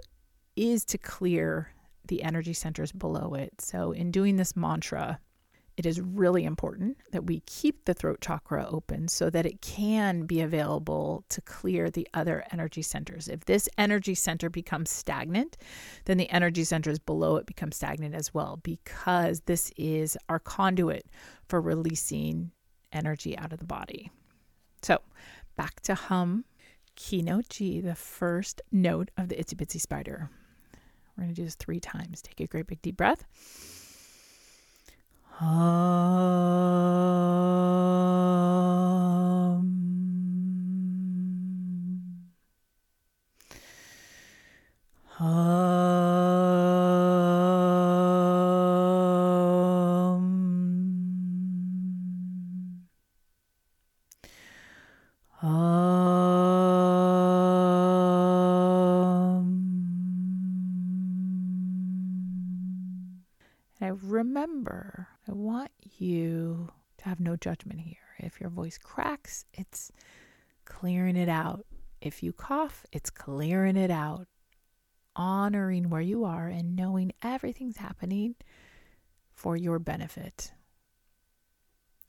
is 0.58 0.84
to 0.86 0.98
clear 0.98 1.72
the 2.08 2.22
energy 2.22 2.52
centers 2.52 2.90
below 2.90 3.34
it. 3.34 3.60
So, 3.60 3.92
in 3.92 4.10
doing 4.10 4.36
this 4.36 4.56
mantra, 4.56 5.20
it 5.76 5.86
is 5.86 6.00
really 6.00 6.44
important 6.44 6.96
that 7.12 7.26
we 7.26 7.40
keep 7.46 7.84
the 7.84 7.94
throat 7.94 8.20
chakra 8.20 8.66
open 8.68 9.06
so 9.06 9.30
that 9.30 9.46
it 9.46 9.62
can 9.62 10.26
be 10.26 10.40
available 10.40 11.24
to 11.28 11.40
clear 11.42 11.88
the 11.88 12.08
other 12.12 12.44
energy 12.50 12.82
centers. 12.82 13.28
If 13.28 13.44
this 13.44 13.68
energy 13.78 14.16
center 14.16 14.50
becomes 14.50 14.90
stagnant, 14.90 15.56
then 16.06 16.16
the 16.16 16.28
energy 16.30 16.64
centers 16.64 16.98
below 16.98 17.36
it 17.36 17.46
become 17.46 17.70
stagnant 17.70 18.16
as 18.16 18.34
well 18.34 18.58
because 18.64 19.42
this 19.42 19.70
is 19.76 20.16
our 20.28 20.40
conduit 20.40 21.06
for 21.48 21.60
releasing 21.60 22.50
energy 22.92 23.38
out 23.38 23.52
of 23.52 23.60
the 23.60 23.64
body. 23.64 24.10
So, 24.82 24.98
back 25.56 25.80
to 25.82 25.94
hum 25.94 26.44
keynote 26.96 27.48
G, 27.48 27.80
the 27.80 27.94
first 27.94 28.60
note 28.72 29.12
of 29.16 29.28
the 29.28 29.36
itsy 29.36 29.54
bitsy 29.54 29.80
spider. 29.80 30.30
We're 31.18 31.24
going 31.24 31.34
to 31.34 31.40
do 31.40 31.44
this 31.44 31.56
three 31.56 31.80
times. 31.80 32.22
Take 32.22 32.38
a 32.40 32.46
great 32.46 32.68
big 32.68 32.80
deep 32.80 32.96
breath. 32.96 33.24
Um, 35.40 36.18
I 63.80 63.92
remember 64.02 65.08
I 65.26 65.32
want 65.32 65.70
you 65.98 66.68
to 66.98 67.04
have 67.04 67.20
no 67.20 67.27
judgment 67.38 67.80
here. 67.80 67.96
If 68.18 68.40
your 68.40 68.50
voice 68.50 68.78
cracks, 68.78 69.44
it's 69.52 69.92
clearing 70.64 71.16
it 71.16 71.28
out. 71.28 71.64
If 72.00 72.22
you 72.22 72.32
cough, 72.32 72.84
it's 72.92 73.10
clearing 73.10 73.76
it 73.76 73.90
out. 73.90 74.26
Honoring 75.16 75.90
where 75.90 76.00
you 76.00 76.24
are 76.24 76.46
and 76.46 76.76
knowing 76.76 77.12
everything's 77.22 77.78
happening 77.78 78.36
for 79.32 79.56
your 79.56 79.78
benefit. 79.78 80.52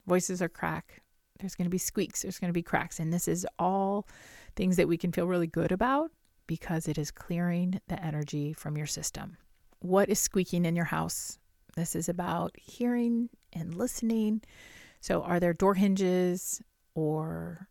Voices 0.06 0.42
are 0.42 0.50
crack. 0.50 1.02
There's 1.40 1.56
going 1.56 1.66
to 1.66 1.72
be 1.72 1.78
squeaks, 1.78 2.22
there's 2.22 2.40
going 2.40 2.50
to 2.50 2.54
be 2.54 2.62
cracks. 2.62 3.00
And 3.00 3.14
this 3.14 3.28
is 3.28 3.48
all 3.58 4.08
things 4.56 4.76
that 4.76 4.88
we 4.88 4.98
can 4.98 5.12
feel 5.12 5.28
really 5.28 5.48
good 5.48 5.72
about 5.72 6.12
because 6.48 6.88
it 6.88 6.98
is 6.98 7.12
clearing 7.12 7.80
the 7.88 8.04
energy 8.04 8.54
from 8.54 8.76
your 8.76 8.88
system. 8.88 9.38
What 9.80 10.10
is 10.10 10.20
squeaking 10.20 10.66
in 10.66 10.76
your 10.76 10.86
house? 10.86 11.38
This 11.76 11.96
is 11.96 12.10
about 12.10 12.56
hearing 12.58 13.30
and 13.54 13.76
listening. 13.76 14.42
So, 15.00 15.22
are 15.22 15.40
there 15.40 15.54
door 15.54 15.76
hinges 15.76 16.62
or 16.94 17.68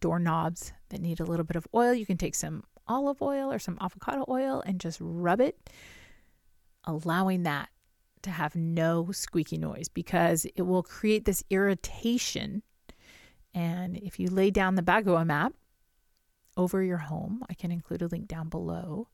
doorknobs 0.00 0.72
that 0.90 1.00
need 1.00 1.20
a 1.20 1.24
little 1.24 1.44
bit 1.44 1.56
of 1.56 1.66
oil? 1.74 1.94
You 1.94 2.06
can 2.06 2.16
take 2.16 2.34
some 2.34 2.64
olive 2.86 3.20
oil 3.20 3.52
or 3.52 3.58
some 3.58 3.78
avocado 3.80 4.24
oil 4.28 4.62
and 4.64 4.80
just 4.80 4.98
rub 5.00 5.40
it, 5.40 5.70
allowing 6.84 7.42
that 7.42 7.68
to 8.22 8.30
have 8.30 8.56
no 8.56 9.10
squeaky 9.12 9.58
noise 9.58 9.88
because 9.88 10.46
it 10.56 10.62
will 10.62 10.82
create 10.82 11.24
this 11.24 11.44
irritation. 11.50 12.62
And 13.54 13.96
if 13.96 14.18
you 14.18 14.28
lay 14.28 14.50
down 14.50 14.74
the 14.74 14.82
Bagua 14.82 15.26
map 15.26 15.54
over 16.56 16.82
your 16.82 16.98
home, 16.98 17.44
I 17.48 17.54
can 17.54 17.70
include 17.70 18.02
a 18.02 18.06
link 18.06 18.28
down 18.28 18.48
below 18.48 19.08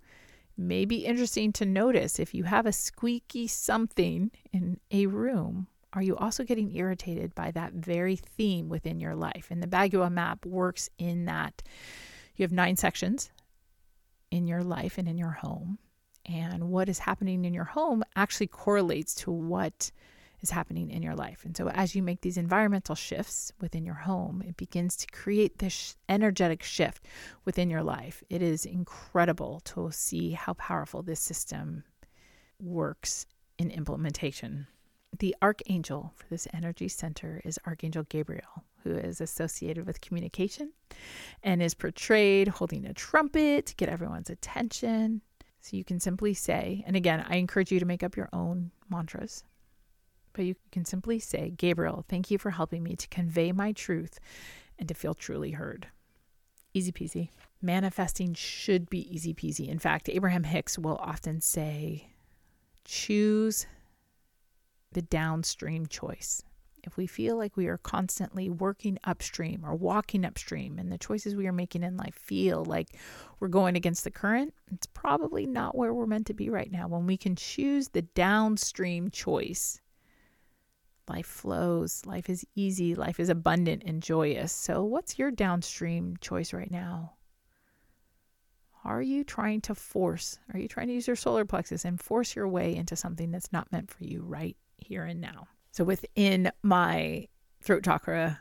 may 0.56 0.84
be 0.84 1.04
interesting 1.04 1.52
to 1.52 1.66
notice 1.66 2.18
if 2.18 2.34
you 2.34 2.44
have 2.44 2.66
a 2.66 2.72
squeaky 2.72 3.46
something 3.46 4.30
in 4.52 4.78
a 4.90 5.06
room. 5.06 5.66
Are 5.94 6.02
you 6.02 6.16
also 6.16 6.44
getting 6.44 6.74
irritated 6.74 7.34
by 7.34 7.52
that 7.52 7.72
very 7.72 8.16
theme 8.16 8.68
within 8.68 9.00
your 9.00 9.14
life? 9.14 9.46
And 9.50 9.62
the 9.62 9.68
Bagua 9.68 10.10
map 10.10 10.44
works 10.44 10.90
in 10.98 11.26
that 11.26 11.62
you 12.36 12.42
have 12.42 12.52
nine 12.52 12.76
sections 12.76 13.30
in 14.30 14.48
your 14.48 14.62
life 14.62 14.98
and 14.98 15.08
in 15.08 15.16
your 15.16 15.30
home. 15.30 15.78
and 16.26 16.70
what 16.70 16.88
is 16.88 17.00
happening 17.00 17.44
in 17.44 17.52
your 17.52 17.64
home 17.64 18.02
actually 18.16 18.46
correlates 18.46 19.14
to 19.14 19.30
what 19.30 19.92
is 20.40 20.50
happening 20.50 20.90
in 20.90 21.02
your 21.02 21.14
life. 21.14 21.44
And 21.44 21.54
so, 21.56 21.68
as 21.68 21.94
you 21.94 22.02
make 22.02 22.22
these 22.22 22.38
environmental 22.38 22.94
shifts 22.94 23.52
within 23.60 23.84
your 23.84 23.94
home, 23.94 24.42
it 24.46 24.56
begins 24.56 24.96
to 24.96 25.06
create 25.08 25.58
this 25.58 25.96
energetic 26.08 26.62
shift 26.62 27.04
within 27.44 27.68
your 27.68 27.82
life. 27.82 28.22
It 28.30 28.40
is 28.40 28.64
incredible 28.64 29.60
to 29.66 29.90
see 29.92 30.30
how 30.30 30.54
powerful 30.54 31.02
this 31.02 31.20
system 31.20 31.84
works 32.58 33.26
in 33.58 33.70
implementation. 33.70 34.66
The 35.18 35.36
archangel 35.40 36.12
for 36.16 36.26
this 36.28 36.48
energy 36.52 36.88
center 36.88 37.40
is 37.44 37.58
Archangel 37.66 38.04
Gabriel, 38.08 38.64
who 38.82 38.94
is 38.96 39.20
associated 39.20 39.86
with 39.86 40.00
communication 40.00 40.72
and 41.42 41.62
is 41.62 41.74
portrayed 41.74 42.48
holding 42.48 42.84
a 42.84 42.92
trumpet 42.92 43.66
to 43.66 43.74
get 43.76 43.88
everyone's 43.88 44.30
attention. 44.30 45.20
So 45.60 45.76
you 45.76 45.84
can 45.84 46.00
simply 46.00 46.34
say, 46.34 46.82
and 46.86 46.96
again, 46.96 47.24
I 47.28 47.36
encourage 47.36 47.70
you 47.70 47.78
to 47.78 47.86
make 47.86 48.02
up 48.02 48.16
your 48.16 48.28
own 48.32 48.72
mantras, 48.90 49.44
but 50.32 50.44
you 50.46 50.56
can 50.72 50.84
simply 50.84 51.20
say, 51.20 51.54
Gabriel, 51.56 52.04
thank 52.08 52.30
you 52.30 52.38
for 52.38 52.50
helping 52.50 52.82
me 52.82 52.96
to 52.96 53.08
convey 53.08 53.52
my 53.52 53.72
truth 53.72 54.18
and 54.78 54.88
to 54.88 54.94
feel 54.94 55.14
truly 55.14 55.52
heard. 55.52 55.86
Easy 56.72 56.90
peasy. 56.90 57.28
Manifesting 57.62 58.34
should 58.34 58.90
be 58.90 59.14
easy 59.14 59.32
peasy. 59.32 59.68
In 59.68 59.78
fact, 59.78 60.08
Abraham 60.08 60.44
Hicks 60.44 60.76
will 60.76 60.96
often 60.96 61.40
say, 61.40 62.08
choose 62.84 63.66
the 64.94 65.02
downstream 65.02 65.86
choice 65.86 66.42
if 66.86 66.96
we 66.96 67.06
feel 67.06 67.36
like 67.36 67.56
we 67.56 67.66
are 67.66 67.78
constantly 67.78 68.50
working 68.50 68.98
upstream 69.04 69.64
or 69.64 69.74
walking 69.74 70.24
upstream 70.24 70.78
and 70.78 70.92
the 70.92 70.98
choices 70.98 71.34
we 71.34 71.46
are 71.46 71.52
making 71.52 71.82
in 71.82 71.96
life 71.96 72.14
feel 72.14 72.64
like 72.64 72.96
we're 73.40 73.48
going 73.48 73.76
against 73.76 74.04
the 74.04 74.10
current, 74.10 74.54
it's 74.72 74.86
probably 74.86 75.46
not 75.46 75.76
where 75.76 75.94
we're 75.94 76.06
meant 76.06 76.26
to 76.26 76.34
be 76.34 76.50
right 76.50 76.70
now. 76.70 76.86
When 76.86 77.06
we 77.06 77.16
can 77.16 77.36
choose 77.36 77.88
the 77.88 78.02
downstream 78.02 79.10
choice, 79.10 79.80
life 81.08 81.26
flows, 81.26 82.02
life 82.06 82.28
is 82.28 82.46
easy, 82.54 82.94
life 82.94 83.18
is 83.18 83.28
abundant 83.28 83.82
and 83.86 84.02
joyous. 84.02 84.52
So, 84.52 84.84
what's 84.84 85.18
your 85.18 85.30
downstream 85.30 86.16
choice 86.20 86.52
right 86.52 86.70
now? 86.70 87.14
Are 88.84 89.00
you 89.00 89.24
trying 89.24 89.62
to 89.62 89.74
force, 89.74 90.38
are 90.52 90.60
you 90.60 90.68
trying 90.68 90.88
to 90.88 90.92
use 90.92 91.06
your 91.06 91.16
solar 91.16 91.46
plexus 91.46 91.86
and 91.86 91.98
force 91.98 92.36
your 92.36 92.48
way 92.48 92.76
into 92.76 92.96
something 92.96 93.30
that's 93.30 93.50
not 93.50 93.72
meant 93.72 93.90
for 93.90 94.04
you 94.04 94.22
right 94.22 94.58
here 94.78 95.04
and 95.04 95.20
now? 95.20 95.48
So 95.72 95.84
within 95.84 96.50
my 96.62 97.28
throat 97.62 97.84
chakra 97.84 98.38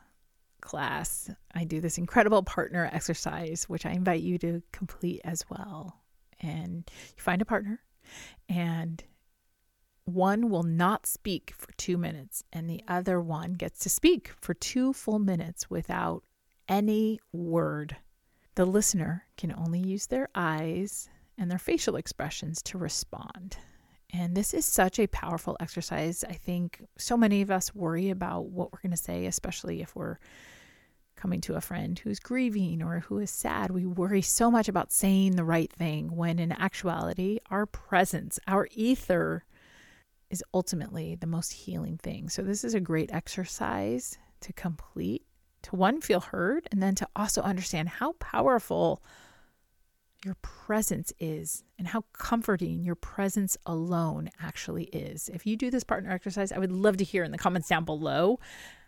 class, 0.61 1.29
I 1.53 1.63
do 1.63 1.81
this 1.81 1.97
incredible 1.97 2.43
partner 2.43 2.89
exercise, 2.91 3.65
which 3.67 3.85
I 3.85 3.91
invite 3.91 4.21
you 4.21 4.37
to 4.39 4.61
complete 4.71 5.21
as 5.23 5.43
well. 5.49 6.01
And 6.41 6.89
you 7.15 7.23
find 7.23 7.41
a 7.41 7.45
partner, 7.45 7.79
and 8.49 9.03
one 10.05 10.49
will 10.49 10.63
not 10.63 11.05
speak 11.05 11.53
for 11.57 11.71
two 11.77 11.97
minutes, 11.97 12.43
and 12.51 12.69
the 12.69 12.83
other 12.87 13.21
one 13.21 13.53
gets 13.53 13.79
to 13.79 13.89
speak 13.89 14.31
for 14.41 14.53
two 14.53 14.93
full 14.93 15.19
minutes 15.19 15.69
without 15.69 16.23
any 16.67 17.19
word. 17.31 17.95
The 18.55 18.65
listener 18.65 19.25
can 19.37 19.53
only 19.53 19.79
use 19.79 20.07
their 20.07 20.27
eyes 20.35 21.09
and 21.37 21.49
their 21.49 21.57
facial 21.57 21.95
expressions 21.95 22.61
to 22.63 22.77
respond. 22.77 23.57
And 24.13 24.37
this 24.37 24.53
is 24.53 24.63
such 24.63 24.99
a 24.99 25.07
powerful 25.07 25.57
exercise. 25.59 26.23
I 26.23 26.33
think 26.33 26.85
so 26.97 27.17
many 27.17 27.41
of 27.41 27.49
us 27.49 27.73
worry 27.73 28.11
about 28.11 28.45
what 28.45 28.71
we're 28.71 28.81
going 28.81 28.91
to 28.91 28.97
say, 28.97 29.25
especially 29.25 29.81
if 29.81 29.95
we're 29.95 30.19
coming 31.15 31.41
to 31.41 31.55
a 31.55 31.61
friend 31.61 31.97
who's 31.97 32.19
grieving 32.19 32.83
or 32.83 32.99
who 32.99 33.17
is 33.17 33.31
sad. 33.31 33.71
We 33.71 33.87
worry 33.87 34.21
so 34.21 34.51
much 34.51 34.69
about 34.69 34.91
saying 34.91 35.35
the 35.35 35.43
right 35.43 35.71
thing 35.71 36.15
when 36.15 36.37
in 36.37 36.51
actuality, 36.51 37.39
our 37.49 37.65
presence, 37.65 38.39
our 38.47 38.67
ether, 38.71 39.45
is 40.29 40.43
ultimately 40.53 41.15
the 41.15 41.27
most 41.27 41.51
healing 41.51 41.97
thing. 41.97 42.29
So, 42.29 42.43
this 42.43 42.63
is 42.63 42.75
a 42.75 42.79
great 42.79 43.11
exercise 43.11 44.17
to 44.41 44.53
complete, 44.53 45.25
to 45.63 45.75
one, 45.75 46.01
feel 46.01 46.19
heard, 46.19 46.67
and 46.71 46.83
then 46.83 46.93
to 46.95 47.07
also 47.15 47.41
understand 47.41 47.89
how 47.89 48.13
powerful 48.13 49.01
your 50.23 50.35
presence 50.41 51.11
is 51.19 51.63
and 51.77 51.87
how 51.87 52.05
comforting 52.13 52.83
your 52.83 52.95
presence 52.95 53.57
alone 53.65 54.29
actually 54.41 54.85
is. 54.85 55.29
If 55.33 55.45
you 55.45 55.57
do 55.57 55.69
this 55.69 55.83
partner 55.83 56.11
exercise, 56.11 56.51
I 56.51 56.59
would 56.59 56.71
love 56.71 56.97
to 56.97 57.03
hear 57.03 57.23
in 57.23 57.31
the 57.31 57.37
comments 57.37 57.67
down 57.67 57.83
below 57.83 58.39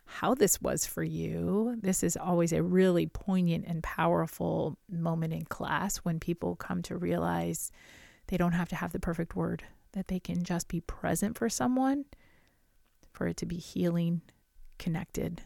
how 0.06 0.36
this 0.36 0.62
was 0.62 0.86
for 0.86 1.04
you. 1.04 1.78
This 1.82 2.04
is 2.04 2.16
always 2.16 2.54
a 2.54 2.64
really 2.64 3.08
poignant 3.08 3.66
and 3.68 3.84
powerful 3.84 4.78
moment 4.90 5.34
in 5.34 5.46
class 5.46 5.98
when 5.98 6.20
people 6.20 6.56
come 6.56 6.82
to 6.84 6.96
realize 6.96 7.72
they 8.28 8.38
don't 8.38 8.54
have 8.54 8.70
to 8.70 8.76
have 8.76 8.92
the 8.92 9.00
perfect 9.00 9.36
word, 9.36 9.64
that 9.94 10.08
they 10.08 10.20
can 10.20 10.44
just 10.44 10.68
be 10.68 10.80
present 10.82 11.38
for 11.38 11.50
someone 11.50 12.06
for 13.14 13.28
it 13.28 13.38
to 13.38 13.46
be 13.46 13.58
healing, 13.58 14.22
connected, 14.78 15.42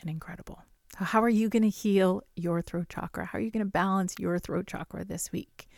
and 0.00 0.10
incredible. 0.10 0.62
How 0.96 1.22
are 1.22 1.28
you 1.28 1.48
going 1.48 1.62
to 1.62 1.70
heal 1.70 2.22
your 2.36 2.60
throat 2.60 2.88
chakra? 2.90 3.24
How 3.24 3.38
are 3.38 3.40
you 3.40 3.50
going 3.50 3.64
to 3.64 3.70
balance 3.70 4.14
your 4.18 4.38
throat 4.38 4.66
chakra 4.66 5.04
this 5.04 5.32
week? 5.32 5.68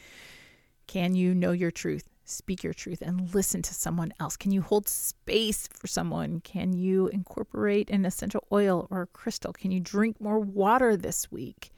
Can 0.88 1.14
you 1.14 1.34
know 1.34 1.52
your 1.52 1.70
truth, 1.70 2.08
speak 2.24 2.64
your 2.64 2.74
truth, 2.74 3.00
and 3.00 3.32
listen 3.32 3.62
to 3.62 3.74
someone 3.74 4.12
else? 4.18 4.36
Can 4.36 4.50
you 4.50 4.60
hold 4.60 4.88
space 4.88 5.68
for 5.68 5.86
someone? 5.86 6.40
Can 6.40 6.72
you 6.72 7.06
incorporate 7.08 7.90
an 7.90 8.04
essential 8.04 8.44
oil 8.50 8.88
or 8.90 9.02
a 9.02 9.06
crystal? 9.06 9.52
Can 9.52 9.70
you 9.70 9.78
drink 9.78 10.20
more 10.20 10.40
water 10.40 10.96
this 10.96 11.30
week? 11.30 11.70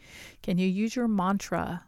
Can 0.43 0.57
you 0.57 0.67
use 0.67 0.97
your 0.97 1.07
mantra? 1.07 1.85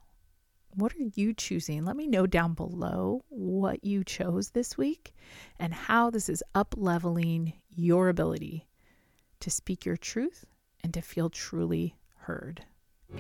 What 0.75 0.93
are 0.93 1.09
you 1.15 1.33
choosing? 1.33 1.85
Let 1.85 1.97
me 1.97 2.07
know 2.07 2.27
down 2.27 2.53
below 2.53 3.25
what 3.31 3.85
you 3.85 4.05
chose 4.05 4.51
this 4.51 4.77
week 4.77 5.15
and 5.59 5.73
how 5.73 6.11
this 6.11 6.29
is 6.29 6.45
up 6.55 6.75
leveling 6.77 7.55
your 7.71 8.11
ability 8.11 8.69
to 9.41 9.51
speak 9.51 9.87
your 9.87 9.97
truth 9.97 10.45
and 10.89 10.95
to 10.95 11.03
feel 11.03 11.29
truly 11.29 11.95
heard. 12.21 12.65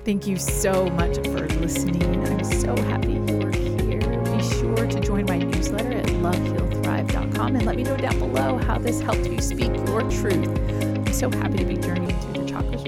Thank 0.02 0.26
you 0.26 0.38
so 0.38 0.86
much 0.86 1.16
for 1.16 1.46
listening. 1.60 2.26
I'm 2.26 2.42
so 2.42 2.74
happy 2.84 3.12
you're 3.12 3.52
here. 3.52 4.00
Be 4.00 4.42
sure 4.42 4.86
to 4.86 5.00
join 5.00 5.26
my 5.26 5.36
newsletter 5.36 5.92
at 5.92 6.06
lovehealthrive.com 6.06 7.56
and 7.56 7.66
let 7.66 7.76
me 7.76 7.82
know 7.82 7.98
down 7.98 8.18
below 8.18 8.56
how 8.56 8.78
this 8.78 9.02
helped 9.02 9.26
you 9.26 9.42
speak 9.42 9.74
your 9.86 10.00
truth. 10.10 10.48
I'm 10.48 11.12
so 11.12 11.30
happy 11.30 11.58
to 11.58 11.66
be 11.66 11.76
journeying 11.76 12.18
through 12.20 12.42
the 12.42 12.48
chakra 12.48 12.78